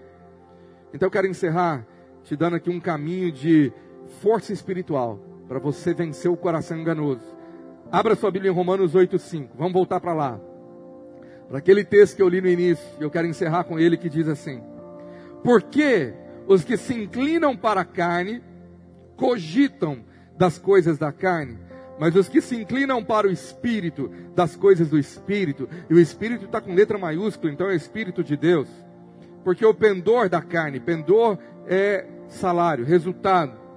Então 0.92 1.06
eu 1.06 1.10
quero 1.10 1.26
encerrar 1.26 1.84
te 2.24 2.36
dando 2.36 2.56
aqui 2.56 2.70
um 2.70 2.80
caminho 2.80 3.32
de 3.32 3.72
força 4.20 4.52
espiritual 4.52 5.18
para 5.48 5.58
você 5.58 5.94
vencer 5.94 6.30
o 6.30 6.36
coração 6.36 6.78
enganoso. 6.78 7.36
Abra 7.90 8.14
sua 8.14 8.30
Bíblia 8.30 8.50
em 8.50 8.54
Romanos 8.54 8.94
8:5. 8.94 9.48
Vamos 9.56 9.72
voltar 9.72 9.98
para 9.98 10.12
lá. 10.12 10.40
Para 11.48 11.58
aquele 11.58 11.82
texto 11.82 12.16
que 12.16 12.22
eu 12.22 12.28
li 12.28 12.40
no 12.42 12.48
início, 12.48 12.86
eu 13.00 13.10
quero 13.10 13.26
encerrar 13.26 13.64
com 13.64 13.78
ele 13.78 13.96
que 13.96 14.10
diz 14.10 14.28
assim: 14.28 14.62
porque 15.42 16.12
os 16.46 16.64
que 16.64 16.76
se 16.76 16.94
inclinam 16.94 17.56
para 17.56 17.82
a 17.82 17.84
carne 17.84 18.42
cogitam 19.16 20.04
das 20.36 20.58
coisas 20.58 20.98
da 20.98 21.12
carne, 21.12 21.58
mas 21.98 22.14
os 22.14 22.28
que 22.28 22.40
se 22.40 22.56
inclinam 22.56 23.02
para 23.02 23.26
o 23.26 23.30
espírito, 23.30 24.10
das 24.34 24.54
coisas 24.54 24.88
do 24.88 24.98
espírito, 24.98 25.68
e 25.90 25.94
o 25.94 25.98
espírito 25.98 26.44
está 26.44 26.60
com 26.60 26.74
letra 26.74 26.96
maiúscula, 26.96 27.52
então 27.52 27.66
é 27.66 27.72
o 27.72 27.76
espírito 27.76 28.22
de 28.22 28.36
Deus. 28.36 28.68
Porque 29.42 29.64
o 29.64 29.74
pendor 29.74 30.28
da 30.28 30.40
carne, 30.40 30.78
pendor 30.78 31.38
é 31.66 32.06
salário, 32.28 32.84
resultado 32.84 33.68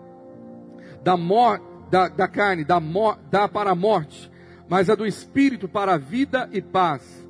da, 1.03 1.17
mor, 1.17 1.61
da, 1.89 2.07
da 2.07 2.27
carne, 2.27 2.63
da 2.63 2.81
dá 3.29 3.47
para 3.47 3.71
a 3.71 3.75
morte, 3.75 4.31
mas 4.69 4.89
a 4.89 4.95
do 4.95 5.05
espírito 5.05 5.67
para 5.67 5.95
a 5.95 5.97
vida 5.97 6.49
e 6.51 6.61
paz. 6.61 7.20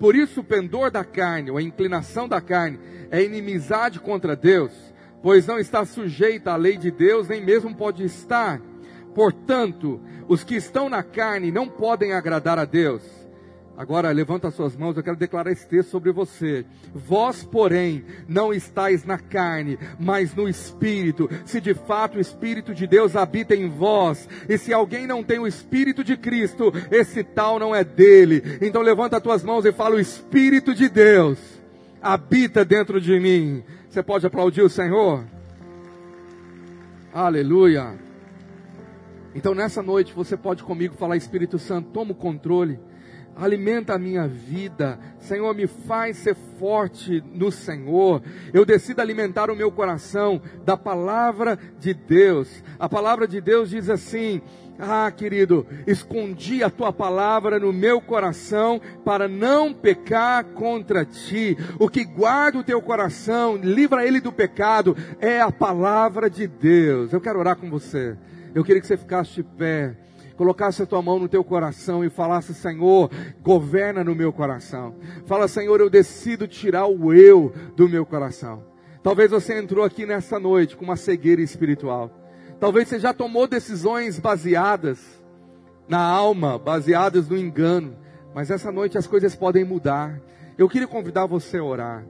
Por 0.00 0.16
isso 0.16 0.40
o 0.40 0.44
pendor 0.44 0.90
da 0.90 1.04
carne, 1.04 1.50
ou 1.50 1.58
a 1.58 1.62
inclinação 1.62 2.26
da 2.26 2.40
carne, 2.40 2.80
é 3.10 3.22
inimizade 3.22 4.00
contra 4.00 4.34
Deus, 4.34 4.72
pois 5.22 5.46
não 5.46 5.58
está 5.58 5.84
sujeita 5.84 6.52
à 6.52 6.56
lei 6.56 6.78
de 6.78 6.90
Deus, 6.90 7.28
nem 7.28 7.44
mesmo 7.44 7.76
pode 7.76 8.02
estar. 8.02 8.62
Portanto, 9.14 10.00
os 10.26 10.42
que 10.42 10.54
estão 10.54 10.88
na 10.88 11.02
carne 11.02 11.52
não 11.52 11.68
podem 11.68 12.14
agradar 12.14 12.58
a 12.58 12.64
Deus. 12.64 13.02
Agora 13.80 14.12
levanta 14.12 14.50
suas 14.50 14.76
mãos, 14.76 14.94
eu 14.94 15.02
quero 15.02 15.16
declarar 15.16 15.50
esse 15.50 15.66
texto 15.66 15.88
sobre 15.88 16.12
você. 16.12 16.66
Vós, 16.94 17.42
porém, 17.42 18.04
não 18.28 18.52
estáis 18.52 19.06
na 19.06 19.18
carne, 19.18 19.78
mas 19.98 20.34
no 20.34 20.46
Espírito. 20.46 21.30
Se 21.46 21.62
de 21.62 21.72
fato 21.72 22.18
o 22.18 22.20
Espírito 22.20 22.74
de 22.74 22.86
Deus 22.86 23.16
habita 23.16 23.56
em 23.56 23.70
vós, 23.70 24.28
e 24.46 24.58
se 24.58 24.70
alguém 24.70 25.06
não 25.06 25.24
tem 25.24 25.38
o 25.38 25.46
Espírito 25.46 26.04
de 26.04 26.14
Cristo, 26.14 26.70
esse 26.90 27.24
tal 27.24 27.58
não 27.58 27.74
é 27.74 27.82
dele. 27.82 28.58
Então 28.60 28.82
levanta 28.82 29.16
as 29.16 29.22
tuas 29.22 29.42
mãos 29.42 29.64
e 29.64 29.72
fala: 29.72 29.96
O 29.96 30.00
Espírito 30.00 30.74
de 30.74 30.90
Deus 30.90 31.38
habita 32.02 32.66
dentro 32.66 33.00
de 33.00 33.18
mim. 33.18 33.64
Você 33.88 34.02
pode 34.02 34.26
aplaudir 34.26 34.60
o 34.60 34.68
Senhor? 34.68 35.24
Aleluia. 37.14 37.98
Então 39.34 39.54
nessa 39.54 39.82
noite 39.82 40.12
você 40.12 40.36
pode 40.36 40.62
comigo 40.62 40.96
falar: 40.96 41.16
Espírito 41.16 41.58
Santo, 41.58 41.88
toma 41.92 42.12
o 42.12 42.14
controle 42.14 42.78
alimenta 43.44 43.94
a 43.94 43.98
minha 43.98 44.26
vida. 44.26 44.98
Senhor, 45.18 45.54
me 45.54 45.66
faz 45.66 46.18
ser 46.18 46.34
forte 46.58 47.22
no 47.32 47.50
Senhor. 47.50 48.22
Eu 48.52 48.64
decido 48.64 49.00
alimentar 49.00 49.50
o 49.50 49.56
meu 49.56 49.70
coração 49.70 50.40
da 50.64 50.76
palavra 50.76 51.58
de 51.78 51.94
Deus. 51.94 52.62
A 52.78 52.88
palavra 52.88 53.26
de 53.26 53.40
Deus 53.40 53.70
diz 53.70 53.88
assim: 53.88 54.40
ah, 54.78 55.10
querido, 55.10 55.66
escondi 55.86 56.64
a 56.64 56.70
tua 56.70 56.92
palavra 56.92 57.58
no 57.58 57.72
meu 57.72 58.00
coração 58.00 58.80
para 59.04 59.28
não 59.28 59.74
pecar 59.74 60.42
contra 60.44 61.04
ti. 61.04 61.56
O 61.78 61.88
que 61.88 62.02
guarda 62.04 62.58
o 62.58 62.64
teu 62.64 62.80
coração, 62.80 63.56
livra 63.56 64.06
ele 64.06 64.20
do 64.20 64.32
pecado, 64.32 64.96
é 65.20 65.40
a 65.40 65.52
palavra 65.52 66.30
de 66.30 66.46
Deus. 66.46 67.12
Eu 67.12 67.20
quero 67.20 67.38
orar 67.38 67.56
com 67.56 67.68
você. 67.68 68.16
Eu 68.54 68.64
queria 68.64 68.80
que 68.80 68.86
você 68.86 68.96
ficasse 68.96 69.34
de 69.34 69.42
pé 69.42 69.94
colocasse 70.40 70.82
a 70.82 70.86
tua 70.86 71.02
mão 71.02 71.18
no 71.18 71.28
teu 71.28 71.44
coração 71.44 72.02
e 72.02 72.08
falasse: 72.08 72.54
Senhor, 72.54 73.10
governa 73.42 74.02
no 74.02 74.14
meu 74.14 74.32
coração. 74.32 74.94
Fala, 75.26 75.46
Senhor, 75.46 75.78
eu 75.80 75.90
decido 75.90 76.48
tirar 76.48 76.86
o 76.86 77.12
eu 77.12 77.52
do 77.76 77.86
meu 77.86 78.06
coração. 78.06 78.64
Talvez 79.02 79.30
você 79.30 79.58
entrou 79.58 79.84
aqui 79.84 80.06
nessa 80.06 80.40
noite 80.40 80.78
com 80.78 80.84
uma 80.86 80.96
cegueira 80.96 81.42
espiritual. 81.42 82.10
Talvez 82.58 82.88
você 82.88 82.98
já 82.98 83.12
tomou 83.12 83.46
decisões 83.46 84.18
baseadas 84.18 85.22
na 85.86 86.00
alma, 86.00 86.58
baseadas 86.58 87.28
no 87.28 87.36
engano. 87.36 87.94
Mas 88.34 88.50
essa 88.50 88.72
noite 88.72 88.96
as 88.96 89.06
coisas 89.06 89.36
podem 89.36 89.62
mudar. 89.62 90.18
Eu 90.56 90.70
queria 90.70 90.88
convidar 90.88 91.26
você 91.26 91.58
a 91.58 91.64
orar. 91.64 92.02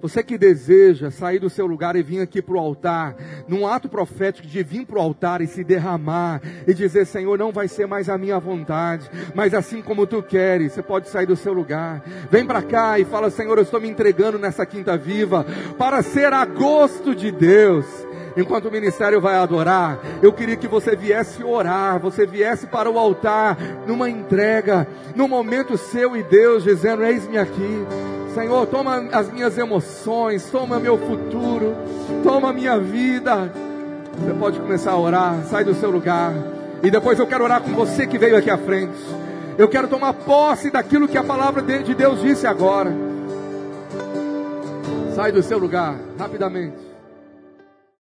Você 0.00 0.22
que 0.22 0.38
deseja 0.38 1.10
sair 1.10 1.38
do 1.38 1.50
seu 1.50 1.66
lugar 1.66 1.96
e 1.96 2.02
vir 2.02 2.20
aqui 2.20 2.40
para 2.40 2.54
o 2.54 2.58
altar, 2.58 3.16
num 3.48 3.66
ato 3.66 3.88
profético 3.88 4.46
de 4.46 4.62
vir 4.62 4.86
para 4.86 4.98
o 4.98 5.02
altar 5.02 5.40
e 5.40 5.46
se 5.46 5.64
derramar 5.64 6.40
e 6.66 6.72
dizer: 6.72 7.04
Senhor, 7.06 7.36
não 7.36 7.50
vai 7.50 7.66
ser 7.66 7.86
mais 7.86 8.08
a 8.08 8.16
minha 8.16 8.38
vontade, 8.38 9.10
mas 9.34 9.54
assim 9.54 9.82
como 9.82 10.06
tu 10.06 10.22
queres, 10.22 10.72
você 10.72 10.82
pode 10.82 11.08
sair 11.08 11.26
do 11.26 11.36
seu 11.36 11.52
lugar. 11.52 12.02
Vem 12.30 12.46
para 12.46 12.62
cá 12.62 12.98
e 12.98 13.04
fala: 13.04 13.28
Senhor, 13.30 13.56
eu 13.58 13.64
estou 13.64 13.80
me 13.80 13.88
entregando 13.88 14.38
nessa 14.38 14.64
quinta 14.64 14.96
viva 14.96 15.44
para 15.76 16.02
ser 16.02 16.32
a 16.32 16.44
gosto 16.44 17.14
de 17.14 17.30
Deus 17.32 17.86
enquanto 18.36 18.68
o 18.68 18.70
ministério 18.70 19.20
vai 19.20 19.34
adorar, 19.34 19.98
eu 20.22 20.32
queria 20.32 20.56
que 20.56 20.68
você 20.68 20.94
viesse 20.94 21.42
orar, 21.42 21.98
você 21.98 22.24
viesse 22.24 22.68
para 22.68 22.88
o 22.88 22.98
altar, 22.98 23.56
numa 23.84 24.08
entrega, 24.08 24.86
num 25.16 25.26
momento 25.26 25.76
seu 25.76 26.16
e 26.16 26.22
Deus, 26.22 26.62
dizendo: 26.62 27.04
Eis-me 27.04 27.36
aqui. 27.36 28.17
Senhor, 28.34 28.66
toma 28.66 29.08
as 29.12 29.32
minhas 29.32 29.56
emoções, 29.56 30.48
toma 30.50 30.78
meu 30.78 30.98
futuro, 30.98 31.74
toma 32.22 32.52
minha 32.52 32.78
vida. 32.78 33.52
Você 34.18 34.34
pode 34.34 34.58
começar 34.58 34.92
a 34.92 34.98
orar, 34.98 35.42
sai 35.44 35.64
do 35.64 35.74
seu 35.74 35.90
lugar. 35.90 36.32
E 36.82 36.90
depois 36.90 37.18
eu 37.18 37.26
quero 37.26 37.44
orar 37.44 37.62
com 37.62 37.72
você 37.72 38.06
que 38.06 38.18
veio 38.18 38.36
aqui 38.36 38.50
à 38.50 38.58
frente. 38.58 38.98
Eu 39.56 39.68
quero 39.68 39.88
tomar 39.88 40.12
posse 40.12 40.70
daquilo 40.70 41.08
que 41.08 41.18
a 41.18 41.24
palavra 41.24 41.62
de 41.62 41.94
Deus 41.94 42.20
disse 42.20 42.46
agora. 42.46 42.92
Sai 45.14 45.32
do 45.32 45.42
seu 45.42 45.58
lugar, 45.58 45.96
rapidamente. 46.16 46.87